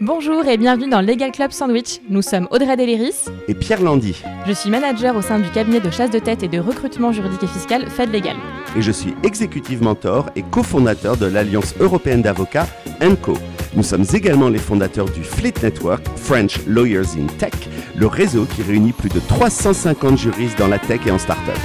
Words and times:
Bonjour 0.00 0.46
et 0.46 0.56
bienvenue 0.56 0.88
dans 0.88 1.00
Legal 1.00 1.32
Club 1.32 1.50
Sandwich. 1.50 2.00
Nous 2.08 2.22
sommes 2.22 2.46
Audrey 2.52 2.76
Deléris 2.76 3.24
et 3.48 3.54
Pierre 3.54 3.82
Landy. 3.82 4.22
Je 4.46 4.52
suis 4.52 4.70
manager 4.70 5.16
au 5.16 5.22
sein 5.22 5.40
du 5.40 5.50
cabinet 5.50 5.80
de 5.80 5.90
chasse 5.90 6.12
de 6.12 6.20
tête 6.20 6.44
et 6.44 6.48
de 6.48 6.60
recrutement 6.60 7.10
juridique 7.10 7.42
et 7.42 7.48
fiscal 7.48 7.90
Fed 7.90 8.12
Legal. 8.12 8.36
Et 8.76 8.82
je 8.82 8.92
suis 8.92 9.16
executive 9.24 9.82
mentor 9.82 10.30
et 10.36 10.42
cofondateur 10.42 11.16
de 11.16 11.26
l'Alliance 11.26 11.74
européenne 11.80 12.22
d'avocats 12.22 12.68
ENCO. 13.02 13.34
Nous 13.74 13.82
sommes 13.82 14.04
également 14.14 14.48
les 14.48 14.60
fondateurs 14.60 15.10
du 15.10 15.24
Fleet 15.24 15.54
Network, 15.64 16.06
French 16.14 16.64
Lawyers 16.68 17.16
in 17.18 17.26
Tech, 17.36 17.54
le 17.96 18.06
réseau 18.06 18.44
qui 18.44 18.62
réunit 18.62 18.92
plus 18.92 19.10
de 19.10 19.18
350 19.18 20.16
juristes 20.16 20.58
dans 20.60 20.68
la 20.68 20.78
tech 20.78 21.00
et 21.08 21.10
en 21.10 21.18
start-up. 21.18 21.58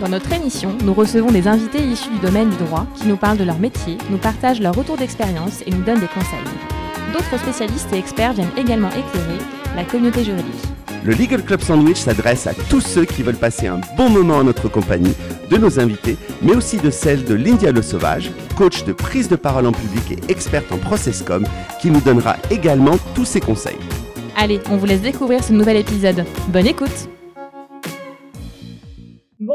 Dans 0.00 0.08
notre 0.08 0.32
émission, 0.32 0.78
nous 0.84 0.94
recevons 0.94 1.32
des 1.32 1.48
invités 1.48 1.82
issus 1.82 2.10
du 2.10 2.18
domaine 2.18 2.50
du 2.50 2.56
droit 2.56 2.86
qui 2.94 3.08
nous 3.08 3.16
parlent 3.16 3.38
de 3.38 3.44
leur 3.44 3.58
métier, 3.58 3.98
nous 4.10 4.18
partagent 4.18 4.60
leur 4.60 4.76
retour 4.76 4.96
d'expérience 4.96 5.62
et 5.66 5.72
nous 5.72 5.82
donnent 5.82 6.00
des 6.00 6.06
conseils. 6.06 6.83
D'autres 7.12 7.38
spécialistes 7.38 7.92
et 7.92 7.98
experts 7.98 8.32
viennent 8.32 8.56
également 8.56 8.88
éclairer 8.88 9.38
la 9.76 9.84
communauté 9.84 10.24
juridique. 10.24 10.54
Le 11.04 11.12
Legal 11.12 11.42
Club 11.42 11.60
Sandwich 11.60 11.98
s'adresse 11.98 12.46
à 12.46 12.54
tous 12.70 12.80
ceux 12.80 13.04
qui 13.04 13.22
veulent 13.22 13.36
passer 13.36 13.66
un 13.66 13.80
bon 13.96 14.08
moment 14.08 14.36
en 14.36 14.44
notre 14.44 14.68
compagnie, 14.68 15.14
de 15.50 15.58
nos 15.58 15.78
invités, 15.78 16.16
mais 16.40 16.54
aussi 16.54 16.78
de 16.78 16.90
celle 16.90 17.24
de 17.24 17.34
Lindia 17.34 17.72
Le 17.72 17.82
Sauvage, 17.82 18.30
coach 18.56 18.84
de 18.84 18.92
prise 18.94 19.28
de 19.28 19.36
parole 19.36 19.66
en 19.66 19.72
public 19.72 20.12
et 20.12 20.32
experte 20.32 20.72
en 20.72 20.78
processcom, 20.78 21.44
qui 21.80 21.90
nous 21.90 22.00
donnera 22.00 22.36
également 22.50 22.96
tous 23.14 23.26
ses 23.26 23.40
conseils. 23.40 23.76
Allez, 24.36 24.60
on 24.70 24.76
vous 24.76 24.86
laisse 24.86 25.02
découvrir 25.02 25.44
ce 25.44 25.52
nouvel 25.52 25.76
épisode. 25.76 26.24
Bonne 26.48 26.66
écoute 26.66 27.08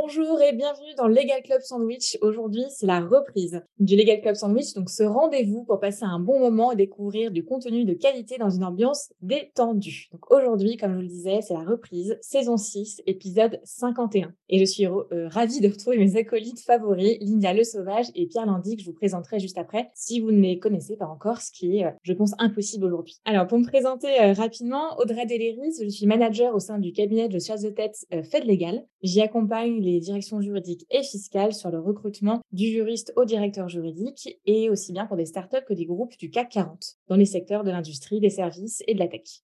Bonjour 0.09 0.41
et 0.41 0.53
bienvenue 0.53 0.95
dans 0.97 1.07
Legal 1.07 1.43
Club 1.43 1.61
Sandwich. 1.61 2.17
Aujourd'hui, 2.21 2.63
c'est 2.71 2.87
la 2.87 2.99
reprise 2.99 3.61
du 3.77 3.95
Legal 3.95 4.21
Club 4.21 4.33
Sandwich, 4.33 4.73
donc 4.73 4.89
ce 4.89 5.03
rendez-vous 5.03 5.65
pour 5.65 5.79
passer 5.79 6.03
un 6.03 6.19
bon 6.19 6.39
moment 6.39 6.71
et 6.71 6.75
découvrir 6.75 7.29
du 7.29 7.45
contenu 7.45 7.85
de 7.85 7.93
qualité 7.93 8.39
dans 8.39 8.49
une 8.49 8.63
ambiance 8.63 9.13
détendue. 9.21 10.07
Donc 10.11 10.31
aujourd'hui, 10.31 10.77
comme 10.77 10.93
je 10.93 10.95
vous 10.95 11.01
le 11.03 11.07
disais, 11.07 11.41
c'est 11.41 11.53
la 11.53 11.63
reprise, 11.63 12.17
saison 12.21 12.57
6, 12.57 13.03
épisode 13.05 13.59
51. 13.65 14.33
Et 14.49 14.57
je 14.57 14.65
suis 14.65 14.87
euh, 14.87 15.27
ravie 15.27 15.61
de 15.61 15.67
retrouver 15.67 15.99
mes 15.99 16.17
acolytes 16.17 16.61
favoris, 16.61 17.19
Linda 17.21 17.53
Le 17.53 17.63
Sauvage 17.63 18.07
et 18.15 18.25
Pierre 18.25 18.47
Landy, 18.47 18.77
que 18.77 18.81
je 18.81 18.87
vous 18.87 18.95
présenterai 18.95 19.39
juste 19.39 19.59
après, 19.59 19.91
si 19.93 20.21
vous 20.21 20.31
ne 20.31 20.41
les 20.41 20.57
connaissez 20.57 20.95
pas 20.95 21.05
encore, 21.05 21.39
ce 21.39 21.51
qui 21.51 21.77
est, 21.77 21.85
euh, 21.85 21.91
je 22.01 22.13
pense, 22.13 22.31
impossible 22.39 22.85
aujourd'hui. 22.85 23.19
Alors, 23.25 23.45
pour 23.45 23.59
me 23.59 23.65
présenter 23.65 24.07
euh, 24.21 24.33
rapidement, 24.33 24.97
Audrey 24.97 25.27
Deléris, 25.27 25.75
je 25.83 25.89
suis 25.89 26.07
manager 26.07 26.55
au 26.55 26.59
sein 26.59 26.79
du 26.79 26.93
cabinet 26.93 27.29
de 27.29 27.37
chasse 27.37 27.61
de 27.61 27.69
tête 27.69 28.07
Fed 28.23 28.45
Legal. 28.45 28.87
J'y 29.03 29.21
accompagne 29.21 29.79
les 29.79 29.98
directions 29.99 30.41
juridiques 30.41 30.85
et 30.89 31.03
fiscales 31.03 31.53
sur 31.53 31.71
le 31.71 31.79
recrutement 31.79 32.41
du 32.51 32.67
juriste 32.67 33.13
au 33.15 33.25
directeur 33.25 33.69
juridique 33.69 34.39
et 34.45 34.69
aussi 34.69 34.91
bien 34.91 35.05
pour 35.05 35.17
des 35.17 35.25
startups 35.25 35.65
que 35.67 35.73
des 35.73 35.85
groupes 35.85 36.17
du 36.17 36.29
CAC 36.29 36.49
40 36.49 36.97
dans 37.07 37.15
les 37.15 37.25
secteurs 37.25 37.63
de 37.63 37.71
l'industrie, 37.71 38.19
des 38.19 38.29
services 38.29 38.83
et 38.87 38.93
de 38.93 38.99
la 38.99 39.07
tech. 39.07 39.41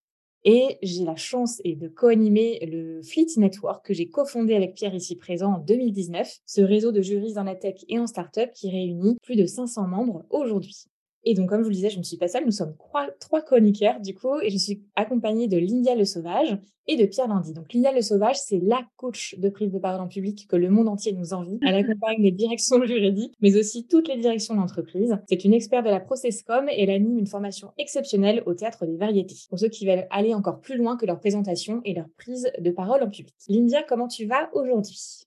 Et 0.48 0.78
j'ai 0.84 1.04
la 1.04 1.16
chance 1.16 1.60
et 1.64 1.76
de 1.76 1.88
co-animer 1.88 2.64
le 2.68 3.02
Fleet 3.02 3.26
Network 3.38 3.84
que 3.84 3.96
j'ai 3.96 4.10
cofondé 4.10 4.54
avec 4.54 4.76
Pierre 4.76 4.94
ici 4.94 5.16
présent 5.16 5.56
en 5.56 5.58
2019, 5.58 6.40
ce 6.46 6.62
réseau 6.62 6.92
de 6.92 7.02
juristes 7.02 7.36
dans 7.36 7.44
la 7.44 7.56
tech 7.56 7.84
et 7.90 7.98
en 7.98 8.06
startup 8.06 8.52
qui 8.54 8.70
réunit 8.70 9.18
plus 9.24 9.36
de 9.36 9.48
500 9.48 9.88
membres 9.88 10.24
aujourd'hui. 10.30 10.86
Et 11.26 11.34
donc, 11.34 11.50
comme 11.50 11.60
je 11.60 11.64
vous 11.64 11.70
le 11.70 11.76
disais, 11.76 11.90
je 11.90 11.98
ne 11.98 12.04
suis 12.04 12.18
pas 12.18 12.28
seule, 12.28 12.46
nous 12.46 12.52
sommes 12.52 12.76
trois, 12.78 13.08
trois 13.20 13.42
chroniqueurs 13.42 14.00
du 14.00 14.14
coup, 14.14 14.40
et 14.42 14.50
je 14.50 14.58
suis 14.58 14.84
accompagnée 14.96 15.48
de 15.48 15.58
Lindia 15.58 15.96
Le 15.96 16.06
Sauvage 16.06 16.58
et 16.88 16.98
de 16.98 17.06
Pierre 17.06 17.28
Landy. 17.28 17.52
Donc, 17.54 17.74
Lindia 17.74 17.92
Le 17.92 18.02
Sauvage, 18.02 18.36
c'est 18.38 18.60
la 18.60 18.82
coach 18.96 19.36
de 19.40 19.50
prise 19.50 19.72
de 19.72 19.80
parole 19.80 20.02
en 20.02 20.08
public 20.08 20.48
que 20.48 20.56
le 20.56 20.70
monde 20.70 20.88
entier 20.88 21.14
nous 21.14 21.34
envie. 21.34 21.58
Elle 21.64 21.76
accompagne 21.76 22.22
les 22.22 22.32
directions 22.32 22.84
juridiques, 22.86 23.34
mais 23.42 23.58
aussi 23.58 23.88
toutes 23.88 24.08
les 24.08 24.18
directions 24.18 24.56
d'entreprise. 24.56 25.18
C'est 25.28 25.44
une 25.44 25.54
experte 25.54 25.86
de 25.86 25.90
la 25.90 26.00
Processcom 26.00 26.70
et 26.70 26.84
elle 26.84 26.92
anime 26.92 27.18
une 27.18 27.28
formation 27.28 27.72
exceptionnelle 27.80 28.44
au 28.46 28.54
Théâtre 28.54 28.86
des 28.86 28.98
Variétés, 28.98 29.36
pour 29.50 29.58
ceux 29.58 29.70
qui 29.70 29.88
veulent 29.88 30.08
aller 30.12 30.36
encore 30.36 30.62
plus 30.62 30.78
loin 30.78 30.96
que 30.96 31.08
leur 31.08 31.20
présentation 31.20 31.82
et 31.86 31.96
leur 31.96 32.06
prise 32.18 32.52
de 32.60 32.70
parole 32.70 33.02
en 33.02 33.10
public. 33.10 33.34
Lindia, 33.50 33.82
comment 33.82 34.08
tu 34.08 34.26
vas 34.28 34.50
aujourd'hui? 34.54 35.26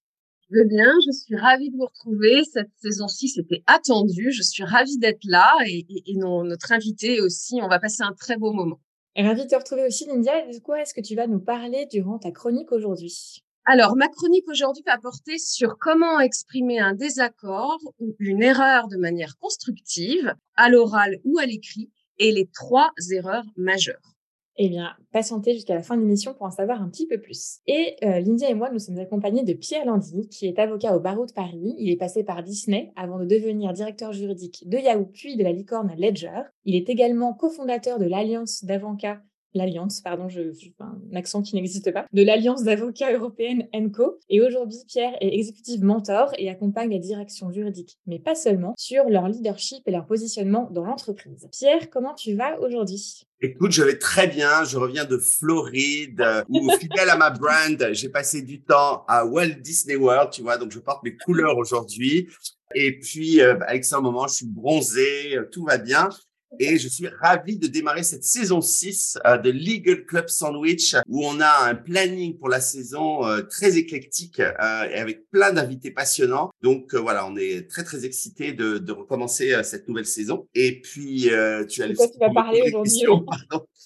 Je 0.50 0.62
bien, 0.64 0.92
je 1.06 1.12
suis 1.12 1.36
ravie 1.36 1.70
de 1.70 1.76
vous 1.76 1.86
retrouver. 1.86 2.42
Cette 2.44 2.70
saison-ci, 2.76 3.28
c'était 3.28 3.62
attendu. 3.66 4.30
Je 4.30 4.42
suis 4.42 4.64
ravie 4.64 4.98
d'être 4.98 5.24
là 5.24 5.52
et, 5.66 5.84
notre 6.16 6.72
invité 6.72 7.20
aussi. 7.20 7.60
On 7.62 7.68
va 7.68 7.78
passer 7.78 8.02
un 8.02 8.14
très 8.14 8.36
beau 8.36 8.52
moment. 8.52 8.80
Ravie 9.16 9.44
de 9.44 9.48
te 9.48 9.56
retrouver 9.56 9.84
aussi, 9.86 10.06
Lindia. 10.06 10.46
De 10.46 10.58
quoi 10.60 10.80
est-ce 10.80 10.94
que 10.94 11.00
tu 11.00 11.14
vas 11.16 11.26
nous 11.26 11.40
parler 11.40 11.86
durant 11.90 12.18
ta 12.18 12.30
chronique 12.30 12.72
aujourd'hui? 12.72 13.42
Alors, 13.64 13.96
ma 13.96 14.08
chronique 14.08 14.48
aujourd'hui 14.48 14.84
va 14.86 14.96
porter 14.96 15.38
sur 15.38 15.76
comment 15.78 16.20
exprimer 16.20 16.78
un 16.78 16.94
désaccord 16.94 17.80
ou 17.98 18.14
une 18.18 18.42
erreur 18.42 18.88
de 18.88 18.96
manière 18.96 19.36
constructive, 19.38 20.34
à 20.56 20.70
l'oral 20.70 21.18
ou 21.24 21.38
à 21.38 21.44
l'écrit, 21.44 21.90
et 22.18 22.32
les 22.32 22.48
trois 22.54 22.90
erreurs 23.12 23.44
majeures 23.56 24.17
eh 24.58 24.68
bien, 24.68 24.90
patientez 25.12 25.54
jusqu'à 25.54 25.74
la 25.74 25.82
fin 25.82 25.96
de 25.96 26.02
l'émission 26.02 26.34
pour 26.34 26.46
en 26.46 26.50
savoir 26.50 26.82
un 26.82 26.88
petit 26.88 27.06
peu 27.06 27.20
plus. 27.20 27.60
Et 27.68 27.94
euh, 28.02 28.18
Lindia 28.18 28.50
et 28.50 28.54
moi, 28.54 28.70
nous 28.70 28.80
sommes 28.80 28.98
accompagnés 28.98 29.44
de 29.44 29.52
Pierre 29.52 29.86
Landy, 29.86 30.28
qui 30.28 30.46
est 30.46 30.58
avocat 30.58 30.96
au 30.96 31.00
barreau 31.00 31.26
de 31.26 31.32
Paris. 31.32 31.76
Il 31.78 31.90
est 31.90 31.96
passé 31.96 32.24
par 32.24 32.42
Disney 32.42 32.92
avant 32.96 33.20
de 33.20 33.24
devenir 33.24 33.72
directeur 33.72 34.12
juridique 34.12 34.68
de 34.68 34.78
Yahoo, 34.78 35.06
puis 35.06 35.36
de 35.36 35.44
la 35.44 35.52
licorne 35.52 35.94
Ledger. 35.96 36.42
Il 36.64 36.74
est 36.74 36.90
également 36.90 37.34
cofondateur 37.34 38.00
de 38.00 38.06
l'Alliance 38.06 38.64
d'avocats 38.64 39.20
l'Alliance, 39.54 40.00
pardon, 40.00 40.28
je, 40.28 40.40
un 40.80 41.16
accent 41.16 41.42
qui 41.42 41.54
n'existe 41.54 41.92
pas, 41.92 42.06
de 42.12 42.22
l'Alliance 42.22 42.64
d'avocats 42.64 43.12
européenne 43.12 43.66
ENCO. 43.74 44.18
Et 44.28 44.40
aujourd'hui, 44.40 44.78
Pierre 44.86 45.16
est 45.20 45.34
exécutif 45.34 45.80
mentor 45.80 46.32
et 46.38 46.48
accompagne 46.50 46.90
la 46.90 46.98
direction 46.98 47.50
juridique, 47.50 47.98
mais 48.06 48.18
pas 48.18 48.34
seulement, 48.34 48.74
sur 48.76 49.04
leur 49.08 49.28
leadership 49.28 49.82
et 49.86 49.90
leur 49.90 50.06
positionnement 50.06 50.68
dans 50.70 50.84
l'entreprise. 50.84 51.48
Pierre, 51.52 51.90
comment 51.90 52.14
tu 52.14 52.34
vas 52.34 52.58
aujourd'hui? 52.60 53.26
Écoute, 53.40 53.70
je 53.70 53.84
vais 53.84 53.98
très 53.98 54.26
bien. 54.26 54.64
Je 54.64 54.76
reviens 54.78 55.04
de 55.04 55.16
Floride, 55.16 56.20
euh, 56.20 56.42
où 56.48 56.70
fidèle 56.72 57.08
à 57.08 57.16
ma 57.16 57.30
brand, 57.30 57.92
j'ai 57.92 58.08
passé 58.08 58.42
du 58.42 58.62
temps 58.62 59.04
à 59.06 59.24
Walt 59.24 59.60
Disney 59.60 59.94
World, 59.94 60.30
tu 60.32 60.42
vois, 60.42 60.58
donc 60.58 60.72
je 60.72 60.80
porte 60.80 61.04
mes 61.04 61.16
couleurs 61.16 61.56
aujourd'hui. 61.56 62.28
Et 62.74 62.98
puis, 62.98 63.40
euh, 63.40 63.56
avec 63.66 63.84
ça, 63.84 64.00
moment, 64.00 64.26
je 64.26 64.34
suis 64.34 64.46
bronzé, 64.46 65.36
euh, 65.36 65.48
tout 65.50 65.64
va 65.64 65.78
bien. 65.78 66.08
Et 66.58 66.78
je 66.78 66.88
suis 66.88 67.06
ravi 67.06 67.58
de 67.58 67.66
démarrer 67.66 68.02
cette 68.02 68.24
saison 68.24 68.60
6 68.60 69.18
euh, 69.26 69.36
de 69.38 69.50
Legal 69.50 70.04
Club 70.04 70.28
Sandwich 70.28 70.96
où 71.06 71.24
on 71.26 71.40
a 71.40 71.68
un 71.68 71.74
planning 71.74 72.38
pour 72.38 72.48
la 72.48 72.60
saison 72.60 73.26
euh, 73.26 73.42
très 73.42 73.76
éclectique 73.76 74.40
euh, 74.40 74.88
et 74.90 74.94
avec 74.94 75.28
plein 75.30 75.52
d'invités 75.52 75.90
passionnants. 75.90 76.50
Donc 76.62 76.94
voilà, 76.94 77.26
on 77.26 77.36
est 77.36 77.68
très 77.68 77.84
très 77.84 78.04
excités 78.04 78.52
de, 78.52 78.78
de 78.78 78.92
recommencer 78.92 79.54
cette 79.62 79.88
nouvelle 79.88 80.06
saison. 80.06 80.46
Et 80.54 80.80
puis 80.80 81.30
tu 81.68 81.82
as 81.82 81.94
quoi 81.94 82.08
tu 82.08 82.18
vas 82.18 82.32
parler 82.32 82.62
aujourd'hui 82.66 83.02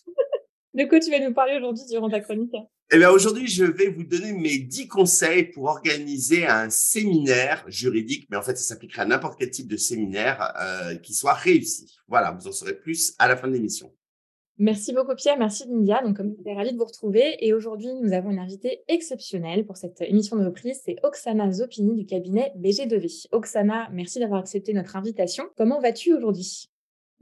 De 0.75 0.85
quoi 0.85 1.01
tu 1.01 1.11
vas 1.11 1.21
nous 1.21 1.35
parler 1.35 1.57
aujourd'hui 1.57 1.85
durant 1.91 2.09
ta 2.09 2.21
chronique? 2.21 2.55
Eh 2.95 2.99
bien, 2.99 3.11
aujourd'hui, 3.11 3.47
je 3.47 3.65
vais 3.65 3.89
vous 3.89 4.05
donner 4.05 4.33
mes 4.33 4.59
10 4.59 4.89
conseils 4.89 5.45
pour 5.45 5.65
organiser 5.65 6.47
un 6.47 6.71
séminaire 6.71 7.65
juridique, 7.69 8.27
mais 8.31 8.37
en 8.37 8.43
fait, 8.43 8.57
ça 8.57 8.65
s'appliquerait 8.65 9.03
à 9.03 9.07
n'importe 9.07 9.39
quel 9.39 9.51
type 9.51 9.69
de 9.69 9.77
séminaire 9.77 10.53
euh, 10.61 10.97
qui 10.97 11.15
soit 11.15 11.35
réussi. 11.35 11.95
Voilà, 12.09 12.33
vous 12.33 12.49
en 12.49 12.53
saurez 12.53 12.75
plus 12.75 13.15
à 13.19 13.29
la 13.29 13.37
fin 13.37 13.49
de 13.49 13.53
l'émission. 13.53 13.93
Merci 14.59 14.93
beaucoup 14.93 15.15
Pierre, 15.15 15.39
merci 15.39 15.65
Lindia. 15.67 16.03
Donc 16.03 16.19
comme 16.19 16.35
j'étais 16.37 16.53
ravie 16.53 16.73
de 16.73 16.77
vous 16.77 16.85
retrouver 16.85 17.37
et 17.41 17.55
aujourd'hui 17.55 17.89
nous 18.01 18.13
avons 18.13 18.31
une 18.31 18.39
invitée 18.39 18.83
exceptionnelle 18.87 19.65
pour 19.65 19.79
cette 19.79 20.03
émission 20.03 20.37
de 20.37 20.45
reprise, 20.45 20.79
c'est 20.85 20.97
Oksana 21.03 21.51
Zopini 21.51 21.97
du 21.97 22.05
cabinet 22.05 22.53
BG2V. 22.59 23.29
Oksana, 23.33 23.89
merci 23.93 24.21
d'avoir 24.21 24.41
accepté 24.41 24.75
notre 24.75 24.95
invitation. 24.95 25.45
Comment 25.57 25.81
vas-tu 25.81 26.15
aujourd'hui? 26.15 26.71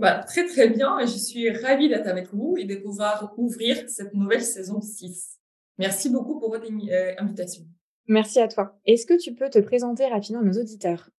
Bah, 0.01 0.25
très 0.27 0.47
très 0.47 0.69
bien, 0.69 0.99
je 1.01 1.17
suis 1.17 1.51
ravie 1.51 1.89
d'être 1.89 2.07
avec 2.07 2.33
vous 2.33 2.57
et 2.59 2.65
de 2.65 2.77
pouvoir 2.77 3.35
ouvrir 3.37 3.77
cette 3.89 4.15
nouvelle 4.15 4.43
saison 4.43 4.81
6. 4.81 5.39
Merci 5.79 6.11
beaucoup 6.11 6.39
pour 6.39 6.51
votre 6.51 6.67
euh, 6.67 7.15
invitation. 7.19 7.65
Merci 8.09 8.41
à 8.41 8.49
toi. 8.49 8.79
Est-ce 8.87 9.07
que 9.07 9.19
tu 9.19 9.35
peux 9.35 9.51
te 9.51 9.59
présenter 9.59 10.07
rapidement 10.07 10.41
à 10.41 10.45
nos 10.45 10.61
auditeurs? 10.61 11.11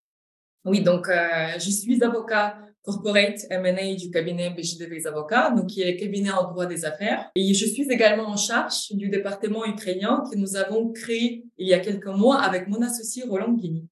Oui, 0.65 0.81
donc 0.81 1.09
euh, 1.09 1.53
je 1.57 1.69
suis 1.69 2.03
avocat 2.03 2.57
corporate 2.83 3.45
M&A 3.49 3.95
du 3.95 4.09
cabinet 4.09 4.49
BJ 4.49 5.05
Avocats, 5.05 5.51
donc 5.51 5.67
qui 5.67 5.81
est 5.81 5.95
cabinet 5.97 6.31
en 6.31 6.51
droit 6.51 6.65
des 6.65 6.85
affaires. 6.85 7.29
Et 7.35 7.53
je 7.53 7.65
suis 7.65 7.91
également 7.91 8.27
en 8.27 8.37
charge 8.37 8.91
du 8.91 9.09
département 9.09 9.65
ukrainien 9.65 10.23
que 10.29 10.37
nous 10.37 10.55
avons 10.55 10.91
créé 10.91 11.45
il 11.57 11.67
y 11.67 11.73
a 11.73 11.79
quelques 11.79 12.07
mois 12.07 12.41
avec 12.41 12.67
mon 12.67 12.81
associé 12.81 13.23
Roland 13.23 13.53
Guigny. 13.53 13.87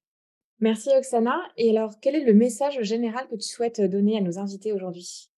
Merci 0.60 0.90
Oksana. 0.96 1.40
Et 1.56 1.70
alors, 1.70 1.94
quel 2.00 2.14
est 2.14 2.24
le 2.24 2.34
message 2.34 2.82
général 2.82 3.26
que 3.28 3.36
tu 3.36 3.48
souhaites 3.48 3.80
donner 3.80 4.18
à 4.18 4.20
nos 4.20 4.38
invités 4.38 4.72
aujourd'hui? 4.72 5.30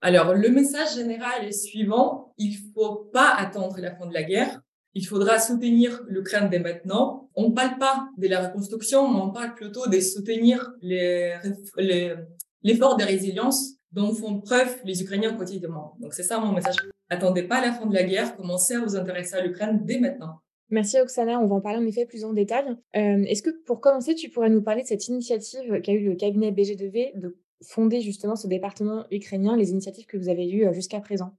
Alors, 0.00 0.34
le 0.34 0.48
message 0.50 0.94
général 0.94 1.44
est 1.44 1.52
suivant. 1.52 2.32
Il 2.38 2.56
faut 2.72 3.10
pas 3.12 3.34
attendre 3.34 3.80
la 3.80 3.94
fin 3.96 4.06
de 4.06 4.14
la 4.14 4.22
guerre. 4.22 4.60
Il 4.94 5.04
faudra 5.04 5.40
soutenir 5.40 6.00
l'Ukraine 6.06 6.48
dès 6.48 6.60
maintenant. 6.60 7.28
On 7.34 7.48
ne 7.48 7.54
parle 7.54 7.76
pas 7.78 8.08
de 8.16 8.28
la 8.28 8.46
reconstruction, 8.46 9.12
mais 9.12 9.20
on 9.20 9.30
parle 9.30 9.54
plutôt 9.54 9.88
de 9.88 10.00
soutenir 10.00 10.72
l'effort 10.80 12.96
de 12.96 13.04
résilience 13.04 13.72
dont 13.90 14.14
font 14.14 14.40
preuve 14.40 14.76
les 14.84 15.02
Ukrainiens 15.02 15.34
quotidiennement. 15.34 15.96
Donc, 15.98 16.14
c'est 16.14 16.22
ça 16.22 16.38
mon 16.38 16.52
message. 16.52 16.76
Attendez 17.08 17.42
pas 17.42 17.60
la 17.60 17.72
fin 17.72 17.86
de 17.86 17.94
la 17.94 18.04
guerre. 18.04 18.36
Commencez 18.36 18.74
à 18.74 18.80
vous 18.80 18.94
intéresser 18.94 19.34
à 19.34 19.42
l'Ukraine 19.42 19.80
dès 19.84 19.98
maintenant. 19.98 20.40
Merci 20.70 20.98
Oksana, 20.98 21.40
on 21.40 21.46
va 21.46 21.54
en 21.54 21.60
parler 21.60 21.78
en 21.78 21.86
effet 21.86 22.06
plus 22.06 22.24
en 22.24 22.32
détail. 22.32 22.64
Euh, 22.96 23.22
est-ce 23.24 23.42
que 23.42 23.50
pour 23.64 23.80
commencer, 23.80 24.14
tu 24.14 24.30
pourrais 24.30 24.50
nous 24.50 24.62
parler 24.62 24.82
de 24.82 24.88
cette 24.88 25.06
initiative 25.06 25.80
qu'a 25.80 25.92
eu 25.92 26.04
le 26.04 26.16
cabinet 26.16 26.50
BG2V 26.50 27.18
de 27.18 27.38
fondé 27.62 28.00
justement 28.00 28.36
ce 28.36 28.48
département 28.48 29.06
ukrainien, 29.10 29.56
les 29.56 29.70
initiatives 29.70 30.06
que 30.06 30.16
vous 30.16 30.28
avez 30.28 30.50
eues 30.50 30.72
jusqu'à 30.74 31.00
présent? 31.00 31.36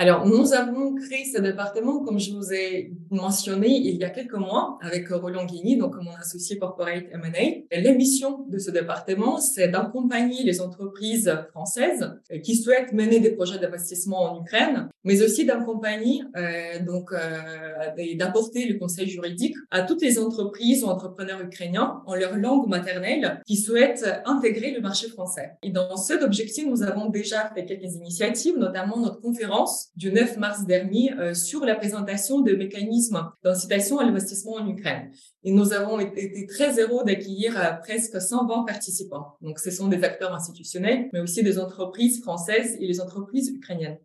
Alors, 0.00 0.24
nous 0.24 0.54
avons 0.54 0.94
créé 0.94 1.26
ce 1.26 1.38
département, 1.42 2.02
comme 2.02 2.18
je 2.18 2.32
vous 2.32 2.54
ai 2.54 2.90
mentionné, 3.10 3.68
il 3.68 3.96
y 3.96 4.04
a 4.04 4.08
quelques 4.08 4.32
mois 4.32 4.78
avec 4.80 5.10
Roland 5.10 5.44
Guigny, 5.44 5.76
donc 5.76 5.94
mon 5.96 6.14
associé 6.18 6.56
corporate 6.56 7.04
M&A. 7.12 7.76
L'émission 7.78 8.46
de 8.48 8.56
ce 8.56 8.70
département, 8.70 9.36
c'est 9.36 9.68
d'accompagner 9.68 10.42
les 10.42 10.62
entreprises 10.62 11.30
françaises 11.50 12.18
qui 12.42 12.56
souhaitent 12.56 12.94
mener 12.94 13.20
des 13.20 13.32
projets 13.32 13.58
d'investissement 13.58 14.22
en 14.22 14.40
Ukraine, 14.40 14.88
mais 15.04 15.20
aussi 15.20 15.44
d'accompagner, 15.44 16.22
euh, 16.34 16.82
donc, 16.82 17.12
euh, 17.12 18.16
d'apporter 18.16 18.68
le 18.68 18.78
conseil 18.78 19.06
juridique 19.06 19.54
à 19.70 19.82
toutes 19.82 20.00
les 20.00 20.18
entreprises 20.18 20.82
ou 20.82 20.86
entrepreneurs 20.86 21.42
ukrainiens 21.42 22.02
en 22.06 22.14
leur 22.14 22.38
langue 22.38 22.68
maternelle 22.68 23.42
qui 23.46 23.56
souhaitent 23.56 24.08
intégrer 24.24 24.70
le 24.70 24.80
marché 24.80 25.08
français. 25.08 25.58
Et 25.62 25.68
dans 25.68 25.98
cet 25.98 26.22
objectif, 26.22 26.66
nous 26.66 26.82
avons 26.82 27.10
déjà 27.10 27.50
fait 27.54 27.66
quelques 27.66 27.96
initiatives, 27.96 28.56
notamment 28.56 28.98
notre 28.98 29.20
conférence 29.20 29.79
du 29.96 30.12
9 30.12 30.36
mars 30.38 30.64
dernier 30.66 31.12
euh, 31.18 31.34
sur 31.34 31.64
la 31.64 31.74
présentation 31.74 32.40
de 32.40 32.52
mécanismes 32.54 33.30
d'incitation 33.42 33.98
à 33.98 34.04
l'investissement 34.04 34.54
en 34.54 34.68
Ukraine. 34.68 35.10
Et 35.44 35.52
nous 35.52 35.72
avons 35.72 35.98
été 35.98 36.46
très 36.46 36.78
heureux 36.78 37.04
d'accueillir 37.04 37.58
euh, 37.58 37.72
presque 37.82 38.20
120 38.20 38.64
participants. 38.64 39.34
Donc, 39.40 39.58
ce 39.58 39.70
sont 39.70 39.88
des 39.88 40.02
acteurs 40.04 40.34
institutionnels, 40.34 41.08
mais 41.12 41.20
aussi 41.20 41.42
des 41.42 41.58
entreprises 41.58 42.22
françaises 42.22 42.76
et 42.80 42.86
les 42.86 43.00
entreprises 43.00 43.48
ukrainiennes. 43.48 43.98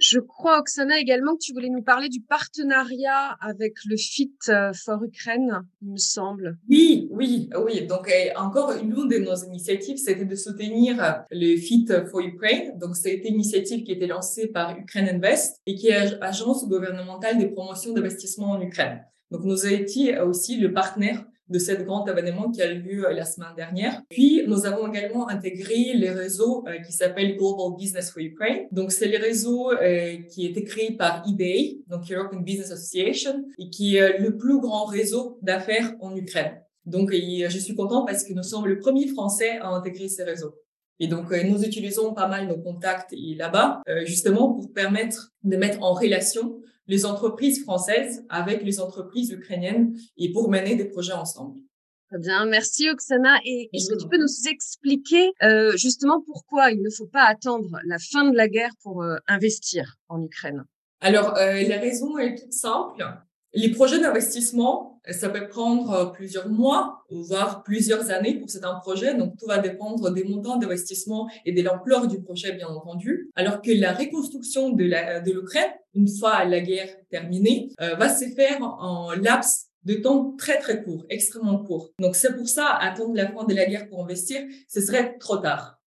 Je 0.00 0.18
crois, 0.18 0.58
Oksana, 0.58 0.98
également 0.98 1.34
que 1.34 1.42
tu 1.42 1.52
voulais 1.52 1.68
nous 1.68 1.82
parler 1.82 2.08
du 2.08 2.22
partenariat 2.22 3.36
avec 3.42 3.74
le 3.84 3.98
FIT 3.98 4.32
euh, 4.48 4.72
for 4.72 5.04
Ukraine, 5.04 5.60
il 5.82 5.90
me 5.90 5.98
semble. 5.98 6.58
Oui, 6.70 7.08
oui, 7.10 7.50
oui. 7.62 7.86
Donc, 7.86 8.08
euh, 8.08 8.30
encore 8.36 8.72
l'une 8.72 9.08
de 9.08 9.18
nos 9.18 9.36
initiatives, 9.36 9.98
c'était 9.98 10.24
de 10.24 10.34
soutenir 10.34 11.04
euh, 11.04 11.12
le 11.30 11.54
FIT 11.54 12.06
for 12.10 12.20
Ukraine. 12.20 12.78
Donc, 12.78 12.96
c'était 12.96 13.28
une 13.28 13.34
initiative 13.34 13.84
qui 13.84 13.92
a 13.92 13.94
été 13.94 14.06
lancée 14.06 14.46
par 14.48 14.74
Ukraine 14.78 15.06
Invest 15.16 15.60
et 15.66 15.74
qui 15.74 15.88
est 15.88 16.18
agence 16.22 16.66
gouvernementale 16.66 17.38
de 17.38 17.44
promotion 17.48 17.92
d'investissement 17.92 18.52
en 18.52 18.62
Ukraine. 18.62 19.04
Donc, 19.30 19.44
nous 19.44 19.66
avons 19.66 19.76
été 19.76 20.18
aussi 20.20 20.56
le 20.56 20.72
partenaire 20.72 21.26
de 21.50 21.58
cet 21.58 21.84
grand 21.84 22.06
événement 22.06 22.50
qui 22.50 22.62
a 22.62 22.72
eu 22.72 22.78
lieu 22.78 23.06
euh, 23.06 23.12
la 23.12 23.24
semaine 23.24 23.54
dernière. 23.56 24.02
Puis, 24.08 24.42
nous 24.46 24.66
avons 24.66 24.88
également 24.88 25.28
intégré 25.28 25.92
les 25.94 26.10
réseaux 26.10 26.64
euh, 26.66 26.78
qui 26.78 26.92
s'appellent 26.92 27.36
Global 27.36 27.76
Business 27.76 28.10
for 28.10 28.22
Ukraine. 28.22 28.66
Donc, 28.70 28.92
c'est 28.92 29.08
les 29.08 29.18
réseaux 29.18 29.72
euh, 29.72 30.16
qui 30.30 30.46
été 30.46 30.64
créés 30.64 30.92
par 30.92 31.24
EBA, 31.28 31.80
donc 31.88 32.10
European 32.10 32.40
Business 32.40 32.70
Association, 32.70 33.44
et 33.58 33.68
qui 33.68 33.96
est 33.96 34.18
le 34.18 34.36
plus 34.36 34.60
grand 34.60 34.84
réseau 34.84 35.38
d'affaires 35.42 35.92
en 36.00 36.16
Ukraine. 36.16 36.62
Donc, 36.86 37.12
je 37.12 37.58
suis 37.58 37.74
content 37.74 38.04
parce 38.04 38.24
que 38.24 38.32
nous 38.32 38.42
sommes 38.42 38.66
le 38.66 38.78
premier 38.78 39.06
Français 39.08 39.58
à 39.60 39.68
intégrer 39.68 40.08
ces 40.08 40.22
réseaux. 40.22 40.54
Et 40.98 41.08
donc, 41.08 41.30
nous 41.30 41.62
utilisons 41.62 42.14
pas 42.14 42.26
mal 42.26 42.46
nos 42.46 42.58
contacts 42.58 43.12
là-bas, 43.12 43.82
justement 44.04 44.52
pour 44.54 44.72
permettre 44.72 45.30
de 45.44 45.56
mettre 45.56 45.82
en 45.82 45.92
relation 45.92 46.60
les 46.90 47.06
entreprises 47.06 47.62
françaises 47.62 48.26
avec 48.28 48.62
les 48.64 48.80
entreprises 48.80 49.30
ukrainiennes 49.30 49.96
et 50.18 50.32
pour 50.32 50.50
mener 50.50 50.74
des 50.74 50.86
projets 50.86 51.12
ensemble. 51.12 51.60
Très 52.08 52.18
bien, 52.18 52.44
merci 52.46 52.90
Oksana. 52.90 53.38
Et 53.44 53.70
est-ce 53.72 53.88
que 53.94 53.96
tu 53.96 54.08
peux 54.08 54.18
nous 54.18 54.50
expliquer 54.50 55.30
euh, 55.44 55.76
justement 55.76 56.20
pourquoi 56.26 56.72
il 56.72 56.82
ne 56.82 56.90
faut 56.90 57.06
pas 57.06 57.22
attendre 57.22 57.78
la 57.86 57.98
fin 57.98 58.28
de 58.28 58.36
la 58.36 58.48
guerre 58.48 58.72
pour 58.82 59.04
euh, 59.04 59.18
investir 59.28 59.98
en 60.08 60.20
Ukraine? 60.20 60.64
Alors, 61.00 61.36
euh, 61.36 61.62
la 61.62 61.78
raison 61.78 62.18
est 62.18 62.34
toute 62.34 62.52
simple. 62.52 63.04
Les 63.52 63.70
projets 63.70 63.98
d'investissement, 63.98 65.00
ça 65.10 65.28
peut 65.28 65.48
prendre 65.48 65.90
euh, 65.90 66.06
plusieurs 66.06 66.48
mois, 66.48 67.04
voire 67.10 67.64
plusieurs 67.64 68.10
années 68.10 68.38
pour 68.38 68.48
certains 68.48 68.74
projets. 68.76 69.16
Donc, 69.16 69.36
tout 69.38 69.46
va 69.46 69.58
dépendre 69.58 70.12
des 70.12 70.22
montants 70.22 70.56
d'investissement 70.56 71.28
et 71.44 71.52
de 71.52 71.60
l'ampleur 71.60 72.06
du 72.06 72.22
projet, 72.22 72.52
bien 72.52 72.68
entendu. 72.68 73.28
Alors 73.34 73.60
que 73.60 73.72
la 73.72 73.92
reconstruction 73.92 74.70
de 74.70 74.84
l'Ukraine, 75.32 75.72
une 75.94 76.06
fois 76.06 76.44
la 76.44 76.60
guerre 76.60 76.90
terminée, 77.10 77.70
euh, 77.80 77.96
va 77.96 78.08
se 78.08 78.26
faire 78.26 78.62
en 78.62 79.12
laps 79.12 79.66
de 79.82 79.94
temps 79.94 80.36
très, 80.38 80.58
très 80.58 80.84
court, 80.84 81.04
extrêmement 81.08 81.58
court. 81.58 81.90
Donc, 81.98 82.14
c'est 82.14 82.36
pour 82.36 82.48
ça, 82.48 82.68
attendre 82.68 83.16
la 83.16 83.32
fin 83.32 83.44
de 83.44 83.54
la 83.54 83.66
guerre 83.66 83.88
pour 83.88 84.04
investir, 84.04 84.42
ce 84.68 84.80
serait 84.80 85.18
trop 85.18 85.38
tard. 85.38 85.80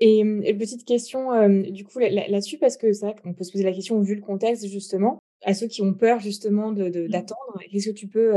Et, 0.00 0.18
une 0.18 0.42
petite 0.58 0.84
question, 0.84 1.32
euh, 1.32 1.62
du 1.70 1.84
coup, 1.84 2.00
là-dessus, 2.00 2.58
parce 2.58 2.76
que 2.76 2.92
c'est 2.92 3.06
vrai 3.06 3.14
qu'on 3.22 3.34
peut 3.34 3.44
se 3.44 3.52
poser 3.52 3.62
la 3.62 3.72
question 3.72 4.00
vu 4.00 4.16
le 4.16 4.20
contexte, 4.20 4.66
justement 4.66 5.21
à 5.44 5.54
ceux 5.54 5.66
qui 5.66 5.82
ont 5.82 5.94
peur 5.94 6.20
justement 6.20 6.72
de, 6.72 6.88
mmh. 6.88 7.08
d'attendre 7.08 7.58
Qu'est-ce 7.70 7.90
que 7.90 7.94
tu 7.94 8.06
peux, 8.06 8.32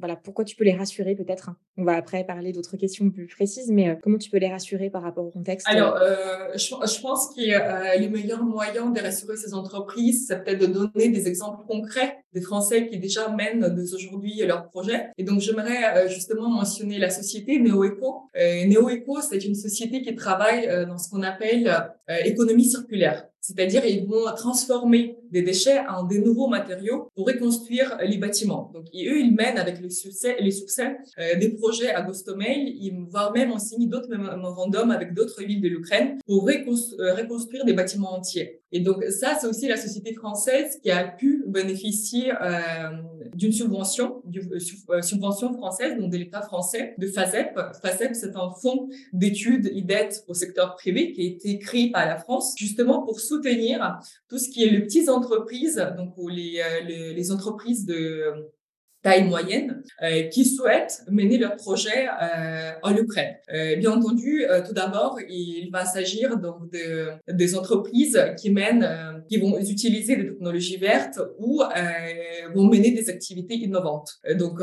voilà, 0.00 0.16
pourquoi 0.16 0.44
tu 0.44 0.56
peux 0.56 0.64
les 0.64 0.74
rassurer 0.74 1.14
peut-être 1.14 1.50
On 1.76 1.84
va 1.84 1.92
après 1.92 2.24
parler 2.24 2.52
d'autres 2.52 2.76
questions 2.76 3.10
plus 3.10 3.26
précises, 3.26 3.70
mais 3.70 3.98
comment 4.02 4.18
tu 4.18 4.30
peux 4.30 4.38
les 4.38 4.48
rassurer 4.48 4.90
par 4.90 5.02
rapport 5.02 5.26
au 5.26 5.30
contexte 5.30 5.68
Alors, 5.68 5.96
euh, 5.96 6.48
je, 6.54 6.58
je, 6.58 7.00
pense 7.00 7.34
que 7.34 7.40
euh, 7.40 8.00
le 8.00 8.08
meilleur 8.08 8.42
moyen 8.42 8.90
de 8.90 9.00
rassurer 9.00 9.36
ces 9.36 9.54
entreprises, 9.54 10.26
c'est 10.26 10.42
peut-être 10.42 10.60
de 10.60 10.66
donner 10.66 11.10
des 11.10 11.28
exemples 11.28 11.64
concrets 11.66 12.16
des 12.32 12.40
Français 12.40 12.86
qui 12.86 12.98
déjà 12.98 13.28
mènent 13.28 13.74
dès 13.74 13.92
aujourd'hui 13.92 14.36
leurs 14.46 14.68
projets. 14.68 15.08
Et 15.18 15.24
donc, 15.24 15.40
j'aimerais 15.40 16.08
justement 16.08 16.48
mentionner 16.48 16.98
la 16.98 17.10
société 17.10 17.58
NeoEco. 17.58 18.22
Euh, 18.36 18.66
NeoEco, 18.66 19.20
c'est 19.20 19.44
une 19.44 19.56
société 19.56 20.00
qui 20.02 20.14
travaille 20.14 20.86
dans 20.86 20.96
ce 20.96 21.10
qu'on 21.10 21.22
appelle 21.22 21.68
économie 22.24 22.64
circulaire. 22.64 23.26
C'est-à-dire, 23.40 23.84
ils 23.86 24.06
vont 24.06 24.24
transformer 24.36 25.16
des 25.30 25.42
déchets 25.42 25.80
en 25.88 26.04
des 26.04 26.20
nouveaux 26.20 26.48
matériaux 26.48 27.08
pour 27.14 27.26
reconstruire 27.26 27.96
les 28.06 28.18
bâtiments. 28.18 28.70
Donc, 28.74 28.84
eux, 28.88 29.18
ils 29.18 29.34
mènent 29.34 29.56
avec 29.58 29.80
le 29.80 29.88
succès, 29.88 30.36
les 30.40 30.50
succès 30.50 30.98
euh, 31.18 31.38
des 31.38 31.48
projets 31.50 31.90
à 31.90 32.02
Gostomel, 32.02 32.70
voire 33.08 33.32
même 33.32 33.50
en 33.50 33.58
signe 33.58 33.88
d'autres 33.88 34.10
mémorandums 34.10 34.90
avec 34.90 35.14
d'autres 35.14 35.42
villes 35.42 35.62
de 35.62 35.68
l'Ukraine 35.68 36.18
pour 36.26 36.48
euh, 36.48 37.14
reconstruire 37.14 37.64
des 37.64 37.72
bâtiments 37.72 38.12
entiers. 38.12 38.59
Et 38.72 38.80
donc, 38.80 39.02
ça, 39.04 39.36
c'est 39.40 39.46
aussi 39.46 39.66
la 39.66 39.76
société 39.76 40.14
française 40.14 40.78
qui 40.82 40.90
a 40.90 41.04
pu 41.04 41.44
bénéficier 41.46 42.32
euh, 42.40 42.90
d'une 43.34 43.52
subvention, 43.52 44.22
d'une 44.24 44.60
subvention 44.60 45.52
française, 45.54 45.98
donc 45.98 46.12
de 46.12 46.16
l'État 46.16 46.42
français, 46.42 46.94
de 46.98 47.06
FASEP. 47.08 47.58
FASEP, 47.82 48.14
c'est 48.14 48.36
un 48.36 48.50
fonds 48.62 48.88
d'études 49.12 49.70
et 49.74 49.82
d'aide 49.82 50.12
au 50.28 50.34
secteur 50.34 50.76
privé 50.76 51.12
qui 51.12 51.22
a 51.22 51.24
été 51.24 51.58
créé 51.58 51.90
par 51.90 52.06
la 52.06 52.16
France, 52.16 52.54
justement 52.56 53.02
pour 53.02 53.18
soutenir 53.18 53.98
tout 54.28 54.38
ce 54.38 54.48
qui 54.48 54.62
est 54.62 54.70
les 54.70 54.80
petites 54.80 55.08
entreprises, 55.08 55.84
donc 55.96 56.14
les, 56.30 56.60
euh, 56.60 56.84
les, 56.86 57.14
les 57.14 57.32
entreprises 57.32 57.86
de 57.86 58.50
taille 59.02 59.24
moyenne 59.24 59.82
euh, 60.02 60.24
qui 60.24 60.44
souhaitent 60.44 61.02
mener 61.10 61.38
leur 61.38 61.56
projet 61.56 62.06
euh, 62.08 62.72
en 62.82 62.94
Ukraine. 62.94 63.34
Euh, 63.52 63.76
bien 63.76 63.92
entendu, 63.92 64.44
euh, 64.44 64.62
tout 64.66 64.74
d'abord, 64.74 65.18
il 65.28 65.70
va 65.72 65.84
s'agir 65.84 66.36
donc 66.36 66.70
de, 66.70 67.08
des 67.28 67.54
entreprises 67.54 68.20
qui 68.38 68.50
mènent, 68.50 68.82
euh, 68.82 69.20
qui 69.28 69.38
vont 69.38 69.58
utiliser 69.58 70.16
des 70.16 70.26
technologies 70.28 70.76
vertes 70.76 71.20
ou 71.38 71.62
vont 72.54 72.64
mener 72.64 72.90
des 72.90 73.08
activités 73.08 73.54
innovantes. 73.54 74.10
donc, 74.38 74.60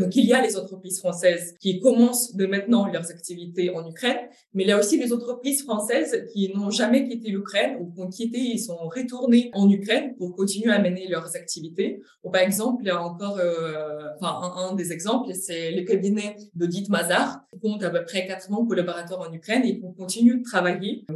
donc 0.00 0.16
il 0.16 0.24
y 0.24 0.32
a 0.32 0.42
les 0.42 0.56
entreprises 0.56 0.98
françaises 0.98 1.54
qui 1.60 1.80
commencent 1.80 2.34
de 2.34 2.46
maintenant 2.46 2.86
leurs 2.86 3.10
activités 3.10 3.70
en 3.70 3.88
Ukraine, 3.88 4.18
mais 4.54 4.64
il 4.64 4.68
y 4.68 4.72
a 4.72 4.78
aussi 4.78 4.98
les 4.98 5.12
entreprises 5.12 5.62
françaises 5.62 6.24
qui 6.32 6.52
n'ont 6.54 6.70
jamais 6.70 7.08
quitté 7.08 7.30
l'Ukraine 7.30 7.76
ou 7.80 7.92
qui 7.92 8.00
ont 8.00 8.08
quitté, 8.08 8.38
ils 8.38 8.58
sont 8.58 8.76
retournés 8.76 9.50
en 9.52 9.68
Ukraine 9.70 10.14
pour 10.16 10.34
continuer 10.34 10.72
à 10.72 10.80
mener 10.80 11.08
leurs 11.08 11.36
activités. 11.36 12.02
Ou 12.24 12.30
par 12.30 12.42
exemple, 12.42 12.82
il 12.84 12.88
y 12.88 12.90
a 12.90 13.02
encore 13.02 13.38
euh, 13.46 14.14
enfin, 14.20 14.52
un, 14.56 14.74
des 14.74 14.92
exemples, 14.92 15.34
c'est 15.34 15.72
le 15.72 15.82
cabinet 15.82 16.36
d'audit 16.54 16.88
Mazar, 16.88 17.40
qui 17.52 17.58
compte 17.58 17.82
à 17.82 17.90
peu 17.90 18.04
près 18.04 18.26
80 18.26 18.66
collaborateurs 18.68 19.20
en 19.20 19.32
Ukraine 19.32 19.64
et 19.64 19.78
qui 19.78 19.94
continue 19.96 20.38
de 20.38 20.44
travailler 20.44 21.04
euh, 21.10 21.14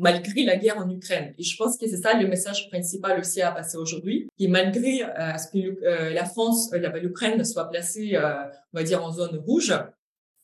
malgré 0.00 0.44
la 0.44 0.56
guerre 0.56 0.78
en 0.78 0.88
Ukraine. 0.88 1.34
Et 1.38 1.42
je 1.42 1.56
pense 1.56 1.76
que 1.76 1.88
c'est 1.88 1.98
ça 1.98 2.18
le 2.18 2.26
message 2.26 2.68
principal 2.70 3.20
aussi 3.20 3.42
à 3.42 3.52
passer 3.52 3.76
aujourd'hui, 3.76 4.28
qui 4.36 4.48
malgré 4.48 5.02
euh, 5.02 5.36
ce 5.36 5.48
que 5.48 6.12
la 6.12 6.24
France, 6.24 6.72
l'Ukraine 7.02 7.44
soit 7.44 7.68
placée, 7.68 8.18
on 8.18 8.78
va 8.78 8.82
dire, 8.82 9.04
en 9.04 9.12
zone 9.12 9.36
rouge, 9.46 9.74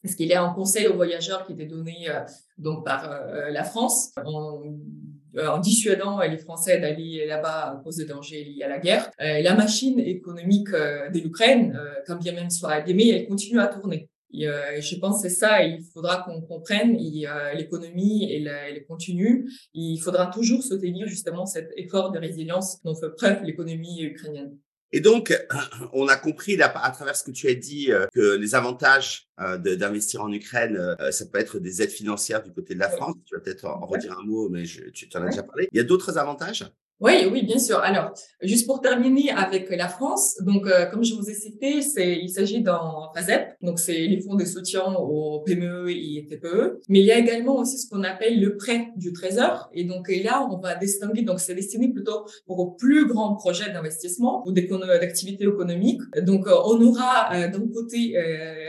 parce 0.02 0.14
qu'il 0.14 0.26
y 0.26 0.32
a 0.32 0.42
un 0.42 0.52
conseil 0.52 0.86
aux 0.86 0.94
voyageurs 0.94 1.46
qui 1.46 1.52
était 1.52 1.66
donné 1.66 2.08
donc 2.60 2.84
par 2.84 3.08
la 3.50 3.64
France 3.64 4.12
euh, 4.18 4.70
en 5.38 5.58
dissuadant 5.58 6.20
les 6.20 6.38
Français 6.38 6.80
d'aller 6.80 7.26
là-bas 7.26 7.72
à 7.72 7.80
cause 7.82 7.96
des 7.96 8.04
dangers 8.04 8.44
liés 8.44 8.62
à 8.62 8.68
la 8.68 8.78
guerre. 8.78 9.10
Euh, 9.20 9.40
la 9.40 9.54
machine 9.54 9.98
économique 9.98 10.72
euh, 10.72 11.08
de 11.10 11.18
l'Ukraine, 11.20 11.78
quand 12.06 12.16
bien 12.16 12.32
même 12.32 12.50
soit 12.50 12.72
abîmée, 12.72 13.08
elle 13.08 13.28
continue 13.28 13.60
à 13.60 13.66
tourner. 13.66 14.08
Et, 14.32 14.46
je 14.80 14.96
pense 14.96 15.22
que 15.22 15.28
c'est 15.28 15.34
ça, 15.34 15.64
il 15.64 15.82
faudra 15.92 16.22
qu'on 16.22 16.40
comprenne 16.40 16.96
l'économie, 17.56 18.32
elle, 18.32 18.46
elle 18.46 18.84
continue. 18.84 19.50
Il 19.74 19.98
faudra 19.98 20.26
toujours 20.26 20.62
soutenir 20.62 21.08
justement 21.08 21.46
cet 21.46 21.70
effort 21.76 22.12
de 22.12 22.18
résilience 22.20 22.80
dont 22.84 22.94
fait 22.94 23.10
preuve 23.16 23.42
l'économie 23.42 24.02
ukrainienne. 24.02 24.56
Et 24.92 25.00
donc, 25.00 25.36
on 25.92 26.08
a 26.08 26.16
compris 26.16 26.60
à 26.60 26.90
travers 26.90 27.16
ce 27.16 27.24
que 27.24 27.30
tu 27.30 27.48
as 27.48 27.54
dit 27.54 27.92
euh, 27.92 28.06
que 28.12 28.36
les 28.36 28.54
avantages 28.54 29.28
euh, 29.40 29.56
d'investir 29.56 30.22
en 30.22 30.32
Ukraine, 30.32 30.76
euh, 30.76 31.10
ça 31.12 31.26
peut 31.26 31.38
être 31.38 31.58
des 31.58 31.82
aides 31.82 31.90
financières 31.90 32.42
du 32.42 32.52
côté 32.52 32.74
de 32.74 32.80
la 32.80 32.88
France. 32.88 33.14
Tu 33.24 33.34
vas 33.34 33.40
peut-être 33.40 33.66
en 33.66 33.86
redire 33.86 34.18
un 34.18 34.22
mot, 34.24 34.48
mais 34.48 34.64
tu 34.64 35.08
en 35.14 35.22
as 35.22 35.30
déjà 35.30 35.42
parlé. 35.42 35.68
Il 35.72 35.76
y 35.76 35.80
a 35.80 35.84
d'autres 35.84 36.18
avantages? 36.18 36.64
Oui, 37.00 37.12
oui, 37.32 37.42
bien 37.44 37.58
sûr. 37.58 37.78
Alors, 37.78 38.12
juste 38.42 38.66
pour 38.66 38.82
terminer 38.82 39.30
avec 39.30 39.70
la 39.70 39.88
France, 39.88 40.36
donc 40.42 40.66
euh, 40.66 40.84
comme 40.84 41.02
je 41.02 41.14
vous 41.14 41.30
ai 41.30 41.32
cité, 41.34 41.80
c'est 41.80 42.18
il 42.18 42.28
s'agit 42.28 42.60
d'un 42.60 42.78
FASEP, 43.14 43.54
donc 43.62 43.78
c'est 43.78 44.06
les 44.06 44.20
fonds 44.20 44.34
de 44.34 44.44
soutien 44.44 44.84
aux 44.84 45.40
PME 45.40 45.90
et 45.90 46.26
TPE, 46.28 46.80
mais 46.90 47.00
il 47.00 47.06
y 47.06 47.10
a 47.10 47.18
également 47.18 47.56
aussi 47.56 47.78
ce 47.78 47.88
qu'on 47.88 48.02
appelle 48.02 48.38
le 48.38 48.58
prêt 48.58 48.88
du 48.96 49.14
Trésor, 49.14 49.70
et 49.72 49.84
donc 49.84 50.10
là 50.22 50.46
on 50.50 50.58
va 50.58 50.74
distinguer, 50.74 51.22
donc 51.22 51.40
c'est 51.40 51.54
destiné 51.54 51.88
plutôt 51.88 52.26
pour 52.46 52.76
plus 52.76 53.06
grands 53.06 53.34
projets 53.34 53.72
d'investissement 53.72 54.44
ou 54.46 54.52
d'activités 54.52 55.44
économiques. 55.44 56.02
Donc 56.22 56.46
euh, 56.46 56.54
on 56.66 56.82
aura 56.82 57.32
euh, 57.32 57.48
d'un 57.48 57.66
côté 57.72 58.14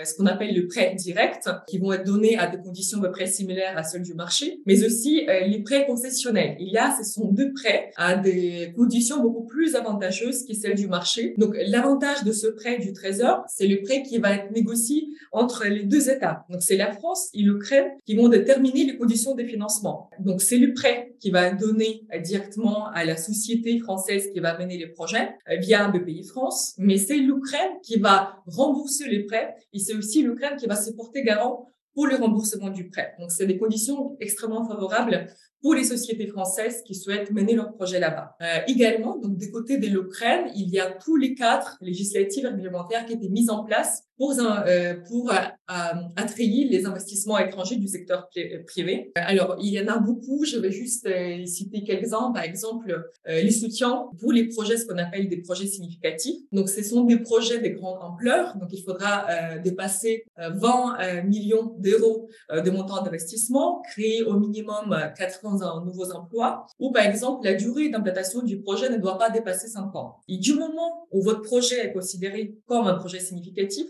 ce 0.06 0.16
qu'on 0.16 0.26
appelle 0.26 0.56
le 0.56 0.68
prêt 0.68 0.96
direct, 0.96 1.50
qui 1.68 1.80
vont 1.80 1.92
être 1.92 2.06
donnés 2.06 2.38
à 2.38 2.48
des 2.48 2.58
conditions 2.58 3.00
de 3.00 3.10
prêt 3.10 3.28
similaires 3.28 3.78
à 3.78 3.84
celles 3.84 4.04
du 4.04 4.14
marché, 4.14 4.62
mais 4.66 4.86
aussi 4.86 5.26
les 5.26 5.62
prêts 5.64 5.86
concessionnels. 5.86 6.56
Il 6.60 6.72
y 6.72 6.78
a, 6.78 6.96
ce 6.98 7.04
sont 7.04 7.28
deux 7.28 7.52
prêts 7.54 7.92
à 7.98 8.21
des 8.22 8.74
conditions 8.76 9.22
beaucoup 9.22 9.46
plus 9.46 9.76
avantageuses 9.76 10.46
que 10.46 10.54
celles 10.54 10.76
du 10.76 10.88
marché. 10.88 11.34
Donc, 11.38 11.56
l'avantage 11.68 12.24
de 12.24 12.32
ce 12.32 12.48
prêt 12.48 12.78
du 12.78 12.94
Trésor, 12.94 13.44
c'est 13.48 13.68
le 13.68 13.82
prêt 13.82 14.04
qui 14.04 14.18
va 14.20 14.34
être 14.36 14.52
négocié 14.52 15.08
entre 15.32 15.66
les 15.66 15.84
deux 15.84 16.10
États. 16.10 16.46
Donc, 16.50 16.62
c'est 16.62 16.78
la 16.78 16.92
France 16.92 17.30
et 17.34 17.42
l'Ukraine 17.42 17.90
qui 18.06 18.16
vont 18.16 18.30
déterminer 18.30 18.86
les 18.86 18.98
conditions 18.98 19.36
des 19.36 19.46
financements. 19.46 20.10
Donc, 20.20 20.42
c'est 20.42 20.58
le 20.58 20.74
prêt 20.74 21.14
qui 21.20 21.32
va 21.32 21.52
donner 21.52 22.06
directement 22.24 22.88
à 22.88 23.06
la 23.06 23.18
société 23.18 23.80
française 23.80 24.30
qui 24.34 24.40
va 24.40 24.58
mener 24.58 24.78
les 24.78 24.88
projets 24.88 25.36
euh, 25.50 25.58
via 25.58 25.88
BPI 25.88 26.24
France, 26.24 26.74
mais 26.78 26.98
c'est 26.98 27.18
l'Ukraine 27.18 27.72
qui 27.84 27.98
va 27.98 28.38
rembourser 28.48 29.08
les 29.08 29.26
prêts 29.26 29.56
et 29.74 29.80
c'est 29.80 29.94
aussi 29.94 30.24
l'Ukraine 30.24 30.58
qui 30.58 30.68
va 30.68 30.76
se 30.76 30.92
porter 30.92 31.24
garant 31.24 31.66
pour 31.94 32.08
le 32.08 32.16
remboursement 32.16 32.70
du 32.70 32.90
prêt. 32.90 33.14
Donc, 33.20 33.32
c'est 33.32 33.46
des 33.46 33.58
conditions 33.58 34.16
extrêmement 34.20 34.66
favorables 34.66 35.28
pour 35.62 35.76
les 35.76 35.84
sociétés 35.84 36.28
françaises 36.28 36.82
qui 36.84 36.96
souhaitent 36.96 37.32
mener 37.32 37.56
leur 37.56 37.74
projet 37.74 38.00
là-bas. 38.00 38.36
Euh, 38.42 38.60
également, 38.68 39.18
donc 39.18 39.38
des 39.38 39.52
côtés 39.52 39.78
de 39.78 39.88
l'Ukraine, 39.88 40.52
il 40.56 40.70
y 40.70 40.80
a 40.80 40.92
tous 40.92 41.16
les 41.16 41.36
cadres 41.36 41.78
législatifs 41.82 42.44
et 42.44 42.48
réglementaires 42.48 43.06
qui 43.06 43.14
étaient 43.14 43.30
mis 43.30 43.50
en 43.50 43.64
place 43.64 44.04
pour, 44.22 44.36
euh, 44.40 44.94
pour 45.08 45.32
euh, 45.32 45.34
attrayer 46.16 46.66
les 46.66 46.86
investissements 46.86 47.40
étrangers 47.40 47.78
du 47.78 47.88
secteur 47.88 48.30
privé. 48.68 49.12
Alors, 49.16 49.58
il 49.60 49.74
y 49.74 49.80
en 49.80 49.88
a 49.88 49.98
beaucoup, 49.98 50.46
je 50.46 50.60
vais 50.60 50.72
juste 50.72 51.10
citer 51.48 51.84
quelques 51.84 52.04
exemples. 52.04 52.36
Par 52.36 52.44
exemple, 52.44 53.04
les 53.26 53.50
soutiens 53.50 54.10
pour 54.20 54.32
les 54.32 54.48
projets, 54.50 54.78
ce 54.78 54.86
qu'on 54.86 55.00
appelle 55.00 55.28
des 55.28 55.42
projets 55.42 55.66
significatifs. 55.66 56.38
Donc, 56.52 56.70
ce 56.70 56.84
sont 56.84 57.06
des 57.06 57.18
projets 57.18 57.60
de 57.60 57.70
grande 57.70 57.98
ampleur. 58.00 58.56
Donc, 58.58 58.70
il 58.72 58.84
faudra 58.84 59.26
dépasser 59.64 60.26
20 60.38 61.24
millions 61.24 61.76
d'euros 61.80 62.30
de 62.52 62.70
montant 62.70 63.02
d'investissement, 63.02 63.82
créer 63.92 64.24
au 64.24 64.38
minimum 64.38 64.96
80 65.18 65.62
un 65.62 65.86
nouveaux 65.86 66.12
emplois, 66.12 66.68
ou 66.80 66.92
par 66.92 67.06
exemple, 67.06 67.46
la 67.46 67.56
durée 67.56 67.90
d'implantation 67.90 68.44
du 68.44 68.62
projet 68.62 68.90
ne 68.90 68.98
doit 68.98 69.18
pas 69.18 69.32
dépasser 69.32 69.68
5 69.68 69.96
ans. 69.96 70.18
Et 70.28 70.38
du 70.38 70.54
moment 70.54 71.08
où 71.12 71.24
votre 71.24 71.42
projet 71.42 71.88
est 71.88 71.94
considéré 71.94 72.56
comme 72.68 72.86
un 72.86 72.96
projet 72.96 73.20
significatif, 73.20 73.88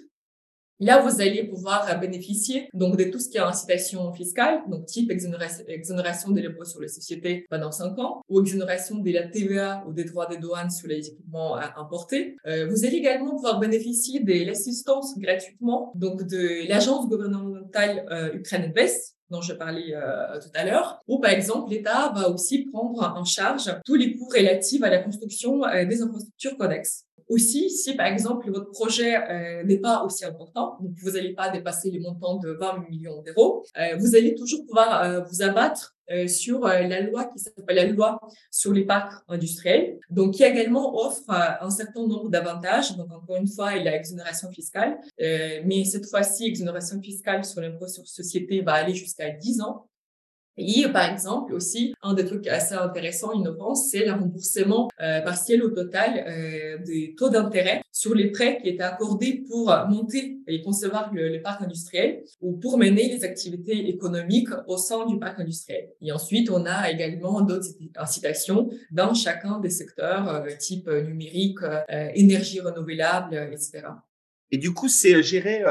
Là, 0.83 0.99
vous 0.99 1.21
allez 1.21 1.43
pouvoir 1.43 1.99
bénéficier 1.99 2.67
donc 2.73 2.97
de 2.97 3.03
tout 3.03 3.19
ce 3.19 3.29
qui 3.29 3.37
est 3.37 3.41
incitation 3.41 4.11
fiscale, 4.13 4.63
donc 4.67 4.87
type 4.87 5.11
exonération, 5.11 5.63
exonération 5.67 6.31
de 6.31 6.41
sur 6.63 6.81
les 6.81 6.87
sociétés 6.87 7.45
pendant 7.51 7.71
5 7.71 7.99
ans, 7.99 8.23
ou 8.27 8.41
exonération 8.41 8.97
de 8.97 9.11
la 9.11 9.27
TVA 9.27 9.83
ou 9.87 9.93
des 9.93 10.05
droits 10.05 10.25
de 10.25 10.37
douane 10.37 10.71
sur 10.71 10.87
les 10.87 11.07
équipements 11.07 11.55
importés. 11.55 12.35
Euh, 12.47 12.67
vous 12.67 12.83
allez 12.83 12.97
également 12.97 13.35
pouvoir 13.35 13.59
bénéficier 13.59 14.21
de 14.21 14.43
l'assistance 14.43 15.19
gratuitement 15.19 15.91
donc 15.93 16.23
de 16.23 16.67
l'agence 16.67 17.07
gouvernementale 17.07 18.03
euh, 18.09 18.33
Ukraine 18.33 18.63
Invest, 18.63 19.15
dont 19.31 19.41
je 19.41 19.53
parlais 19.53 19.95
euh, 19.95 20.39
tout 20.39 20.49
à 20.53 20.65
l'heure, 20.65 20.99
ou 21.07 21.19
par 21.19 21.31
exemple 21.31 21.71
l'État 21.71 22.11
va 22.13 22.29
aussi 22.29 22.65
prendre 22.65 23.01
en 23.01 23.23
charge 23.23 23.73
tous 23.85 23.95
les 23.95 24.15
coûts 24.15 24.27
relatifs 24.27 24.83
à 24.83 24.89
la 24.89 24.99
construction 24.99 25.63
euh, 25.63 25.85
des 25.85 26.01
infrastructures 26.01 26.57
connexes. 26.57 27.05
Aussi, 27.31 27.69
si 27.69 27.93
par 27.93 28.07
exemple 28.07 28.51
votre 28.51 28.71
projet 28.71 29.15
euh, 29.15 29.63
n'est 29.63 29.77
pas 29.77 30.03
aussi 30.03 30.25
important, 30.25 30.77
donc 30.81 30.91
vous 31.01 31.11
n'allez 31.11 31.33
pas 31.33 31.49
dépasser 31.49 31.89
les 31.89 31.99
montants 31.99 32.39
de 32.39 32.49
20 32.51 32.89
millions 32.89 33.21
d'euros, 33.21 33.63
euh, 33.79 33.95
vous 33.97 34.17
allez 34.17 34.35
toujours 34.35 34.65
pouvoir 34.65 35.01
euh, 35.01 35.21
vous 35.21 35.41
abattre 35.41 35.95
sur 36.27 36.67
la 36.67 36.99
loi 36.99 37.23
qui 37.23 37.39
s'appelle 37.39 37.73
la 37.73 37.85
loi 37.85 38.19
sur 38.49 38.73
les 38.73 38.83
parcs 38.83 39.23
industriels, 39.29 39.97
donc 40.09 40.33
qui 40.33 40.43
également 40.43 40.93
offre 41.05 41.29
un 41.29 41.69
certain 41.69 42.05
nombre 42.05 42.27
d'avantages. 42.27 42.97
Donc 42.97 43.09
encore 43.13 43.37
une 43.37 43.47
fois, 43.47 43.77
il 43.77 43.85
y 43.85 43.87
a 43.87 43.95
exonération 43.95 44.51
fiscale, 44.51 44.99
mais 45.17 45.85
cette 45.85 46.05
fois-ci, 46.09 46.47
exonération 46.47 47.01
fiscale 47.01 47.45
sur 47.45 47.61
l'impôt 47.61 47.87
sur 47.87 48.05
société 48.05 48.59
va 48.59 48.73
aller 48.73 48.93
jusqu'à 48.93 49.29
10 49.29 49.61
ans. 49.61 49.87
Et 50.57 50.85
par 50.91 51.09
exemple 51.09 51.53
aussi, 51.53 51.93
un 52.01 52.13
des 52.13 52.25
trucs 52.25 52.45
assez 52.47 52.75
intéressants, 52.75 53.31
innovants, 53.31 53.73
c'est 53.73 54.05
le 54.05 54.11
remboursement 54.11 54.89
euh, 55.01 55.21
partiel 55.21 55.63
au 55.63 55.69
total 55.69 56.25
euh, 56.27 56.77
des 56.83 57.15
taux 57.17 57.29
d'intérêt 57.29 57.81
sur 57.91 58.13
les 58.13 58.31
prêts 58.31 58.59
qui 58.61 58.69
étaient 58.69 58.83
accordés 58.83 59.43
pour 59.47 59.73
monter 59.87 60.39
et 60.47 60.61
concevoir 60.61 61.13
le, 61.13 61.41
parc 61.41 61.61
industriel 61.61 62.23
ou 62.41 62.57
pour 62.57 62.77
mener 62.77 63.07
les 63.07 63.23
activités 63.23 63.89
économiques 63.89 64.49
au 64.67 64.77
sein 64.77 65.05
du 65.05 65.17
parc 65.17 65.39
industriel. 65.39 65.89
Et 66.01 66.11
ensuite, 66.11 66.49
on 66.49 66.65
a 66.65 66.91
également 66.91 67.41
d'autres 67.41 67.69
incitations 67.95 68.69
dans 68.91 69.13
chacun 69.13 69.59
des 69.59 69.69
secteurs, 69.69 70.27
euh, 70.27 70.47
type 70.59 70.87
numérique, 70.87 71.59
énergie 72.13 72.59
renouvelable, 72.59 73.49
etc. 73.51 73.83
Et 74.51 74.57
du 74.57 74.73
coup, 74.73 74.89
c'est 74.89 75.23
géré 75.23 75.63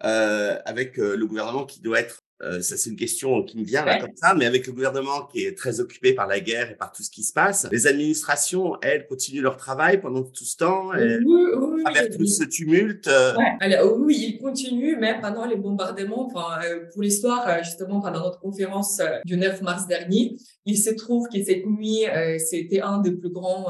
avec 0.00 0.96
le 0.98 1.24
gouvernement 1.24 1.64
qui 1.64 1.80
doit 1.80 2.00
être 2.00 2.22
euh, 2.42 2.62
ça, 2.62 2.76
c'est 2.76 2.90
une 2.90 2.96
question 2.96 3.42
qui 3.42 3.58
me 3.58 3.64
vient 3.64 3.84
là 3.84 4.00
comme 4.00 4.14
ça, 4.14 4.34
mais 4.34 4.46
avec 4.46 4.66
le 4.66 4.72
gouvernement 4.72 5.26
qui 5.26 5.44
est 5.44 5.56
très 5.56 5.80
occupé 5.80 6.14
par 6.14 6.26
la 6.26 6.40
guerre 6.40 6.70
et 6.70 6.74
par 6.74 6.90
tout 6.90 7.02
ce 7.02 7.10
qui 7.10 7.22
se 7.22 7.32
passe, 7.32 7.68
les 7.70 7.86
administrations, 7.86 8.78
elles, 8.80 9.06
continuent 9.06 9.42
leur 9.42 9.56
travail 9.56 10.00
pendant 10.00 10.22
tout 10.22 10.44
ce 10.44 10.56
temps, 10.56 10.94
et 10.94 11.18
oui, 11.18 11.82
avec 11.84 12.16
tout 12.16 12.26
ce 12.26 12.44
tumulte. 12.44 13.08
Euh. 13.08 13.34
Alors, 13.60 13.98
oui, 13.98 14.34
ils 14.34 14.38
continuent, 14.38 14.98
même 14.98 15.20
pendant 15.20 15.44
les 15.44 15.56
bombardements. 15.56 16.26
Enfin, 16.26 16.60
euh, 16.64 16.86
pour 16.92 17.02
l'histoire, 17.02 17.62
justement, 17.62 18.00
pendant 18.00 18.20
notre 18.20 18.40
conférence 18.40 19.02
du 19.24 19.36
9 19.36 19.60
mars 19.62 19.86
dernier, 19.86 20.36
il 20.64 20.78
se 20.78 20.90
trouve 20.90 21.28
que 21.28 21.42
cette 21.42 21.66
nuit, 21.66 22.04
c'était 22.38 22.80
un 22.80 23.00
des 23.00 23.12
plus 23.12 23.30
grands 23.30 23.66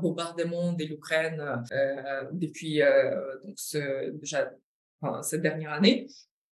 bombardements 0.00 0.72
de 0.72 0.84
l'Ukraine 0.84 1.42
depuis 2.32 2.80
donc 3.44 3.54
ce, 3.56 4.10
déjà 4.10 4.50
enfin, 5.00 5.22
cette 5.22 5.42
dernière 5.42 5.72
année. 5.72 6.06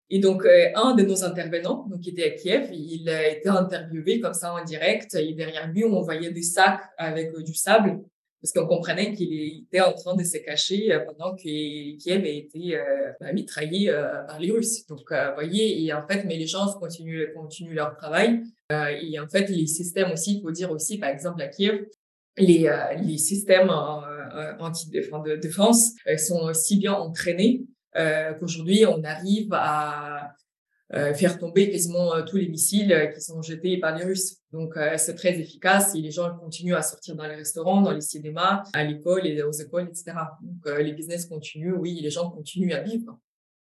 Et 0.10 0.20
donc, 0.20 0.46
euh, 0.46 0.70
un 0.76 0.96
de 0.96 1.04
nos 1.04 1.24
intervenants, 1.24 1.86
donc, 1.90 2.00
qui 2.00 2.12
était 2.12 2.24
à 2.24 2.30
Kiev, 2.30 2.70
il 2.72 3.10
a 3.10 3.28
été 3.28 3.50
interviewé 3.50 4.22
comme 4.22 4.34
ça 4.34 4.54
en 4.54 4.64
direct. 4.64 5.16
Et 5.16 5.34
derrière 5.34 5.68
lui, 5.68 5.84
on 5.84 6.02
voyait 6.02 6.32
des 6.32 6.44
sacs 6.44 6.82
avec 6.98 7.34
euh, 7.34 7.44
du 7.44 7.54
sable, 7.54 8.00
parce 8.42 8.54
qu'on 8.54 8.68
comprenait 8.68 9.14
qu'il 9.14 9.66
était 9.66 9.82
en 9.82 9.92
train 9.94 10.16
de 10.16 10.24
se 10.24 10.38
cacher 10.38 10.94
euh, 10.94 11.00
pendant 11.02 11.36
que 11.36 11.98
Kiev 11.98 12.24
a 12.24 12.30
été 12.30 12.80
bah, 13.20 13.34
mitraillé 13.34 13.92
par 14.28 14.40
les 14.40 14.52
Russes. 14.52 14.86
Donc, 14.88 15.12
vous 15.12 15.34
voyez, 15.36 15.84
et 15.84 15.92
en 15.92 16.08
fait, 16.08 16.24
mais 16.24 16.38
les 16.38 16.48
gens 16.48 16.72
continuent, 16.80 17.34
continuent 17.34 17.76
leur 17.76 17.98
travail. 17.98 18.44
et 18.72 19.20
en 19.20 19.28
fait, 19.28 19.50
les 19.50 19.68
systèmes 19.68 20.12
aussi, 20.12 20.38
il 20.38 20.42
faut 20.42 20.52
dire 20.52 20.72
aussi, 20.72 20.98
par 21.00 21.10
exemple, 21.10 21.42
à 21.42 21.48
Kiev, 21.48 21.86
les, 22.38 22.72
les 23.04 23.18
systèmes 23.18 23.72
anti 24.60 24.90
de 24.90 25.36
défense 25.36 25.94
sont 26.18 26.54
si 26.54 26.78
bien 26.78 26.94
entraînés 26.94 27.66
euh, 27.66 27.77
qu'aujourd'hui 27.94 28.86
on 28.86 29.04
arrive 29.04 29.50
à 29.54 30.34
euh, 30.94 31.14
faire 31.14 31.38
tomber 31.38 31.70
quasiment 31.70 32.16
euh, 32.16 32.24
tous 32.24 32.38
les 32.38 32.48
missiles 32.48 33.12
qui 33.14 33.20
sont 33.20 33.42
jetés 33.42 33.78
par 33.78 33.98
les 33.98 34.06
Russes. 34.06 34.38
Donc 34.52 34.76
c'est 34.98 35.16
très 35.16 35.38
efficace 35.40 35.96
et 35.96 36.02
les 36.02 36.12
gens 36.12 36.36
continuent 36.38 36.76
à 36.76 36.82
sortir 36.82 37.16
dans 37.16 37.28
les 37.28 37.36
restaurants, 37.36 37.82
dans 37.82 37.92
les 37.92 38.02
cinémas, 38.02 38.64
à 38.74 38.84
l'école 38.84 39.28
et 39.28 39.42
aux 39.44 39.52
écoles, 39.52 39.90
etc. 39.90 40.18
Donc 40.42 40.80
les 40.80 40.94
business 40.94 41.26
continuent, 41.26 41.74
oui, 41.74 42.00
les 42.02 42.10
gens 42.10 42.30
continuent 42.30 42.74
à 42.74 42.82
vivre. 42.82 43.20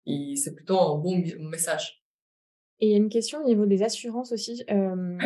Et 0.06 0.36
c'est 0.36 0.54
plutôt 0.54 0.80
un 0.80 0.98
bon 0.98 1.24
message. 1.40 2.04
Et 2.80 2.88
il 2.88 2.92
y 2.92 2.96
a 2.96 2.98
une 2.98 3.10
question 3.10 3.40
au 3.40 3.46
niveau 3.46 3.66
des 3.66 3.84
assurances 3.84 4.32
aussi. 4.32 4.64
Euh, 4.70 5.18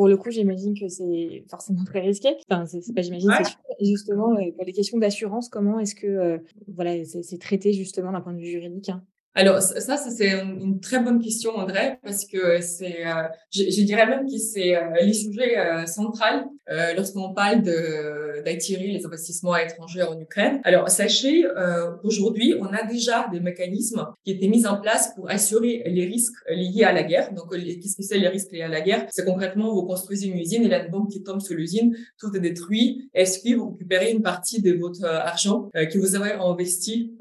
pour 0.00 0.08
le 0.08 0.16
coup, 0.16 0.30
j'imagine 0.30 0.72
que 0.72 0.88
c'est 0.88 1.44
forcément 1.50 1.84
très 1.84 2.00
risqué. 2.00 2.34
Enfin, 2.48 2.64
c'est 2.64 2.94
pas 2.94 3.02
j'imagine, 3.02 3.30
c'est 3.36 3.44
sûr. 3.44 3.58
justement, 3.82 4.32
euh, 4.32 4.50
pour 4.56 4.64
les 4.64 4.72
questions 4.72 4.96
d'assurance, 4.96 5.50
comment 5.50 5.78
est-ce 5.78 5.94
que 5.94 6.06
euh, 6.06 6.38
voilà, 6.74 7.04
c'est 7.04 7.38
traité 7.38 7.74
justement 7.74 8.10
d'un 8.10 8.22
point 8.22 8.32
de 8.32 8.38
vue 8.38 8.50
juridique 8.50 8.88
hein? 8.88 9.04
Alors 9.34 9.62
ça, 9.62 9.96
c'est 9.96 10.40
une 10.40 10.80
très 10.80 10.98
bonne 10.98 11.22
question, 11.22 11.54
André, 11.54 11.98
parce 12.02 12.24
que 12.26 12.60
c'est, 12.60 13.06
euh, 13.06 13.28
je, 13.52 13.62
je, 13.62 13.82
dirais 13.82 14.06
même 14.06 14.26
que 14.26 14.36
c'est 14.36 14.74
euh, 14.74 14.90
les 15.02 15.12
sujets 15.12 15.56
euh, 15.56 15.86
central 15.86 16.46
euh, 16.70 16.94
lorsqu'on 16.94 17.34
parle 17.34 17.62
d'attirer 17.62 18.88
les 18.88 19.04
investissements 19.04 19.56
étrangers 19.56 20.02
en 20.02 20.18
Ukraine. 20.18 20.60
Alors 20.64 20.88
sachez, 20.88 21.44
euh, 21.44 21.90
aujourd'hui, 22.04 22.54
on 22.58 22.66
a 22.66 22.84
déjà 22.84 23.28
des 23.32 23.40
mécanismes 23.40 24.06
qui 24.24 24.32
étaient 24.32 24.48
mis 24.48 24.66
en 24.66 24.80
place 24.80 25.12
pour 25.14 25.30
assurer 25.30 25.82
les 25.86 26.06
risques 26.06 26.36
liés 26.48 26.84
à 26.84 26.92
la 26.92 27.02
guerre. 27.02 27.32
Donc, 27.34 27.50
qu'est-ce 27.50 27.96
que 27.96 28.02
c'est 28.02 28.18
les 28.18 28.28
risques 28.28 28.52
liés 28.52 28.62
à 28.62 28.68
la 28.68 28.80
guerre? 28.80 29.06
C'est 29.10 29.24
concrètement, 29.24 29.74
vous 29.74 29.82
construisez 29.82 30.28
une 30.28 30.38
usine 30.38 30.64
et 30.64 30.68
la 30.68 30.86
bombe 30.88 31.08
qui 31.10 31.22
tombe 31.22 31.40
sur 31.40 31.54
l'usine, 31.54 31.96
tout 32.18 32.34
est 32.36 32.40
détruit. 32.40 33.10
Est-ce 33.14 33.40
que 33.40 33.54
vous 33.56 33.70
récupérez 33.70 34.12
une 34.12 34.22
partie 34.22 34.62
de 34.62 34.72
votre 34.74 35.04
argent 35.04 35.68
que 35.74 35.98
vous 35.98 36.14
avez 36.14 36.32
investi 36.32 37.12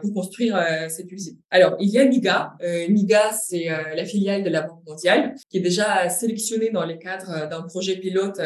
pour 0.00 0.12
construire 0.12 0.58
cette 0.88 1.10
usine? 1.10 1.38
Alors, 1.50 1.76
il 1.80 1.88
y 1.88 1.98
a 1.98 2.04
MIGA. 2.04 2.56
Euh, 2.62 2.88
MIGA, 2.88 3.32
c'est 3.32 3.70
euh, 3.70 3.94
la 3.94 4.04
filiale 4.04 4.42
de 4.42 4.50
la 4.50 4.62
Banque 4.62 4.77
mondiale, 4.88 5.34
qui 5.50 5.58
est 5.58 5.62
déjà 5.62 6.08
sélectionné 6.08 6.70
dans 6.70 6.84
les 6.84 6.98
cadres 6.98 7.48
d'un 7.48 7.62
projet 7.62 7.96
pilote 7.96 8.40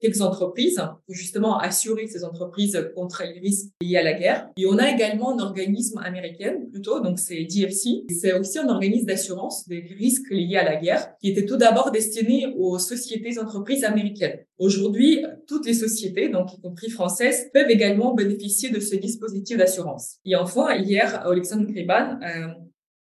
quelques 0.00 0.20
entreprises 0.20 0.80
pour 1.06 1.14
justement 1.14 1.58
assurer 1.58 2.06
ces 2.06 2.24
entreprises 2.24 2.90
contre 2.94 3.22
les 3.24 3.40
risques 3.40 3.72
liés 3.80 3.96
à 3.96 4.02
la 4.02 4.14
guerre. 4.14 4.48
Et 4.56 4.66
on 4.66 4.78
a 4.78 4.90
également 4.90 5.38
un 5.38 5.42
organisme 5.42 5.98
américain 5.98 6.54
plutôt, 6.72 7.00
donc 7.00 7.18
c'est 7.18 7.44
DFC. 7.44 8.04
C'est 8.10 8.32
aussi 8.32 8.58
un 8.58 8.68
organisme 8.68 9.06
d'assurance 9.06 9.68
des 9.68 9.80
risques 9.98 10.30
liés 10.30 10.56
à 10.56 10.64
la 10.64 10.76
guerre 10.76 11.16
qui 11.20 11.30
était 11.30 11.46
tout 11.46 11.56
d'abord 11.56 11.90
destiné 11.90 12.54
aux 12.56 12.78
sociétés 12.78 13.38
entreprises 13.38 13.84
américaines. 13.84 14.38
Aujourd'hui, 14.58 15.24
toutes 15.46 15.66
les 15.66 15.74
sociétés, 15.74 16.28
donc 16.28 16.52
y 16.54 16.60
compris 16.60 16.90
françaises, 16.90 17.50
peuvent 17.52 17.70
également 17.70 18.14
bénéficier 18.14 18.70
de 18.70 18.80
ce 18.80 18.96
dispositif 18.96 19.56
d'assurance. 19.56 20.16
Et 20.24 20.36
enfin, 20.36 20.74
hier, 20.74 21.26
Alexandre 21.26 21.66
Kriban 21.66 22.18
euh, 22.22 22.48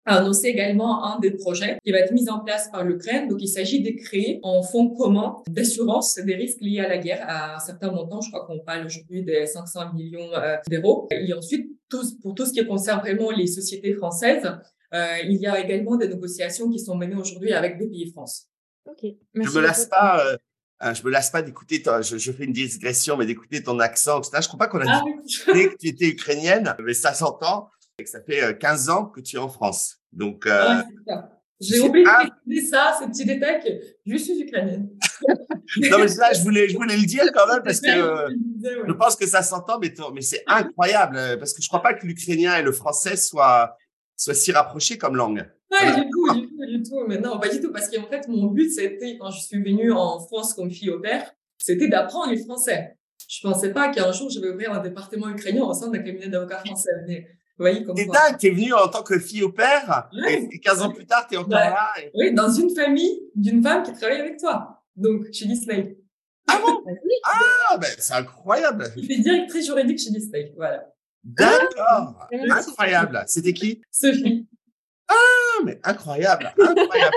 a 0.05 0.19
annoncé 0.19 0.49
également 0.49 1.05
un 1.05 1.19
des 1.21 1.31
projets 1.31 1.79
qui 1.85 1.93
va 1.93 1.99
être 1.99 2.13
mis 2.13 2.29
en 2.29 2.41
place 2.41 2.69
par 2.71 2.85
l'Ukraine. 2.85 3.29
Donc, 3.29 3.41
il 3.41 3.49
s'agit 3.49 3.83
de 3.83 3.91
créer 4.03 4.41
un 4.43 4.63
fonds 4.63 4.91
commun 4.91 5.37
d'assurance 5.49 6.17
des 6.17 6.35
risques 6.35 6.61
liés 6.61 6.81
à 6.81 6.89
la 6.89 6.99
guerre 6.99 7.25
à 7.29 7.57
un 7.57 7.59
certain 7.61 7.91
montant. 7.91 8.21
Je 8.21 8.31
crois 8.31 8.47
qu'on 8.47 8.59
parle 8.61 8.87
aujourd'hui 8.87 9.23
des 9.23 9.47
500 9.47 9.95
millions 9.95 10.33
euh, 10.35 10.57
d'euros. 10.69 11.09
Et 11.11 11.33
ensuite, 11.33 11.71
pour 12.23 12.35
tout 12.35 12.47
ce 12.47 12.53
qui 12.53 12.67
concerne 12.67 13.01
vraiment 13.01 13.31
les 13.31 13.47
sociétés 13.47 13.95
françaises, 13.95 14.51
euh, 14.95 15.17
il 15.25 15.37
y 15.37 15.47
a 15.47 15.59
également 15.59 15.97
des 15.97 16.09
négociations 16.09 16.69
qui 16.69 16.79
sont 16.79 16.97
menées 16.97 17.17
aujourd'hui 17.17 17.53
avec 17.53 17.79
pays 17.79 18.11
France. 18.11 18.49
Ok. 18.85 19.05
je 19.35 19.41
me 19.41 19.61
lasse 19.61 19.87
pas. 19.87 20.27
Euh, 20.27 20.37
hein, 20.81 20.93
je 20.95 21.03
me 21.05 21.11
lasse 21.11 21.31
pas 21.31 21.43
d'écouter, 21.43 21.83
je, 22.03 22.19
je, 22.19 22.33
fais 22.33 22.45
une 22.45 22.53
digression, 22.53 23.17
mais 23.17 23.25
d'écouter 23.25 23.63
ton 23.63 23.79
accent, 23.79 24.19
etc. 24.19 24.39
Je 24.43 24.49
crois 24.49 24.59
pas 24.59 24.67
qu'on 24.67 24.81
a 24.81 24.85
ah 24.89 25.03
dit 25.55 25.69
que 25.69 25.77
tu 25.77 25.89
étais 25.89 26.09
ukrainienne, 26.09 26.75
mais 26.85 26.95
ça 26.95 27.15
s'entend 27.15 27.71
et 28.03 28.05
que 28.05 28.11
ça 28.11 28.21
fait 28.21 28.59
15 28.59 28.89
euh, 28.89 28.93
ans 28.93 29.07
que 29.07 29.21
tu 29.21 29.37
es 29.37 29.39
en 29.39 29.49
France. 29.49 29.99
Donc, 30.13 30.47
euh, 30.47 30.83
j'ai 31.61 31.81
oublié 31.81 32.05
de 32.05 32.53
dire 32.53 32.69
ça, 32.69 32.99
ce 33.01 33.07
petit 33.07 33.25
détail 33.25 33.63
que 33.63 33.69
je 34.05 34.17
suis 34.17 34.41
ukrainienne. 34.43 34.91
non, 35.29 35.99
mais 36.01 36.09
ça, 36.09 36.33
je 36.33 36.43
voulais, 36.43 36.69
je 36.69 36.77
voulais 36.77 36.97
le 36.97 37.07
dire 37.07 37.25
quand 37.33 37.47
même 37.47 37.63
parce 37.63 37.81
que 37.81 37.89
je 38.89 38.93
pense 38.93 39.15
que 39.15 39.27
ça 39.27 39.43
s'entend, 39.43 39.79
mais, 39.79 39.95
mais 40.13 40.21
c'est 40.21 40.43
incroyable 40.49 41.19
parce 41.39 41.53
que 41.53 41.63
je 41.63 41.69
crois 41.69 41.83
pas 41.83 41.95
que 41.95 42.05
l'ukrainien 42.05 42.57
et 42.57 42.63
le 42.63 42.73
français 42.73 43.17
soient, 43.17 43.77
soient 44.17 44.35
si 44.35 44.51
rapprochés 44.51 44.99
comme 44.99 45.17
langue. 45.17 45.49
Pas 45.71 45.93
du 45.93 46.11
tout, 46.11 46.35
du 46.35 46.49
tout, 46.49 46.67
du 46.67 46.83
tout. 46.83 47.05
Mais 47.07 47.19
non, 47.19 47.39
pas 47.39 47.49
du 47.49 47.61
tout, 47.61 47.73
parce 47.73 47.89
qu'en 47.89 48.07
fait, 48.09 48.29
mon 48.29 48.47
but, 48.49 48.71
c'était, 48.71 49.17
quand 49.17 49.31
je 49.31 49.41
suis 49.41 49.63
venue 49.63 49.93
en 49.93 50.19
France 50.21 50.53
comme 50.55 50.71
fille 50.71 50.91
au 50.91 51.01
père, 51.01 51.33
c'était 51.57 51.89
d'apprendre 51.89 52.33
le 52.33 52.39
français. 52.39 52.97
Je 53.29 53.41
pensais 53.41 53.73
pas 53.73 53.89
qu'un 53.89 54.13
jour, 54.13 54.29
je 54.29 54.41
vais 54.41 54.51
ouvrir 54.51 54.73
un 54.73 54.81
département 54.81 55.31
ukrainien 55.31 55.63
au 55.63 55.73
sein 55.73 55.89
d'un 55.89 56.01
cabinet 56.01 56.29
d'avocats 56.29 56.63
français. 56.65 56.91
Mais 57.07 57.27
voyez, 57.63 57.85
comme 57.85 57.97
T'es 57.97 58.07
dingue, 58.07 58.39
t'es 58.39 58.51
venue 58.51 58.73
en 58.73 58.89
tant 58.89 59.03
que 59.03 59.19
fille 59.19 59.43
au 59.43 59.51
père, 59.51 60.09
et 60.29 60.59
15 60.59 60.83
ans 60.83 60.91
plus 60.91 61.07
tard, 61.07 61.27
t'es 61.27 61.37
encore 61.37 61.51
là. 61.51 61.93
Oui, 62.15 62.33
dans 62.33 62.51
une 62.51 62.75
famille 62.75 63.23
d'une 63.35 63.63
femme 63.63 63.83
qui 63.83 63.93
travaille 63.93 64.21
avec 64.21 64.39
toi. 64.39 64.83
Donc, 64.97 65.33
chez 65.33 65.47
Disney. 65.47 65.97
Ah 66.47 66.61
bon? 66.65 66.83
ah, 67.25 67.79
ben, 67.79 67.89
c'est 67.99 68.15
incroyable. 68.15 68.93
Il 68.97 69.07
fait 69.07 69.23
directrice 69.23 69.67
juridique 69.67 69.99
chez 69.99 70.11
Disney, 70.11 70.53
voilà. 70.57 70.87
D'accord. 71.25 72.29
Incroyable. 72.33 73.25
C'était 73.27 73.53
qui? 73.53 73.81
Sophie. 73.91 74.47
Ah, 75.13 75.63
mais 75.65 75.79
incroyable, 75.85 76.53
incroyable, 76.59 77.17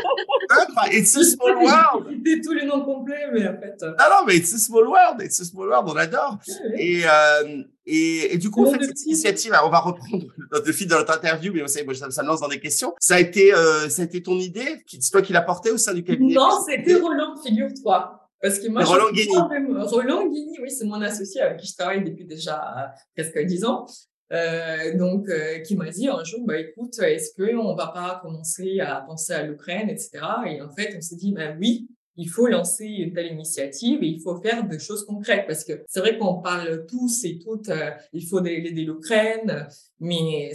incroyable. 0.50 0.96
It's 0.96 1.16
a 1.16 1.24
small 1.24 1.56
world. 1.56 2.08
C'était 2.10 2.42
tous 2.42 2.54
les 2.54 2.66
noms 2.66 2.84
complets, 2.84 3.28
mais 3.32 3.48
en 3.48 3.58
fait. 3.60 3.78
Euh, 3.84 3.92
non, 3.92 4.06
non, 4.10 4.26
mais 4.28 4.38
it's 4.38 4.54
a 4.54 4.58
small 4.58 4.88
world, 4.88 5.22
it's 5.22 5.40
a 5.40 5.46
small 5.46 5.68
world, 5.68 5.88
on 5.88 5.96
adore. 5.96 6.38
Et, 6.78 7.04
euh, 7.06 7.64
et, 7.86 8.34
et, 8.34 8.38
du 8.38 8.50
coup, 8.50 8.66
en 8.66 8.72
fait, 8.72 8.84
cette 8.84 9.06
initiative, 9.06 9.54
on 9.64 9.70
va 9.70 9.80
reprendre 9.80 10.26
le 10.66 10.72
fil 10.72 10.88
de 10.88 10.96
notre 10.96 11.16
interview, 11.16 11.54
mais 11.54 11.68
ça, 11.68 11.80
ça 12.12 12.24
me 12.24 12.28
lance 12.28 12.42
dans 12.42 12.48
des 12.48 12.60
questions. 12.60 12.94
Ça 13.00 13.16
a 13.16 13.20
été, 13.20 13.54
euh, 13.54 13.90
ça 13.90 14.02
a 14.02 14.06
été 14.06 14.22
ton 14.22 14.38
idée? 14.38 14.84
C'est 14.88 15.12
toi 15.12 15.22
qui 15.22 15.34
l'as 15.34 15.42
porté 15.42 15.72
au 15.72 15.78
sein 15.78 15.94
du 15.94 16.04
cabinet? 16.04 16.34
Non, 16.34 16.50
c'était 16.68 16.96
Roland, 16.96 17.36
figure-toi. 17.44 18.22
Parce 18.42 18.60
que 18.60 18.68
moi, 18.68 18.84
Roland 18.84 19.12
Guigny. 19.12 19.36
Roland 19.36 20.28
Guigny, 20.28 20.60
oui, 20.62 20.70
c'est 20.70 20.86
mon 20.86 21.02
associé 21.02 21.42
avec 21.42 21.58
qui 21.58 21.68
je 21.68 21.76
travaille 21.76 22.04
depuis 22.04 22.26
déjà 22.26 22.94
presque 23.16 23.40
10 23.40 23.66
ans. 23.66 23.88
Euh, 24.32 24.98
donc, 24.98 25.30
euh, 25.30 25.60
qui 25.60 25.76
m'a 25.76 25.90
dit 25.90 26.08
un 26.08 26.24
jour, 26.24 26.46
bah, 26.46 26.60
écoute, 26.60 26.98
est-ce 27.00 27.32
qu'on 27.36 27.76
va 27.76 27.88
pas 27.88 28.20
commencer 28.24 28.80
à 28.80 29.04
penser 29.08 29.34
à 29.34 29.44
l'Ukraine, 29.44 29.90
etc. 29.90 30.20
Et 30.48 30.62
en 30.62 30.72
fait, 30.72 30.96
on 30.98 31.02
s'est 31.02 31.16
dit, 31.16 31.32
bah 31.32 31.54
oui, 31.60 31.88
il 32.18 32.30
faut 32.30 32.48
lancer 32.48 32.86
une 32.86 33.14
telle 33.14 33.34
initiative 33.34 34.02
et 34.02 34.08
il 34.08 34.22
faut 34.22 34.42
faire 34.42 34.66
des 34.66 34.80
choses 34.80 35.06
concrètes 35.06 35.46
parce 35.48 35.66
que 35.66 35.84
c'est 35.86 36.00
vrai 36.00 36.18
qu'on 36.18 36.36
parle 36.36 36.86
tous 36.86 37.26
et 37.26 37.38
toutes, 37.38 37.68
euh, 37.68 37.92
il 38.14 38.26
faut 38.26 38.44
aider 38.44 38.86
l'Ukraine, 38.86 39.68
mais 40.00 40.50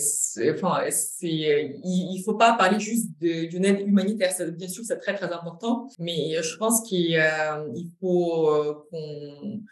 enfin, 0.53 0.85
il, 1.21 1.81
il, 1.85 2.23
faut 2.25 2.35
pas 2.35 2.55
parler 2.55 2.81
juste 2.81 3.11
d'une 3.21 3.65
aide 3.67 3.87
humanitaire. 3.87 4.33
bien 4.53 4.69
sûr, 4.69 4.85
c'est 4.87 4.97
très 4.97 5.15
très 5.15 5.31
important, 5.31 5.87
mais 5.99 6.43
je 6.43 6.57
pense 6.57 6.81
qu'il 6.89 7.23
il 7.75 7.91
faut 8.01 8.87
qu'on 8.91 9.63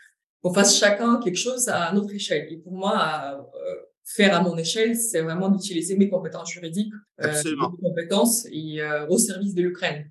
qu'on 0.40 0.54
fasse 0.54 0.78
chacun 0.78 1.18
quelque 1.18 1.37
chose 1.38 1.68
à 1.68 1.92
notre 1.92 2.14
échelle. 2.14 2.46
Et 2.50 2.58
pour 2.58 2.72
moi, 2.72 3.50
faire 4.14 4.35
à 4.35 4.40
mon 4.40 4.57
échelle, 4.57 4.97
c'est 4.97 5.21
vraiment 5.21 5.49
d'utiliser 5.49 5.97
mes 5.97 6.09
compétences 6.09 6.51
juridiques, 6.51 6.92
euh, 7.23 7.42
mes 7.44 7.88
compétences 7.88 8.47
et, 8.51 8.81
euh, 8.81 9.07
au 9.09 9.18
service 9.18 9.55
de 9.55 9.62
l'Ukraine. 9.62 10.11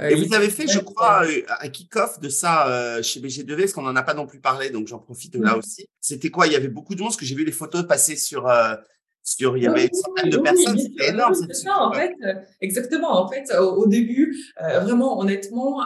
Euh, 0.00 0.08
et 0.08 0.14
vous 0.14 0.32
avez 0.32 0.48
fait, 0.48 0.66
je 0.66 0.78
crois, 0.78 1.24
un 1.60 1.68
kick-off 1.68 2.18
de 2.20 2.30
ça 2.30 3.02
chez 3.02 3.20
BG2V, 3.20 3.58
parce 3.58 3.72
qu'on 3.72 3.82
n'en 3.82 3.96
a 3.96 4.02
pas 4.02 4.14
non 4.14 4.26
plus 4.26 4.40
parlé, 4.40 4.70
donc 4.70 4.86
j'en 4.86 4.98
profite 4.98 5.34
là 5.36 5.56
aussi. 5.56 5.86
C'était 6.00 6.30
quoi? 6.30 6.46
Il 6.46 6.52
y 6.52 6.56
avait 6.56 6.68
beaucoup 6.68 6.94
de 6.94 7.00
monde, 7.00 7.10
parce 7.10 7.18
que 7.18 7.26
j'ai 7.26 7.34
vu 7.34 7.44
les 7.44 7.52
photos 7.52 7.86
passer 7.86 8.16
sur, 8.16 8.50
sur, 9.22 9.58
il 9.58 9.64
y 9.64 9.66
avait 9.66 9.84
une 9.84 9.94
centaine 9.94 10.30
de 10.30 10.38
personnes, 10.38 10.78
c'était 10.78 11.10
énorme. 11.10 11.34
C'est 11.34 11.54
ça, 11.54 11.78
en 11.78 11.92
fait, 11.92 12.14
exactement. 12.62 13.22
En 13.22 13.28
fait, 13.28 13.54
au, 13.58 13.86
début, 13.86 14.34
vraiment, 14.58 15.18
honnêtement, 15.20 15.82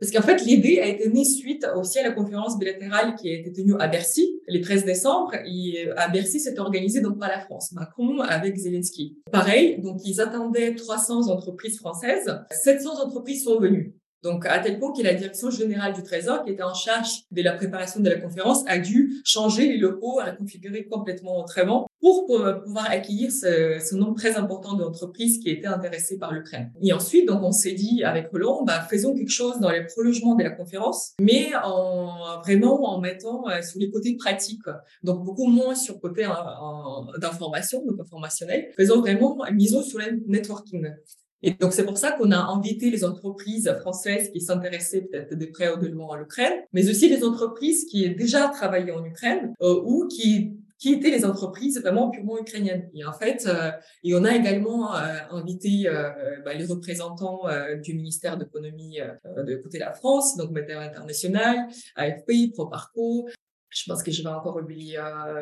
parce 0.00 0.12
qu'en 0.12 0.22
fait, 0.22 0.44
l'idée 0.44 0.78
a 0.80 0.86
été 0.86 1.08
née 1.08 1.24
suite 1.24 1.66
aussi 1.76 1.98
à 1.98 2.04
la 2.04 2.12
conférence 2.12 2.58
bilatérale 2.58 3.16
qui 3.16 3.28
a 3.30 3.34
été 3.34 3.52
tenue 3.52 3.74
à 3.80 3.88
Bercy 3.88 4.40
le 4.46 4.60
13 4.60 4.84
décembre. 4.84 5.32
Et 5.44 5.88
à 5.96 6.08
Bercy, 6.08 6.38
c'était 6.38 6.60
organisé 6.60 7.00
donc 7.00 7.18
par 7.18 7.28
la 7.28 7.40
France, 7.40 7.72
Macron 7.72 8.20
avec 8.20 8.56
Zelensky. 8.56 9.18
Pareil, 9.32 9.80
donc 9.80 10.00
ils 10.04 10.20
attendaient 10.20 10.74
300 10.74 11.28
entreprises 11.28 11.78
françaises. 11.78 12.32
700 12.50 13.02
entreprises 13.04 13.44
sont 13.44 13.58
venues. 13.58 13.97
Donc, 14.22 14.46
à 14.46 14.58
tel 14.58 14.78
point 14.78 14.92
que 14.92 15.02
la 15.02 15.14
direction 15.14 15.50
générale 15.50 15.92
du 15.92 16.02
Trésor, 16.02 16.44
qui 16.44 16.50
était 16.50 16.62
en 16.62 16.74
charge 16.74 17.22
de 17.30 17.42
la 17.42 17.52
préparation 17.52 18.00
de 18.00 18.08
la 18.08 18.20
conférence, 18.20 18.64
a 18.66 18.78
dû 18.78 19.20
changer 19.24 19.68
les 19.68 19.78
locaux, 19.78 20.18
à 20.20 20.32
configurer 20.32 20.86
complètement 20.86 21.40
autrement 21.40 21.86
pour 22.00 22.26
pouvoir 22.26 22.90
accueillir 22.90 23.30
ce, 23.30 23.94
nombre 23.94 24.16
très 24.16 24.36
important 24.36 24.74
d'entreprises 24.74 25.38
qui 25.38 25.50
étaient 25.50 25.66
intéressées 25.66 26.18
par 26.18 26.32
l'Ukraine. 26.32 26.72
Et 26.82 26.92
ensuite, 26.92 27.26
donc, 27.26 27.42
on 27.42 27.52
s'est 27.52 27.72
dit 27.72 28.04
avec 28.04 28.30
Roland, 28.30 28.64
bah, 28.64 28.86
faisons 28.88 29.14
quelque 29.14 29.30
chose 29.30 29.58
dans 29.60 29.70
les 29.70 29.84
prolongements 29.84 30.34
de 30.34 30.44
la 30.44 30.50
conférence, 30.50 31.12
mais 31.20 31.50
en 31.62 32.40
vraiment 32.42 32.84
en 32.84 33.00
mettant 33.00 33.48
euh, 33.48 33.62
sur 33.62 33.80
les 33.80 33.90
côtés 33.90 34.16
pratiques. 34.16 34.62
Donc, 35.02 35.24
beaucoup 35.24 35.46
moins 35.46 35.74
sur 35.74 35.94
le 35.94 36.00
côté 36.00 36.26
d'information, 37.20 37.84
donc 37.84 38.00
informationnel. 38.00 38.68
Faisons 38.76 39.00
vraiment, 39.00 39.36
misons 39.52 39.82
sur 39.82 39.98
le 39.98 40.22
networking. 40.26 40.86
Et 41.42 41.52
donc, 41.52 41.72
c'est 41.72 41.84
pour 41.84 41.98
ça 41.98 42.12
qu'on 42.12 42.30
a 42.32 42.38
invité 42.38 42.90
les 42.90 43.04
entreprises 43.04 43.72
françaises 43.80 44.30
qui 44.30 44.40
s'intéressaient 44.40 45.02
peut-être 45.02 45.38
de 45.38 45.46
près 45.46 45.72
ou 45.72 45.78
de 45.78 45.86
loin 45.86 46.16
à 46.16 46.18
l'Ukraine, 46.18 46.54
mais 46.72 46.88
aussi 46.88 47.08
les 47.08 47.24
entreprises 47.24 47.84
qui 47.84 48.08
déjà 48.14 48.48
travaillé 48.48 48.90
en 48.92 49.04
Ukraine 49.04 49.54
euh, 49.62 49.80
ou 49.84 50.08
qui 50.08 50.58
qui 50.78 50.92
étaient 50.92 51.10
les 51.10 51.24
entreprises 51.24 51.80
vraiment 51.80 52.10
purement 52.10 52.38
ukrainiennes. 52.38 52.88
Et 52.94 53.04
en 53.04 53.12
fait, 53.12 53.46
euh, 53.46 53.70
et 54.04 54.14
on 54.14 54.24
a 54.24 54.34
également 54.34 54.94
euh, 54.94 55.18
invité 55.32 55.88
euh, 55.88 56.10
bah, 56.44 56.54
les 56.54 56.64
représentants 56.66 57.42
du 57.82 57.94
ministère 57.94 58.36
d'économie 58.36 58.98
de 59.24 59.56
côté 59.56 59.78
de 59.78 59.84
la 59.84 59.92
France, 59.92 60.36
donc 60.36 60.50
Météo 60.50 60.78
International, 60.78 61.68
AFP, 61.96 62.52
Proparco, 62.54 63.28
je 63.70 63.84
pense 63.86 64.02
que 64.02 64.10
je 64.10 64.22
vais 64.22 64.28
encore 64.28 64.56
oublier 64.56 64.98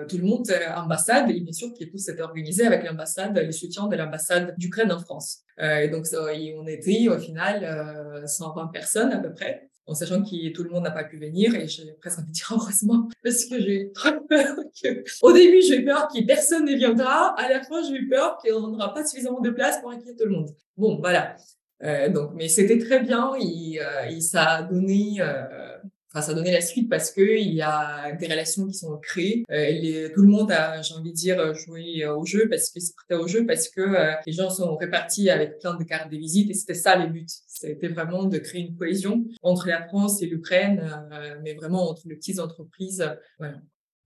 tout 0.08 0.18
le 0.18 0.24
monde, 0.24 0.46
ambassade, 0.76 1.30
et 1.30 1.40
bien 1.40 1.52
sûr 1.52 1.72
qui 1.72 1.88
tout 1.88 1.98
s'était 1.98 2.22
organisé 2.22 2.66
avec 2.66 2.84
l'ambassade, 2.84 3.36
les 3.38 3.52
soutiens 3.52 3.86
de 3.86 3.96
l'ambassade 3.96 4.54
d'Ukraine 4.58 4.92
en 4.92 4.98
France. 4.98 5.42
et 5.60 5.88
donc, 5.88 6.06
ça, 6.06 6.22
on 6.22 6.66
était 6.66 7.08
au 7.08 7.18
final 7.18 8.24
120 8.26 8.68
personnes 8.68 9.12
à 9.12 9.18
peu 9.18 9.32
près 9.32 9.68
en 9.86 9.94
sachant 9.94 10.22
que 10.22 10.52
tout 10.52 10.64
le 10.64 10.70
monde 10.70 10.84
n'a 10.84 10.90
pas 10.90 11.04
pu 11.04 11.16
venir 11.18 11.54
et 11.54 11.68
j'ai 11.68 11.92
presque 12.00 12.18
envie 12.18 12.28
de 12.28 12.32
dire 12.32 12.52
heureusement 12.52 13.08
parce 13.24 13.44
que 13.44 13.60
j'ai 13.60 13.82
eu 13.82 13.92
trop 13.92 14.20
peur 14.28 14.56
que 14.82 15.04
au 15.22 15.32
début 15.32 15.62
j'ai 15.62 15.80
eu 15.80 15.84
peur 15.84 16.08
que 16.08 16.24
personne 16.24 16.64
ne 16.64 16.74
viendra 16.74 17.34
à 17.38 17.48
la 17.48 17.62
fin 17.62 17.82
j'ai 17.82 17.94
eu 17.94 18.08
peur 18.08 18.38
qu'on 18.38 18.68
n'aura 18.68 18.92
pas 18.92 19.04
suffisamment 19.04 19.40
de 19.40 19.50
place 19.50 19.80
pour 19.80 19.90
accueillir 19.90 20.16
tout 20.18 20.26
le 20.26 20.32
monde 20.32 20.50
bon 20.76 20.98
voilà 20.98 21.36
euh, 21.84 22.08
donc 22.08 22.32
mais 22.34 22.48
c'était 22.48 22.78
très 22.78 23.00
bien 23.00 23.32
et, 23.40 23.80
euh, 23.80 24.20
ça 24.20 24.44
a 24.44 24.62
donné 24.62 25.16
euh, 25.20 25.75
ça 26.12 26.32
a 26.32 26.34
donné 26.34 26.50
la 26.50 26.60
suite 26.60 26.88
parce 26.88 27.10
que 27.10 27.20
il 27.20 27.52
y 27.52 27.62
a 27.62 28.12
des 28.12 28.26
relations 28.26 28.66
qui 28.66 28.74
sont 28.74 28.96
créées. 28.98 29.44
Euh, 29.50 29.70
les, 29.70 30.12
tout 30.12 30.22
le 30.22 30.28
monde 30.28 30.50
a, 30.50 30.80
j'ai 30.82 30.94
envie 30.94 31.10
de 31.10 31.16
dire, 31.16 31.54
joué 31.54 32.04
euh, 32.04 32.16
au 32.16 32.24
jeu 32.24 32.48
parce 32.48 32.70
que 32.70 32.80
c'est 32.80 32.94
prêt 32.94 33.16
au 33.16 33.26
jeu 33.26 33.46
parce 33.46 33.68
que 33.68 33.80
euh, 33.80 34.12
les 34.26 34.32
gens 34.32 34.50
sont 34.50 34.76
répartis 34.76 35.30
avec 35.30 35.58
plein 35.58 35.74
de 35.74 35.84
cartes 35.84 36.10
de 36.10 36.16
visite 36.16 36.50
et 36.50 36.54
c'était 36.54 36.74
ça 36.74 36.96
le 36.96 37.08
but. 37.08 37.28
C'était 37.46 37.88
vraiment 37.88 38.24
de 38.24 38.38
créer 38.38 38.62
une 38.62 38.76
cohésion 38.76 39.24
entre 39.42 39.68
la 39.68 39.86
France 39.86 40.22
et 40.22 40.26
l'Ukraine, 40.26 40.82
mais 41.42 41.54
vraiment 41.54 41.88
entre 41.88 42.02
les 42.06 42.16
petites 42.16 42.38
entreprises. 42.38 43.08
Voilà. 43.38 43.56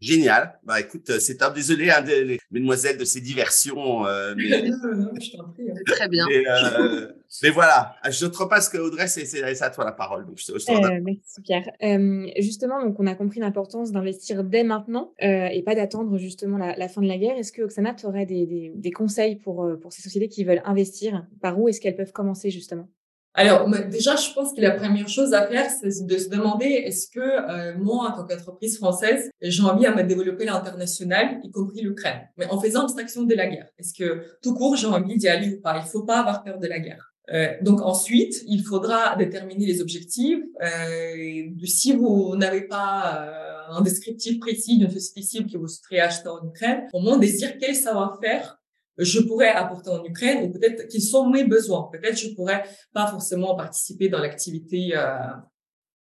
Génial. 0.00 0.58
Bah 0.64 0.80
écoute, 0.80 1.10
c'est 1.18 1.36
top. 1.36 1.54
Désolé, 1.54 1.90
hein, 1.90 2.02
mesdemoiselles, 2.50 2.96
de 2.96 3.04
ces 3.04 3.20
diversions. 3.20 4.06
Euh, 4.06 4.34
mais... 4.36 4.62
non, 4.62 5.10
je 5.20 5.36
t'en 5.36 5.50
prie. 5.50 5.70
Hein. 5.70 5.74
Très 5.86 6.08
bien. 6.08 6.26
Mais, 6.26 6.42
euh, 6.48 7.12
mais, 7.42 7.50
voilà, 7.50 7.96
je 8.08 8.24
ne 8.24 8.30
te 8.30 8.38
repasse 8.38 8.70
que 8.70 8.78
Audrey, 8.78 9.08
c'est 9.08 9.62
à 9.62 9.70
toi 9.70 9.84
la 9.84 9.92
parole. 9.92 10.26
Donc 10.26 10.38
je, 10.38 10.52
euh, 10.52 11.00
merci 11.02 11.42
Pierre. 11.42 11.70
Euh, 11.82 12.26
justement, 12.38 12.82
donc 12.82 12.98
on 12.98 13.06
a 13.06 13.14
compris 13.14 13.40
l'importance 13.40 13.92
d'investir 13.92 14.42
dès 14.42 14.64
maintenant 14.64 15.12
euh, 15.22 15.48
et 15.48 15.62
pas 15.62 15.74
d'attendre 15.74 16.16
justement 16.16 16.56
la, 16.56 16.74
la, 16.76 16.88
fin 16.88 17.02
de 17.02 17.08
la 17.08 17.18
guerre. 17.18 17.36
Est-ce 17.36 17.52
que 17.52 17.62
Oksana, 17.62 17.92
tu 17.92 18.06
aurais 18.06 18.24
des, 18.24 18.46
des, 18.46 18.72
des, 18.74 18.90
conseils 18.90 19.36
pour, 19.36 19.68
pour 19.82 19.92
ces 19.92 20.00
sociétés 20.00 20.28
qui 20.28 20.44
veulent 20.44 20.62
investir? 20.64 21.26
Par 21.42 21.60
où 21.60 21.68
est-ce 21.68 21.80
qu'elles 21.80 21.96
peuvent 21.96 22.12
commencer 22.12 22.50
justement? 22.50 22.88
Alors, 23.34 23.68
déjà, 23.88 24.16
je 24.16 24.32
pense 24.34 24.52
que 24.52 24.60
la 24.60 24.72
première 24.72 25.08
chose 25.08 25.32
à 25.34 25.46
faire, 25.46 25.70
c'est 25.70 26.04
de 26.04 26.18
se 26.18 26.28
demander 26.28 26.66
est-ce 26.66 27.08
que 27.08 27.20
euh, 27.20 27.78
moi, 27.78 28.08
en 28.08 28.16
tant 28.16 28.26
qu'entreprise 28.26 28.76
française, 28.76 29.30
j'ai 29.40 29.62
envie 29.62 29.86
à 29.86 29.94
me 29.94 30.02
développer 30.02 30.44
l'international, 30.44 31.38
y 31.44 31.50
compris 31.50 31.82
l'Ukraine, 31.82 32.22
mais 32.36 32.46
en 32.46 32.60
faisant 32.60 32.82
abstraction 32.82 33.22
de 33.22 33.34
la 33.34 33.46
guerre. 33.46 33.68
Est-ce 33.78 33.94
que 33.94 34.24
tout 34.42 34.54
court, 34.54 34.76
j'ai 34.76 34.88
envie 34.88 35.16
d'y 35.16 35.28
aller 35.28 35.54
ou 35.54 35.60
pas? 35.60 35.80
Il 35.84 35.88
faut 35.88 36.04
pas 36.04 36.18
avoir 36.18 36.42
peur 36.42 36.58
de 36.58 36.66
la 36.66 36.80
guerre. 36.80 37.10
Euh, 37.32 37.54
donc 37.62 37.80
ensuite, 37.80 38.42
il 38.46 38.62
faudra 38.62 39.14
déterminer 39.16 39.66
les 39.66 39.80
objectifs. 39.80 40.40
Euh, 40.62 41.44
si 41.64 41.92
vous 41.92 42.34
n'avez 42.36 42.62
pas 42.62 43.22
euh, 43.22 43.76
un 43.76 43.82
descriptif 43.82 44.40
précis 44.40 44.78
d'une 44.78 44.90
société 44.90 45.22
cible 45.22 45.46
qui 45.46 45.56
vous 45.56 45.68
serait 45.68 46.00
achetée 46.00 46.28
en 46.28 46.44
Ukraine, 46.48 46.88
au 46.92 47.00
moins 47.00 47.18
désir 47.18 47.56
quel 47.60 47.74
savoir-faire 47.74 48.59
je 49.00 49.20
pourrais 49.20 49.48
apporter 49.48 49.90
en 49.90 50.04
Ukraine 50.04 50.44
ou 50.44 50.52
peut-être 50.52 50.88
qu'ils 50.88 51.02
sont 51.02 51.28
mes 51.28 51.44
besoins. 51.44 51.88
Peut-être 51.92 52.18
je 52.18 52.34
pourrais 52.34 52.64
pas 52.92 53.06
forcément 53.06 53.56
participer 53.56 54.08
dans 54.08 54.20
l'activité 54.20 54.92
euh, 54.94 55.16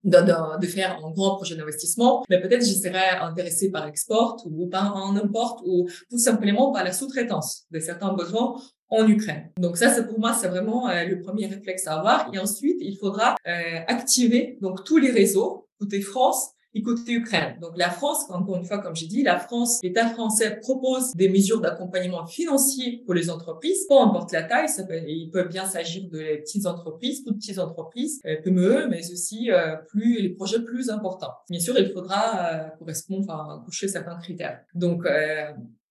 de, 0.05 0.61
de, 0.61 0.67
faire 0.67 0.99
un 1.05 1.11
grand 1.11 1.37
projet 1.37 1.57
d'investissement, 1.57 2.25
mais 2.31 2.41
peut-être 2.41 2.65
je 2.65 2.73
serais 2.73 3.19
intéressé 3.21 3.71
par 3.71 3.87
l'export 3.87 4.37
ou 4.47 4.69
par 4.69 4.97
un 4.97 5.17
import 5.17 5.63
ou 5.67 5.89
tout 6.11 6.19
simplement 6.19 6.73
par 6.73 6.85
la 6.85 6.93
sous-traitance 6.93 7.65
de 7.71 7.81
certains 7.81 8.13
besoins 8.13 8.61
en 8.91 9.07
Ukraine. 9.07 9.51
Donc 9.59 9.77
ça, 9.77 9.91
c'est 9.91 10.07
pour 10.07 10.19
moi, 10.19 10.33
c'est 10.33 10.49
vraiment 10.49 10.89
euh, 10.89 11.05
le 11.05 11.21
premier 11.21 11.47
réflexe 11.47 11.87
à 11.87 11.99
avoir. 11.99 12.31
Et 12.33 12.39
ensuite, 12.39 12.79
il 12.81 12.97
faudra 12.97 13.35
euh, 13.47 13.81
activer 13.87 14.59
donc 14.61 14.85
tous 14.85 14.99
les 14.99 15.11
réseaux 15.11 15.69
côté 15.79 16.01
France 16.01 16.51
côté 16.83 17.13
Ukraine. 17.13 17.59
Donc 17.61 17.73
la 17.77 17.91
France, 17.91 18.25
encore 18.31 18.57
une 18.57 18.65
fois, 18.65 18.79
comme 18.79 18.95
j'ai 18.95 19.07
dit, 19.07 19.23
la 19.23 19.39
France, 19.39 19.81
l'État 19.83 20.09
français 20.09 20.59
propose 20.61 21.13
des 21.15 21.29
mesures 21.29 21.61
d'accompagnement 21.61 22.27
financier 22.27 23.03
pour 23.05 23.15
les 23.15 23.31
entreprises, 23.31 23.87
peu 23.89 23.99
importe 23.99 24.33
la 24.33 24.45
taille, 24.45 24.69
ça 24.69 24.85
peut, 24.85 25.01
il 25.07 25.31
peut 25.31 25.45
bien 25.45 25.67
s'agir 25.67 26.05
de 26.11 26.37
petites 26.41 26.67
entreprises, 26.67 27.25
toutes 27.25 27.37
petites 27.37 27.59
entreprises, 27.59 28.21
euh, 28.27 28.37
PME, 28.43 28.89
mais 28.89 29.01
aussi 29.11 29.51
euh, 29.51 29.77
plus 29.89 30.21
les 30.21 30.31
projets 30.31 30.63
plus 30.63 30.91
importants. 30.91 31.33
Bien 31.51 31.61
sûr, 31.61 31.79
il 31.79 31.91
faudra 31.91 32.53
euh, 32.53 32.69
correspondre, 32.79 33.27
enfin, 33.29 33.63
coucher 33.65 33.89
certains 33.89 34.17
critères. 34.17 34.61
Donc 34.75 35.05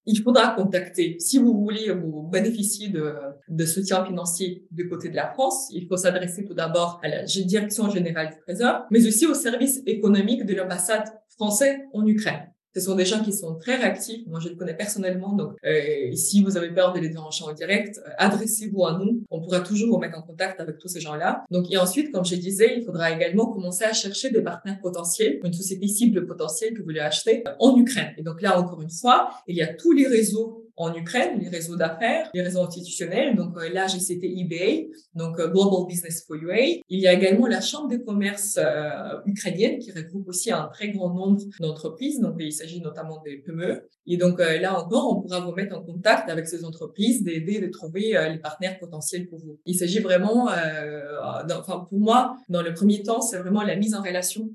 il 0.06 0.22
faudra 0.22 0.56
contacter, 0.56 1.18
si 1.20 1.38
vous 1.38 1.54
voulez 1.54 1.92
vous 1.92 2.24
bénéficier 2.32 2.88
de, 2.88 3.14
de 3.50 3.66
soutien 3.66 4.06
financier 4.06 4.66
du 4.72 4.88
côté 4.90 5.10
de 5.10 5.16
la 5.16 5.32
France, 5.32 5.68
il 5.72 5.88
faut 5.88 5.98
s'adresser 5.98 6.46
tout 6.46 6.54
d'abord 6.54 7.00
à 7.04 7.08
la 7.08 7.24
direction 7.24 7.90
générale 7.90 8.30
du 8.30 8.40
Trésor, 8.42 8.86
mais 8.92 9.06
aussi 9.08 9.26
au 9.26 9.34
service 9.34 9.82
économique 9.86 10.46
de 10.46 10.56
l'ambassade 10.56 11.08
française 11.30 11.78
en 11.94 12.06
Ukraine. 12.06 12.52
Ce 12.78 12.84
sont 12.84 12.96
des 12.96 13.06
gens 13.06 13.24
qui 13.24 13.34
sont 13.34 13.56
très 13.56 13.76
réactifs. 13.76 14.28
Moi, 14.28 14.40
je 14.40 14.50
les 14.50 14.56
connais 14.56 14.76
personnellement. 14.76 15.34
Donc, 15.34 15.54
euh, 15.66 16.14
si 16.14 16.44
vous 16.44 16.58
avez 16.58 16.70
peur 16.70 16.94
de 16.94 17.00
les 17.00 17.10
déranger 17.10 17.44
en 17.44 17.52
direct, 17.52 18.00
euh, 18.06 18.12
adressez-vous 18.20 18.86
à 18.86 19.00
nous. 19.00 19.24
On 19.32 19.42
pourra 19.42 19.62
toujours 19.62 19.96
vous 19.96 19.98
mettre 19.98 20.16
en 20.20 20.22
contact 20.22 20.60
avec 20.60 20.78
tous 20.78 20.88
ces 20.88 21.00
gens-là. 21.00 21.44
Donc, 21.50 21.72
et 21.72 21.78
ensuite, 21.78 22.12
comme 22.12 22.24
je 22.24 22.36
disais, 22.36 22.76
il 22.78 22.84
faudra 22.84 23.10
également 23.10 23.48
commencer 23.48 23.84
à 23.84 23.94
chercher 23.94 24.30
des 24.30 24.42
partenaires 24.42 24.80
potentiels, 24.80 25.40
une 25.44 25.54
société 25.54 25.88
cible 25.88 26.28
potentielle 26.28 26.74
que 26.74 26.80
vous 26.80 26.84
voulez 26.84 27.00
acheter 27.00 27.44
en 27.60 27.76
Ukraine. 27.78 28.14
Et 28.16 28.22
donc 28.22 28.44
là, 28.44 28.60
encore 28.60 28.82
une 28.84 28.92
fois, 28.92 29.32
il 29.48 29.56
y 29.56 29.64
a 29.64 29.74
tous 29.74 29.94
les 29.94 30.06
réseaux 30.06 30.67
en 30.78 30.94
Ukraine, 30.94 31.40
les 31.40 31.50
réseaux 31.50 31.76
d'affaires, 31.76 32.30
les 32.34 32.42
réseaux 32.42 32.62
institutionnels. 32.62 33.36
Donc 33.36 33.58
euh, 33.58 33.70
là, 33.70 33.88
cité 33.88 34.32
eBay, 34.40 34.90
donc 35.16 35.40
euh, 35.40 35.48
Global 35.48 35.88
Business 35.88 36.24
for 36.26 36.36
UA. 36.36 36.84
Il 36.88 37.00
y 37.00 37.08
a 37.08 37.14
également 37.14 37.48
la 37.48 37.62
Chambre 37.62 37.88
des 37.90 38.04
commerces 38.04 38.60
euh, 38.62 39.20
ukrainienne 39.26 39.80
qui 39.80 39.92
regroupe 39.92 40.28
aussi 40.30 40.52
un 40.52 40.70
très 40.72 40.90
grand 40.90 41.14
nombre 41.14 41.42
d'entreprises. 41.60 42.20
Donc 42.20 42.36
il 42.40 42.54
s'agit 42.54 42.80
notamment 42.80 43.22
des 43.26 43.38
PME. 43.40 43.88
Et 44.06 44.18
donc 44.18 44.40
là 44.40 44.80
encore, 44.80 45.18
on 45.18 45.22
pourra 45.22 45.42
vous 45.42 45.52
mettre 45.52 45.76
en 45.76 45.82
contact 45.82 46.30
avec 46.30 46.48
ces 46.48 46.64
entreprises, 46.64 47.24
d'aider 47.24 47.60
de 47.60 47.68
trouver 47.68 48.16
les 48.32 48.38
partenaires 48.38 48.80
potentiels 48.80 49.28
pour 49.28 49.40
vous. 49.40 49.60
Il 49.66 49.76
s'agit 49.76 50.00
vraiment, 50.00 50.46
enfin 50.46 51.86
pour 51.90 52.00
moi, 52.00 52.38
dans 52.48 52.62
le 52.62 52.74
premier 52.74 53.04
temps, 53.04 53.20
c'est 53.20 53.38
vraiment 53.38 53.64
la 53.64 53.76
mise 53.76 53.96
en 53.96 54.02
relation 54.02 54.50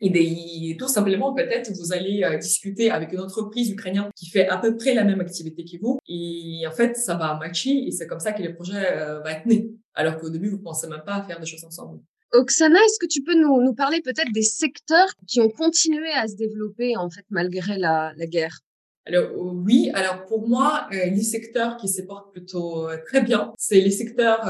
et 0.00 0.76
tout 0.78 0.88
simplement, 0.88 1.32
peut-être, 1.32 1.72
vous 1.72 1.92
allez 1.92 2.22
euh, 2.22 2.36
discuter 2.38 2.90
avec 2.90 3.12
une 3.12 3.20
entreprise 3.20 3.70
ukrainienne 3.70 4.10
qui 4.14 4.28
fait 4.28 4.48
à 4.48 4.58
peu 4.58 4.76
près 4.76 4.94
la 4.94 5.04
même 5.04 5.20
activité 5.20 5.64
que 5.64 5.80
vous. 5.80 5.98
Et 6.06 6.64
en 6.66 6.72
fait, 6.72 6.96
ça 6.96 7.14
va 7.14 7.34
matcher 7.38 7.86
et 7.86 7.90
c'est 7.90 8.06
comme 8.06 8.20
ça 8.20 8.32
que 8.32 8.42
le 8.42 8.54
projet 8.54 8.92
euh, 8.92 9.20
va 9.20 9.32
être 9.32 9.46
né. 9.46 9.70
Alors 9.94 10.18
qu'au 10.18 10.28
début, 10.28 10.50
vous 10.50 10.58
pensez 10.58 10.86
même 10.88 11.02
pas 11.06 11.14
à 11.14 11.22
faire 11.22 11.40
des 11.40 11.46
choses 11.46 11.64
ensemble. 11.64 12.00
Oksana, 12.32 12.78
est-ce 12.78 12.98
que 12.98 13.06
tu 13.06 13.22
peux 13.22 13.34
nous, 13.34 13.74
parler 13.74 14.02
peut-être 14.02 14.32
des 14.34 14.42
secteurs 14.42 15.08
qui 15.26 15.40
ont 15.40 15.48
continué 15.48 16.10
à 16.12 16.26
se 16.26 16.34
développer, 16.34 16.96
en 16.96 17.08
fait, 17.08 17.24
malgré 17.30 17.78
la 17.78 18.12
guerre? 18.26 18.60
Alors 19.06 19.30
oui, 19.36 19.90
alors 19.94 20.26
pour 20.26 20.48
moi, 20.48 20.88
euh, 20.92 21.06
les 21.06 21.22
secteurs 21.22 21.76
qui 21.76 21.88
se 21.88 22.02
portent 22.02 22.32
plutôt 22.32 22.88
très 23.06 23.22
bien, 23.22 23.52
c'est 23.56 23.80
les 23.80 23.90
secteurs 23.90 24.40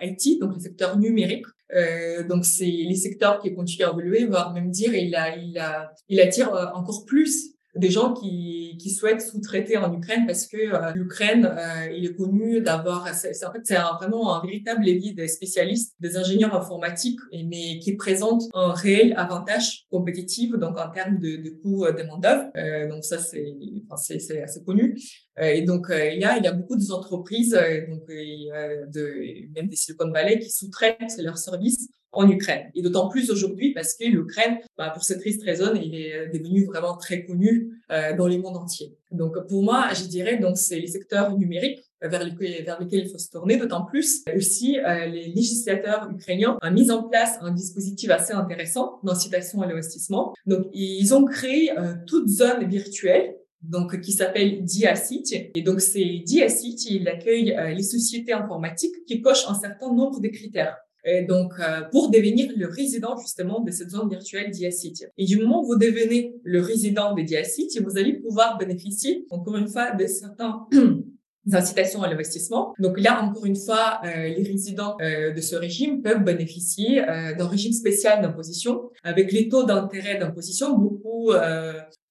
IT, 0.00 0.40
donc 0.40 0.54
les 0.54 0.62
secteurs 0.62 0.96
numériques. 0.98 1.46
Euh, 1.74 2.22
donc 2.26 2.44
c'est 2.44 2.64
les 2.64 2.94
secteurs 2.94 3.40
qui 3.40 3.52
continuent 3.54 3.86
à 3.86 3.90
évoluer, 3.90 4.24
voire 4.26 4.52
même 4.52 4.70
dire 4.70 4.94
il 4.94 5.14
a, 5.16 5.36
il 5.36 5.58
a, 5.58 5.92
il 6.08 6.20
attire 6.20 6.54
euh, 6.54 6.66
encore 6.74 7.04
plus 7.04 7.55
des 7.76 7.90
gens 7.90 8.12
qui, 8.12 8.76
qui 8.80 8.90
souhaitent 8.90 9.22
sous-traiter 9.22 9.76
en 9.76 9.92
Ukraine 9.92 10.26
parce 10.26 10.46
que 10.46 10.56
euh, 10.56 10.92
l'Ukraine, 10.94 11.46
euh, 11.46 11.90
il 11.96 12.04
est 12.06 12.14
connu 12.14 12.60
d'avoir, 12.60 13.08
c'est, 13.14 13.32
en 13.44 13.52
fait, 13.52 13.60
c'est 13.64 13.76
vraiment 13.76 14.34
un 14.34 14.42
véritable 14.42 14.84
levier 14.84 15.12
des 15.12 15.28
spécialistes, 15.28 15.94
des 16.00 16.16
ingénieurs 16.16 16.54
informatiques, 16.54 17.20
mais 17.32 17.78
qui 17.78 17.94
présente 17.96 18.42
un 18.54 18.72
réel 18.72 19.14
avantage 19.16 19.86
compétitif, 19.90 20.52
donc 20.52 20.78
en 20.78 20.90
termes 20.90 21.18
de, 21.18 21.36
de 21.36 21.50
coût 21.62 21.86
de 21.86 22.02
main. 22.02 22.50
Euh, 22.56 22.88
donc 22.88 23.04
ça, 23.04 23.18
c'est, 23.18 23.54
enfin, 23.88 23.96
c'est, 23.96 24.42
assez 24.42 24.62
connu. 24.64 24.98
et 25.40 25.62
donc 25.62 25.86
il 25.90 26.20
y 26.20 26.24
a, 26.24 26.38
il 26.38 26.44
y 26.44 26.46
a 26.46 26.52
beaucoup 26.52 26.76
d'entreprises, 26.76 27.50
donc 27.52 28.06
de, 28.06 29.54
même 29.54 29.68
des 29.68 29.76
Silicon 29.76 30.10
Valley, 30.10 30.38
qui 30.38 30.50
sous-traitent 30.50 31.18
leurs 31.18 31.38
services 31.38 31.88
en 32.16 32.28
Ukraine. 32.28 32.70
Et 32.74 32.82
d'autant 32.82 33.08
plus 33.08 33.30
aujourd'hui 33.30 33.72
parce 33.72 33.94
que 33.94 34.04
l'Ukraine, 34.04 34.58
bah, 34.76 34.90
pour 34.90 35.04
cette 35.04 35.20
triste 35.20 35.42
raison, 35.44 35.72
il 35.74 35.94
est 35.94 36.28
devenu 36.32 36.64
vraiment 36.64 36.96
très 36.96 37.24
connu 37.24 37.82
euh, 37.90 38.16
dans 38.16 38.28
le 38.28 38.38
monde 38.38 38.56
entier. 38.56 38.96
Donc 39.10 39.34
pour 39.48 39.62
moi, 39.62 39.88
je 39.94 40.04
dirais 40.04 40.38
donc 40.38 40.56
c'est 40.56 40.80
les 40.80 40.88
secteurs 40.88 41.36
numériques 41.36 41.84
vers 42.02 42.24
lesquels, 42.24 42.64
vers 42.64 42.80
lesquels 42.80 43.06
il 43.06 43.10
faut 43.10 43.18
se 43.18 43.30
tourner, 43.30 43.56
d'autant 43.56 43.84
plus 43.84 44.24
aussi 44.36 44.78
euh, 44.78 45.06
les 45.06 45.28
législateurs 45.28 46.08
ukrainiens 46.10 46.58
ont 46.62 46.70
mis 46.70 46.90
en 46.90 47.04
place 47.04 47.38
un 47.40 47.52
dispositif 47.52 48.10
assez 48.10 48.32
intéressant 48.32 49.00
d'incitation 49.02 49.62
à 49.62 49.66
l'investissement. 49.66 50.34
Donc 50.46 50.66
ils 50.72 51.14
ont 51.14 51.24
créé 51.24 51.76
euh, 51.78 51.94
toute 52.06 52.28
zone 52.28 52.68
virtuelle 52.68 53.36
donc 53.62 54.00
qui 54.00 54.12
s'appelle 54.12 54.62
DIACIT. 54.64 55.50
Et 55.54 55.62
donc 55.62 55.80
c'est 55.80 56.04
DIACIT, 56.24 56.76
il 56.90 57.08
accueille 57.08 57.52
euh, 57.52 57.70
les 57.70 57.82
sociétés 57.82 58.32
informatiques 58.32 59.04
qui 59.06 59.20
cochent 59.20 59.48
un 59.48 59.54
certain 59.54 59.92
nombre 59.92 60.20
de 60.20 60.28
critères. 60.28 60.76
Et 61.06 61.22
donc, 61.22 61.52
euh, 61.60 61.82
pour 61.92 62.10
devenir 62.10 62.50
le 62.56 62.66
résident 62.66 63.16
justement 63.16 63.60
de 63.60 63.70
cette 63.70 63.90
zone 63.90 64.10
virtuelle 64.10 64.50
d'IACity. 64.50 65.04
Et 65.16 65.24
du 65.24 65.38
moment 65.38 65.62
où 65.62 65.66
vous 65.66 65.78
devenez 65.78 66.34
le 66.42 66.60
résident 66.60 67.14
de 67.14 67.22
DIACity, 67.22 67.78
vous 67.78 67.96
allez 67.96 68.14
pouvoir 68.14 68.58
bénéficier, 68.58 69.24
encore 69.30 69.56
une 69.56 69.68
fois, 69.68 69.92
de 69.92 70.04
certains 70.08 70.66
incitations 71.52 72.02
à 72.02 72.08
l'investissement. 72.08 72.74
Donc 72.80 72.98
là, 72.98 73.22
encore 73.22 73.46
une 73.46 73.54
fois, 73.54 74.00
euh, 74.04 74.28
les 74.28 74.42
résidents 74.42 74.96
euh, 75.00 75.32
de 75.32 75.40
ce 75.40 75.54
régime 75.54 76.02
peuvent 76.02 76.24
bénéficier 76.24 77.02
d'un 77.38 77.46
régime 77.46 77.72
spécial 77.72 78.20
d'imposition 78.20 78.90
avec 79.04 79.30
les 79.30 79.48
taux 79.48 79.62
d'intérêt 79.62 80.18
d'imposition 80.18 80.76
beaucoup 80.76 81.30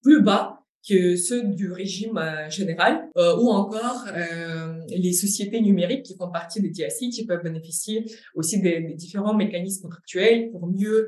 plus 0.01 0.21
bas 0.21 0.54
que 0.87 1.15
ceux 1.15 1.43
du 1.43 1.71
régime 1.71 2.17
euh, 2.17 2.49
général, 2.49 3.09
euh, 3.17 3.35
ou 3.37 3.49
encore 3.49 4.05
euh, 4.15 4.79
les 4.89 5.13
sociétés 5.13 5.61
numériques 5.61 6.03
qui 6.03 6.15
font 6.15 6.29
partie 6.29 6.61
des 6.61 6.69
DSI 6.69 7.09
qui 7.09 7.25
peuvent 7.25 7.43
bénéficier 7.43 8.05
aussi 8.35 8.61
des, 8.61 8.81
des 8.81 8.93
différents 8.93 9.33
mécanismes 9.33 9.83
contractuels 9.83 10.51
pour 10.51 10.67
mieux 10.67 11.07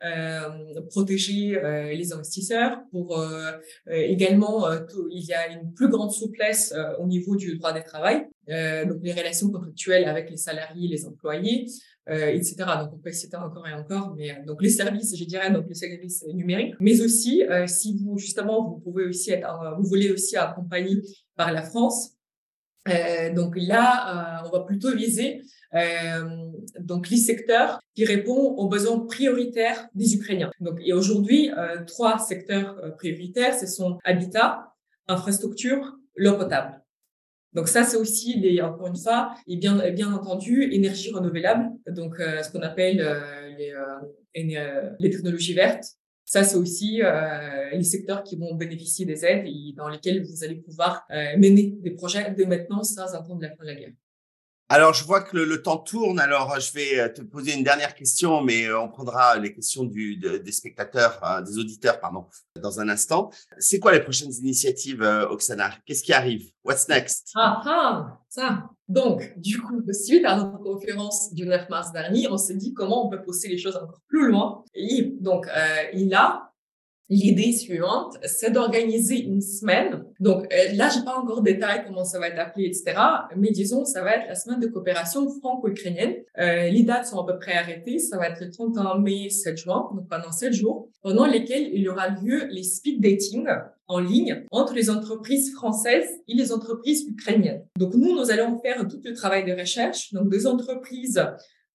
protéger 0.89 1.59
les 1.95 2.13
investisseurs, 2.13 2.79
pour 2.91 3.19
également 3.89 4.67
il 5.11 5.25
y 5.25 5.33
a 5.33 5.47
une 5.47 5.73
plus 5.73 5.89
grande 5.89 6.11
souplesse 6.11 6.73
au 6.99 7.07
niveau 7.07 7.35
du 7.35 7.57
droit 7.57 7.73
des 7.73 7.83
travail, 7.83 8.27
donc 8.47 8.99
les 9.03 9.13
relations 9.13 9.49
contractuelles 9.49 10.05
avec 10.05 10.29
les 10.29 10.37
salariés, 10.37 10.87
les 10.87 11.05
employés, 11.05 11.65
euh, 12.09 12.27
etc. 12.27 12.55
Donc 12.79 12.93
on 12.93 12.97
peut 12.97 13.11
citer 13.11 13.37
encore 13.37 13.67
et 13.67 13.73
encore, 13.73 14.13
mais 14.15 14.31
euh, 14.31 14.45
donc 14.45 14.61
les 14.61 14.69
services, 14.69 15.15
je 15.17 15.23
dirais 15.25 15.51
donc 15.51 15.65
les 15.67 15.75
services 15.75 16.25
numériques, 16.33 16.75
mais 16.79 17.01
aussi 17.01 17.43
euh, 17.43 17.67
si 17.67 17.97
vous 17.97 18.17
justement 18.17 18.69
vous 18.69 18.79
pouvez 18.79 19.05
aussi 19.05 19.31
être, 19.31 19.75
vous 19.77 19.87
voulez 19.87 20.11
aussi 20.11 20.37
accompagner 20.37 21.01
par 21.35 21.51
la 21.51 21.61
France. 21.61 22.13
donc 23.35 23.55
là, 23.57 24.43
on 24.45 24.49
va 24.49 24.61
plutôt 24.61 24.95
viser 24.95 25.41
euh, 25.73 26.51
donc 26.79 27.09
les 27.09 27.17
secteurs 27.17 27.79
qui 27.95 28.05
répondent 28.05 28.55
aux 28.57 28.67
besoins 28.67 28.99
prioritaires 28.99 29.87
des 29.93 30.15
Ukrainiens. 30.15 30.51
Donc, 30.59 30.79
et 30.83 30.93
aujourd'hui, 30.93 31.51
euh, 31.57 31.83
trois 31.85 32.19
secteurs 32.19 32.77
euh, 32.83 32.91
prioritaires, 32.91 33.53
ce 33.53 33.67
sont 33.67 33.97
habitat, 34.03 34.73
infrastructure, 35.07 35.95
l'eau 36.15 36.37
potable. 36.37 36.81
Donc 37.53 37.67
ça, 37.67 37.83
c'est 37.83 37.97
aussi, 37.97 38.39
des, 38.39 38.61
encore 38.61 38.87
une 38.87 38.97
fois, 38.97 39.33
et 39.47 39.55
bien, 39.57 40.13
entendu, 40.13 40.63
énergie 40.71 41.11
renouvelable, 41.11 41.69
donc 41.87 42.19
euh, 42.19 42.43
ce 42.43 42.51
qu'on 42.51 42.61
appelle 42.61 43.01
euh, 43.01 43.49
les, 43.57 43.73
euh, 44.55 44.89
les, 44.99 45.09
technologies 45.09 45.53
vertes. 45.53 45.85
Ça, 46.25 46.43
c'est 46.43 46.57
aussi 46.57 47.01
les 47.71 47.83
secteurs 47.83 48.21
qui 48.21 48.35
vont 48.35 48.53
bénéficier 48.53 49.05
des 49.05 49.23
aides 49.23 49.47
et 49.47 49.73
dans 49.77 49.87
lesquels 49.87 50.25
vous 50.25 50.43
allez 50.43 50.55
pouvoir 50.55 51.07
mener 51.37 51.77
des 51.79 51.91
projets 51.91 52.33
dès 52.35 52.45
maintenant 52.45 52.83
sans 52.83 53.15
attendre 53.15 53.41
la 53.41 53.49
fin 53.55 53.63
de 53.63 53.67
la 53.69 53.75
guerre. 53.75 53.93
Alors, 54.69 54.93
je 54.93 55.05
vois 55.05 55.21
que 55.21 55.37
le, 55.37 55.61
temps 55.61 55.77
tourne. 55.77 56.19
Alors, 56.19 56.59
je 56.59 56.73
vais 56.73 56.99
euh, 56.99 57.09
te 57.09 57.21
poser 57.21 57.53
une 57.55 57.63
dernière 57.63 57.95
question, 57.95 58.41
mais 58.41 58.65
euh, 58.65 58.81
on 58.81 58.89
prendra 58.89 59.37
les 59.37 59.53
questions 59.53 59.85
du, 59.85 60.17
des 60.17 60.51
spectateurs, 60.51 61.19
hein, 61.23 61.41
des 61.41 61.57
auditeurs, 61.57 62.01
pardon, 62.01 62.25
dans 62.61 62.81
un 62.81 62.89
instant. 62.89 63.29
C'est 63.59 63.79
quoi 63.79 63.93
les 63.93 64.01
prochaines 64.01 64.33
initiatives, 64.33 65.01
euh, 65.01 65.29
Oksana? 65.29 65.71
Qu'est-ce 65.85 66.03
qui 66.03 66.11
arrive? 66.11 66.51
What's 66.65 66.89
next? 66.89 67.31
Ah 67.35 67.61
ah, 67.65 68.19
ça. 68.27 68.69
Donc, 68.89 69.33
du 69.37 69.57
coup, 69.61 69.81
suite 69.93 70.25
à 70.25 70.35
notre 70.35 70.57
conférence 70.59 71.33
du 71.33 71.45
9 71.45 71.69
mars 71.69 71.93
dernier, 71.93 72.27
on 72.29 72.37
s'est 72.37 72.55
dit 72.55 72.73
comment 72.73 73.07
on 73.07 73.09
peut 73.09 73.21
pousser 73.23 73.47
les 73.47 73.57
choses 73.57 73.77
encore 73.77 74.01
plus 74.09 74.27
loin. 74.27 74.65
Et 74.73 75.13
donc, 75.21 75.47
euh, 75.47 75.83
il 75.93 76.13
a 76.13 76.51
L'idée 77.09 77.53
suivante, 77.53 78.17
c'est 78.25 78.51
d'organiser 78.51 79.21
une 79.21 79.39
semaine. 79.39 80.03
Donc 80.19 80.43
euh, 80.53 80.73
là, 80.73 80.89
j'ai 80.93 81.03
pas 81.05 81.17
encore 81.17 81.41
détail 81.41 81.85
comment 81.85 82.03
ça 82.03 82.19
va 82.19 82.27
être 82.27 82.39
appelé, 82.39 82.65
etc. 82.65 82.95
Mais 83.37 83.51
disons, 83.51 83.85
ça 83.85 84.03
va 84.03 84.15
être 84.15 84.27
la 84.27 84.35
semaine 84.35 84.59
de 84.59 84.67
coopération 84.67 85.29
franco-ukrainienne. 85.39 86.15
Euh, 86.37 86.69
les 86.69 86.83
dates 86.83 87.07
sont 87.07 87.19
à 87.19 87.25
peu 87.25 87.39
près 87.39 87.53
arrêtées. 87.53 87.99
Ça 87.99 88.17
va 88.17 88.27
être 88.27 88.41
le 88.41 88.51
31 88.51 88.99
mai, 88.99 89.29
7 89.29 89.57
juin, 89.57 89.89
donc 89.95 90.09
pendant 90.09 90.33
7 90.33 90.51
jours, 90.51 90.89
pendant 91.01 91.25
lesquels 91.25 91.69
il 91.73 91.81
y 91.81 91.87
aura 91.87 92.09
lieu 92.09 92.47
les 92.51 92.63
speed 92.63 93.01
dating 93.01 93.47
en 93.87 93.99
ligne 93.99 94.43
entre 94.51 94.73
les 94.73 94.89
entreprises 94.89 95.53
françaises 95.53 96.09
et 96.27 96.33
les 96.33 96.51
entreprises 96.51 97.07
ukrainiennes. 97.07 97.63
Donc 97.77 97.93
nous, 97.93 98.13
nous 98.15 98.31
allons 98.31 98.59
faire 98.59 98.85
tout 98.85 98.99
le 99.01 99.13
travail 99.13 99.45
de 99.45 99.57
recherche. 99.57 100.11
Donc 100.11 100.29
des 100.29 100.45
entreprises 100.45 101.23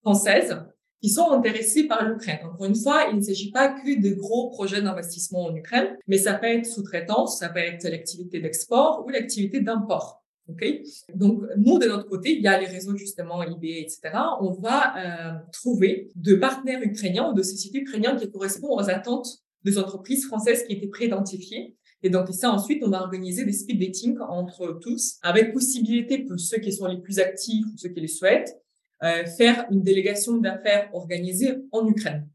françaises 0.02 0.58
qui 1.02 1.08
sont 1.08 1.32
intéressés 1.32 1.88
par 1.88 2.08
l'Ukraine. 2.08 2.38
Encore 2.44 2.66
une 2.66 2.76
fois, 2.76 3.08
il 3.10 3.16
ne 3.16 3.22
s'agit 3.22 3.50
pas 3.50 3.68
que 3.68 4.00
de 4.00 4.14
gros 4.14 4.50
projets 4.50 4.80
d'investissement 4.80 5.46
en 5.46 5.56
Ukraine, 5.56 5.96
mais 6.06 6.16
ça 6.16 6.34
peut 6.34 6.46
être 6.46 6.64
sous-traitance, 6.64 7.40
ça 7.40 7.48
peut 7.48 7.58
être 7.58 7.82
l'activité 7.88 8.40
d'export 8.40 9.04
ou 9.04 9.10
l'activité 9.10 9.60
d'import. 9.60 10.22
Okay 10.48 10.84
Donc, 11.14 11.42
nous, 11.56 11.78
de 11.78 11.86
notre 11.86 12.08
côté, 12.08 12.36
il 12.36 12.42
y 12.42 12.46
a 12.46 12.58
les 12.58 12.66
réseaux 12.66 12.96
justement 12.96 13.42
eBay, 13.42 13.80
etc. 13.80 14.00
On 14.40 14.52
va 14.52 14.96
euh, 14.96 15.32
trouver 15.52 16.10
de 16.14 16.34
partenaires 16.36 16.82
ukrainiens 16.82 17.30
ou 17.30 17.34
de 17.34 17.42
sociétés 17.42 17.78
ukrainiennes 17.78 18.16
qui 18.16 18.30
correspondent 18.30 18.80
aux 18.80 18.90
attentes 18.90 19.28
des 19.64 19.78
entreprises 19.78 20.26
françaises 20.26 20.64
qui 20.64 20.74
étaient 20.74 20.88
préidentifiées. 20.88 21.76
Et 22.04 22.10
donc, 22.10 22.28
ça, 22.30 22.50
ensuite, 22.52 22.82
on 22.84 22.90
va 22.90 23.02
organiser 23.02 23.44
des 23.44 23.52
speed 23.52 23.80
dating 23.80 24.18
entre 24.20 24.78
tous, 24.80 25.18
avec 25.22 25.52
possibilité 25.52 26.18
pour 26.18 26.38
ceux 26.38 26.58
qui 26.58 26.72
sont 26.72 26.86
les 26.86 27.00
plus 27.00 27.18
actifs 27.18 27.64
ou 27.72 27.76
ceux 27.76 27.88
qui 27.88 28.00
les 28.00 28.08
souhaitent, 28.08 28.56
euh, 29.02 29.24
faire 29.26 29.66
une 29.70 29.82
délégation 29.82 30.38
d'affaires 30.38 30.88
organisée 30.92 31.58
en 31.72 31.86
Ukraine. 31.86 32.28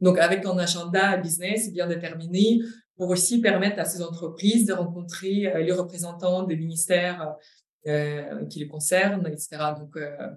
Donc, 0.00 0.18
avec 0.18 0.44
un 0.46 0.58
agenda 0.58 1.16
business 1.18 1.72
bien 1.72 1.86
déterminé 1.86 2.60
pour 2.96 3.10
aussi 3.10 3.40
permettre 3.40 3.78
à 3.78 3.84
ces 3.84 4.02
entreprises 4.02 4.66
de 4.66 4.72
rencontrer 4.72 5.46
euh, 5.46 5.62
les 5.62 5.72
représentants 5.72 6.42
des 6.42 6.56
ministères 6.56 7.34
euh, 7.86 8.44
qui 8.46 8.58
les 8.58 8.68
concernent, 8.68 9.26
etc. 9.26 9.72
Donc, 9.78 9.96
euh, 9.96 10.28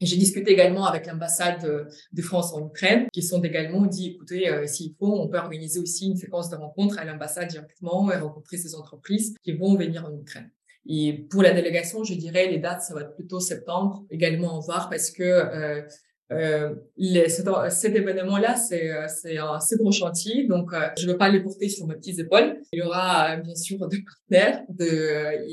j'ai 0.00 0.16
discuté 0.16 0.52
également 0.52 0.86
avec 0.86 1.06
l'ambassade 1.06 1.88
de 2.12 2.22
France 2.22 2.52
en 2.52 2.66
Ukraine, 2.68 3.08
qui 3.12 3.22
sont 3.22 3.42
également 3.42 3.86
dit, 3.86 4.10
écoutez, 4.10 4.68
s'il 4.68 4.94
faut, 4.98 5.18
on 5.18 5.26
peut 5.26 5.38
organiser 5.38 5.80
aussi 5.80 6.08
une 6.08 6.16
séquence 6.16 6.50
de 6.50 6.56
rencontres 6.56 6.98
à 6.98 7.04
l'ambassade 7.06 7.48
directement 7.48 8.12
et 8.12 8.18
rencontrer 8.18 8.58
ces 8.58 8.74
entreprises 8.74 9.34
qui 9.42 9.52
vont 9.52 9.74
venir 9.74 10.04
en 10.04 10.14
Ukraine. 10.14 10.50
Et 10.88 11.26
pour 11.30 11.42
la 11.42 11.52
délégation, 11.52 12.04
je 12.04 12.14
dirais 12.14 12.48
les 12.48 12.58
dates, 12.58 12.82
ça 12.82 12.94
va 12.94 13.02
être 13.02 13.14
plutôt 13.14 13.40
septembre, 13.40 14.04
également 14.10 14.54
en 14.54 14.60
voir 14.60 14.88
parce 14.88 15.10
que 15.10 15.22
euh, 15.22 15.82
euh, 16.32 16.74
les, 16.96 17.28
cet, 17.28 17.94
événement-là, 17.94 18.56
c'est, 18.56 18.90
euh, 18.90 19.06
c'est 19.06 19.38
un 19.38 19.54
assez 19.54 19.76
gros 19.76 19.92
chantier, 19.92 20.46
donc 20.48 20.72
euh, 20.72 20.88
je 20.98 21.06
ne 21.06 21.12
veux 21.12 21.18
pas 21.18 21.28
les 21.28 21.40
porter 21.40 21.68
sur 21.68 21.86
mes 21.86 21.94
petites 21.94 22.18
épaules. 22.18 22.60
Il 22.72 22.80
y 22.80 22.82
aura 22.82 23.32
euh, 23.32 23.36
bien 23.36 23.54
sûr 23.54 23.86
des 23.88 24.02
partenaires. 24.02 24.64
De, 24.68 25.46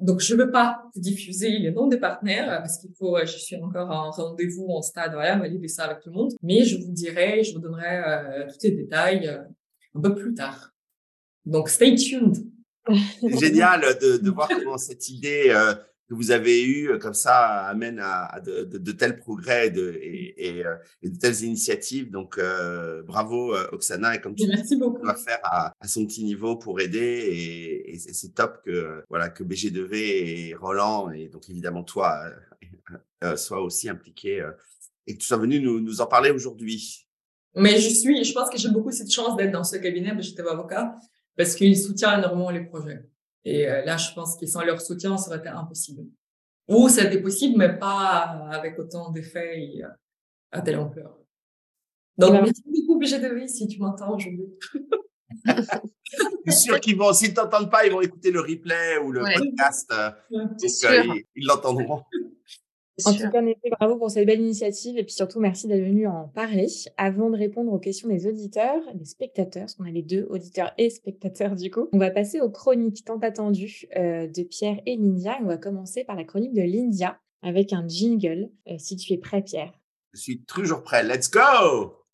donc 0.00 0.20
je 0.20 0.34
ne 0.34 0.44
veux 0.44 0.50
pas 0.52 0.84
diffuser 0.94 1.58
les 1.58 1.72
noms 1.72 1.88
des 1.88 1.98
partenaires 1.98 2.46
parce 2.62 2.78
qu'il 2.78 2.92
faut, 2.96 3.18
je 3.20 3.38
suis 3.38 3.56
encore 3.56 3.90
en 3.90 4.10
rendez-vous 4.10 4.68
en 4.68 4.82
stade, 4.82 5.12
voilà, 5.14 5.36
valider 5.36 5.68
ça 5.68 5.84
avec 5.84 6.00
tout 6.00 6.10
le 6.10 6.16
monde. 6.16 6.32
Mais 6.42 6.64
je 6.64 6.78
vous 6.78 6.92
dirai, 6.92 7.42
je 7.42 7.54
vous 7.54 7.60
donnerai 7.60 8.46
tous 8.48 8.58
les 8.62 8.72
détails 8.72 9.40
un 9.94 10.00
peu 10.00 10.14
plus 10.14 10.34
tard. 10.34 10.72
Donc 11.44 11.68
stay 11.68 11.94
tuned. 11.96 12.36
C'est 12.86 13.38
génial 13.38 13.82
de, 14.00 14.18
de, 14.18 14.30
voir 14.30 14.48
comment 14.48 14.78
cette 14.78 15.08
idée 15.08 15.46
euh, 15.48 15.74
que 16.08 16.14
vous 16.14 16.30
avez 16.30 16.62
eue 16.62 16.90
euh, 16.90 16.98
comme 16.98 17.14
ça 17.14 17.62
amène 17.64 17.98
à, 17.98 18.26
à 18.26 18.40
de, 18.40 18.64
de, 18.64 18.92
tels 18.92 19.16
progrès 19.16 19.70
de, 19.70 19.98
et, 20.02 20.58
et, 20.58 20.66
euh, 20.66 20.76
et, 21.02 21.08
de 21.08 21.18
telles 21.18 21.42
initiatives. 21.42 22.10
Donc, 22.10 22.38
euh, 22.38 23.02
bravo 23.02 23.54
Oksana 23.72 24.14
et 24.14 24.20
comme 24.20 24.34
tu 24.34 24.46
Merci 24.46 24.76
beaucoup. 24.76 25.04
va 25.04 25.14
faire 25.14 25.40
à, 25.44 25.72
à, 25.80 25.88
son 25.88 26.06
petit 26.06 26.24
niveau 26.24 26.56
pour 26.56 26.80
aider 26.80 26.98
et, 26.98 27.94
et 27.94 27.98
c'est 27.98 28.34
top 28.34 28.60
que 28.64 29.02
voilà 29.08 29.30
que 29.30 29.44
BG2V 29.44 29.94
et 29.94 30.54
Roland 30.54 31.10
et 31.10 31.28
donc 31.28 31.48
évidemment 31.48 31.84
toi 31.84 32.24
euh, 33.22 33.36
soient 33.36 33.62
aussi 33.62 33.88
impliqués 33.88 34.46
et 35.06 35.14
que 35.14 35.20
tu 35.20 35.26
sois 35.26 35.36
venu 35.36 35.60
nous, 35.60 35.80
nous 35.80 36.00
en 36.00 36.06
parler 36.06 36.30
aujourd'hui. 36.30 37.06
Mais 37.56 37.78
je 37.80 37.88
suis, 37.88 38.24
je 38.24 38.32
pense 38.32 38.50
que 38.50 38.58
j'ai 38.58 38.70
beaucoup 38.70 38.90
cette 38.90 39.10
chance 39.10 39.36
d'être 39.36 39.52
dans 39.52 39.62
ce 39.64 39.76
cabinet, 39.76 40.08
parce 40.10 40.22
que 40.22 40.36
j'étais 40.36 40.42
avocat 40.42 40.94
parce 41.36 41.54
qu'ils 41.54 41.78
soutiennent 41.78 42.20
énormément 42.20 42.50
les 42.50 42.64
projets. 42.64 43.08
Et 43.44 43.68
euh, 43.68 43.84
là, 43.84 43.96
je 43.96 44.12
pense 44.14 44.36
que 44.36 44.46
sans 44.46 44.62
leur 44.64 44.80
soutien, 44.80 45.16
ça 45.18 45.28
aurait 45.28 45.38
été 45.38 45.48
impossible. 45.48 46.04
Ou 46.68 46.88
ça 46.88 47.04
été 47.04 47.20
possible, 47.20 47.58
mais 47.58 47.78
pas 47.78 48.48
avec 48.50 48.78
autant 48.78 49.10
d'effets 49.10 49.60
et 49.60 49.84
euh, 49.84 49.88
à 50.50 50.62
telle 50.62 50.78
ampleur. 50.78 51.18
Donc, 52.16 52.32
merci 52.32 52.62
beaucoup, 52.66 52.98
BGTV, 52.98 53.48
si 53.48 53.66
tu 53.66 53.80
m'entends 53.80 54.14
aujourd'hui. 54.14 54.46
je 55.44 56.52
suis 56.52 56.60
sûr 56.60 56.80
qu'ils 56.80 56.96
vont, 56.96 57.12
s'ils 57.12 57.34
t'entendent 57.34 57.70
pas, 57.70 57.84
ils 57.84 57.92
vont 57.92 58.00
écouter 58.00 58.30
le 58.30 58.40
replay 58.40 58.98
ou 58.98 59.12
le 59.12 59.20
podcast. 59.20 59.92
Euh, 59.92 60.10
donc, 60.30 61.26
ils 61.34 61.44
l'entendront. 61.44 62.02
En 63.04 63.12
tout 63.12 63.30
cas, 63.30 63.42
bravo 63.78 63.96
pour 63.96 64.10
cette 64.10 64.26
belle 64.26 64.40
initiative 64.40 64.96
et 64.96 65.02
puis 65.02 65.12
surtout 65.12 65.40
merci 65.40 65.66
d'être 65.66 65.84
venu 65.84 66.06
en 66.06 66.28
parler. 66.28 66.68
Avant 66.96 67.28
de 67.28 67.36
répondre 67.36 67.72
aux 67.72 67.78
questions 67.78 68.08
des 68.08 68.26
auditeurs, 68.26 68.82
des 68.94 69.04
spectateurs, 69.04 69.62
parce 69.62 69.74
qu'on 69.74 69.84
a 69.84 69.90
les 69.90 70.02
deux 70.02 70.26
auditeurs 70.30 70.72
et 70.78 70.90
spectateurs 70.90 71.56
du 71.56 71.70
coup, 71.70 71.88
on 71.92 71.98
va 71.98 72.10
passer 72.10 72.40
aux 72.40 72.50
chroniques 72.50 73.04
tant 73.04 73.18
attendues 73.18 73.86
euh, 73.96 74.28
de 74.28 74.42
Pierre 74.42 74.80
et 74.86 74.96
Lindia. 74.96 75.38
On 75.42 75.46
va 75.46 75.56
commencer 75.56 76.04
par 76.04 76.16
la 76.16 76.24
chronique 76.24 76.54
de 76.54 76.62
Lindia 76.62 77.18
avec 77.42 77.72
un 77.72 77.86
jingle. 77.88 78.50
Euh, 78.68 78.74
si 78.78 78.96
tu 78.96 79.12
es 79.12 79.18
prêt, 79.18 79.42
Pierre. 79.42 79.72
Je 80.12 80.20
suis 80.20 80.44
toujours 80.44 80.82
prêt. 80.82 81.02
Let's 81.02 81.28
go! 81.30 82.04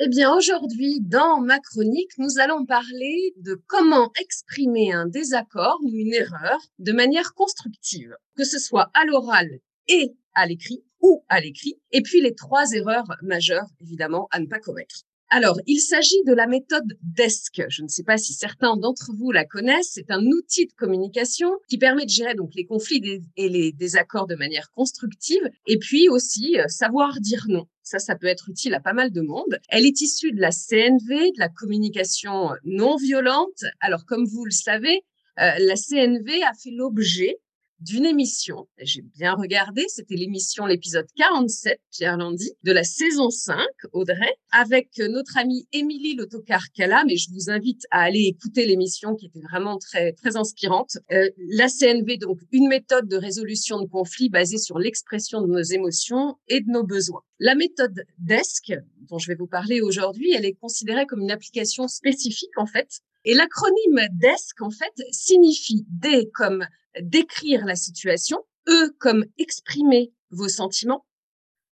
Eh 0.00 0.08
bien, 0.08 0.32
aujourd'hui, 0.32 1.00
dans 1.00 1.40
ma 1.40 1.58
chronique, 1.58 2.12
nous 2.18 2.38
allons 2.38 2.64
parler 2.64 3.34
de 3.38 3.60
comment 3.66 4.12
exprimer 4.20 4.92
un 4.92 5.06
désaccord 5.06 5.80
ou 5.82 5.90
une 5.92 6.14
erreur 6.14 6.60
de 6.78 6.92
manière 6.92 7.34
constructive, 7.34 8.14
que 8.36 8.44
ce 8.44 8.60
soit 8.60 8.92
à 8.94 9.04
l'oral 9.06 9.58
et 9.88 10.14
à 10.34 10.46
l'écrit 10.46 10.84
ou 11.00 11.24
à 11.28 11.40
l'écrit, 11.40 11.80
et 11.90 12.02
puis 12.02 12.20
les 12.20 12.36
trois 12.36 12.74
erreurs 12.74 13.08
majeures, 13.22 13.66
évidemment, 13.80 14.28
à 14.30 14.38
ne 14.38 14.46
pas 14.46 14.60
commettre. 14.60 15.02
Alors, 15.30 15.60
il 15.66 15.80
s'agit 15.80 16.22
de 16.26 16.32
la 16.32 16.46
méthode 16.46 16.96
DESC. 17.02 17.64
Je 17.68 17.82
ne 17.82 17.88
sais 17.88 18.04
pas 18.04 18.16
si 18.16 18.32
certains 18.32 18.76
d'entre 18.76 19.10
vous 19.18 19.30
la 19.30 19.44
connaissent. 19.44 19.90
C'est 19.92 20.10
un 20.10 20.24
outil 20.24 20.66
de 20.66 20.72
communication 20.72 21.50
qui 21.68 21.76
permet 21.76 22.06
de 22.06 22.10
gérer 22.10 22.34
donc 22.34 22.52
les 22.54 22.64
conflits 22.64 23.22
et 23.36 23.48
les 23.48 23.72
désaccords 23.72 24.26
de 24.26 24.36
manière 24.36 24.70
constructive 24.70 25.42
et 25.66 25.78
puis 25.78 26.08
aussi 26.08 26.58
euh, 26.58 26.66
savoir 26.68 27.20
dire 27.20 27.44
non. 27.48 27.66
Ça, 27.88 27.98
ça 27.98 28.16
peut 28.16 28.26
être 28.26 28.50
utile 28.50 28.74
à 28.74 28.80
pas 28.80 28.92
mal 28.92 29.10
de 29.12 29.22
monde. 29.22 29.58
Elle 29.70 29.86
est 29.86 30.02
issue 30.02 30.32
de 30.32 30.42
la 30.42 30.50
CNV, 30.50 31.32
de 31.32 31.38
la 31.38 31.48
communication 31.48 32.50
non 32.64 32.96
violente. 32.96 33.64
Alors, 33.80 34.04
comme 34.04 34.26
vous 34.26 34.44
le 34.44 34.50
savez, 34.50 35.06
euh, 35.40 35.52
la 35.58 35.74
CNV 35.74 36.42
a 36.42 36.52
fait 36.52 36.70
l'objet 36.70 37.38
d'une 37.80 38.06
émission. 38.06 38.68
J'ai 38.78 39.02
bien 39.02 39.34
regardé, 39.34 39.84
c'était 39.88 40.16
l'émission, 40.16 40.66
l'épisode 40.66 41.06
47, 41.16 41.80
Pierre 41.90 42.16
Landy, 42.16 42.52
de 42.64 42.72
la 42.72 42.84
saison 42.84 43.30
5, 43.30 43.56
Audrey, 43.92 44.34
avec 44.52 44.98
notre 44.98 45.36
amie 45.38 45.68
Émilie 45.72 46.14
Lotocar 46.16 46.62
mais 47.06 47.16
je 47.16 47.30
vous 47.32 47.50
invite 47.50 47.82
à 47.90 48.02
aller 48.02 48.24
écouter 48.24 48.66
l'émission 48.66 49.14
qui 49.14 49.26
était 49.26 49.40
vraiment 49.40 49.78
très, 49.78 50.12
très 50.12 50.36
inspirante. 50.36 50.98
Euh, 51.12 51.28
la 51.50 51.68
CNV, 51.68 52.18
donc 52.18 52.38
une 52.52 52.68
méthode 52.68 53.08
de 53.08 53.16
résolution 53.16 53.80
de 53.80 53.86
conflits 53.86 54.28
basée 54.28 54.58
sur 54.58 54.78
l'expression 54.78 55.40
de 55.40 55.46
nos 55.46 55.62
émotions 55.62 56.36
et 56.48 56.60
de 56.60 56.70
nos 56.70 56.84
besoins. 56.84 57.22
La 57.38 57.54
méthode 57.54 58.04
DESC, 58.18 58.72
dont 59.08 59.18
je 59.18 59.28
vais 59.28 59.36
vous 59.36 59.46
parler 59.46 59.80
aujourd'hui, 59.80 60.32
elle 60.34 60.44
est 60.44 60.54
considérée 60.54 61.06
comme 61.06 61.20
une 61.20 61.30
application 61.30 61.86
spécifique, 61.86 62.56
en 62.56 62.66
fait, 62.66 63.00
et 63.24 63.34
l'acronyme 63.34 64.08
DESC, 64.12 64.60
en 64.62 64.70
fait, 64.70 64.92
signifie 65.12 65.84
D 65.88 66.30
comme 66.34 66.66
décrire 67.00 67.64
la 67.64 67.76
situation, 67.76 68.38
E 68.68 68.90
comme 68.98 69.24
exprimer 69.38 70.12
vos 70.30 70.48
sentiments, 70.48 71.06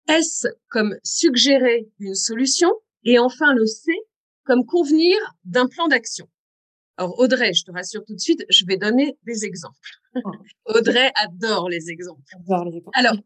S 0.08 0.46
comme 0.68 0.96
suggérer 1.02 1.88
une 1.98 2.14
solution, 2.14 2.72
et 3.04 3.18
enfin 3.18 3.52
le 3.54 3.66
C 3.66 3.92
comme 4.44 4.64
convenir 4.64 5.16
d'un 5.44 5.66
plan 5.66 5.88
d'action. 5.88 6.28
Alors 6.96 7.18
Audrey, 7.20 7.52
je 7.52 7.64
te 7.64 7.70
rassure 7.70 8.04
tout 8.04 8.14
de 8.14 8.20
suite, 8.20 8.44
je 8.48 8.64
vais 8.64 8.76
donner 8.76 9.16
des 9.24 9.44
exemples. 9.44 9.76
Oh. 10.16 10.32
Audrey 10.64 11.12
adore 11.14 11.68
les 11.68 11.90
exemples. 11.90 12.22
Alors, 12.94 13.16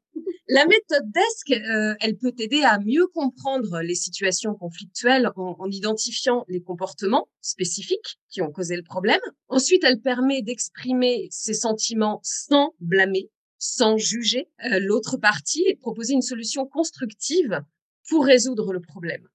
la 0.49 0.67
méthode 0.67 1.11
DESC, 1.11 1.53
euh, 1.53 1.95
elle 2.01 2.17
peut 2.17 2.33
aider 2.39 2.63
à 2.63 2.79
mieux 2.79 3.07
comprendre 3.09 3.81
les 3.81 3.95
situations 3.95 4.55
conflictuelles 4.55 5.31
en, 5.37 5.57
en, 5.59 5.71
identifiant 5.71 6.45
les 6.49 6.63
comportements 6.63 7.29
spécifiques 7.41 8.19
qui 8.29 8.43
ont 8.43 8.51
causé 8.51 8.77
le 8.77 8.83
problème. 8.83 9.21
Ensuite, 9.49 9.85
elle 9.85 10.01
permet 10.01 10.43
d'exprimer 10.43 11.29
ses 11.31 11.55
sentiments 11.55 12.21
sans 12.23 12.75
blâmer, 12.81 13.31
sans 13.59 13.97
juger 13.97 14.49
euh, 14.65 14.79
l'autre 14.81 15.17
partie 15.17 15.65
et 15.67 15.75
de 15.75 15.81
proposer 15.81 16.15
une 16.15 16.23
solution 16.23 16.67
constructive 16.67 17.63
pour 18.09 18.25
résoudre 18.25 18.73
le 18.73 18.81
problème. 18.81 19.27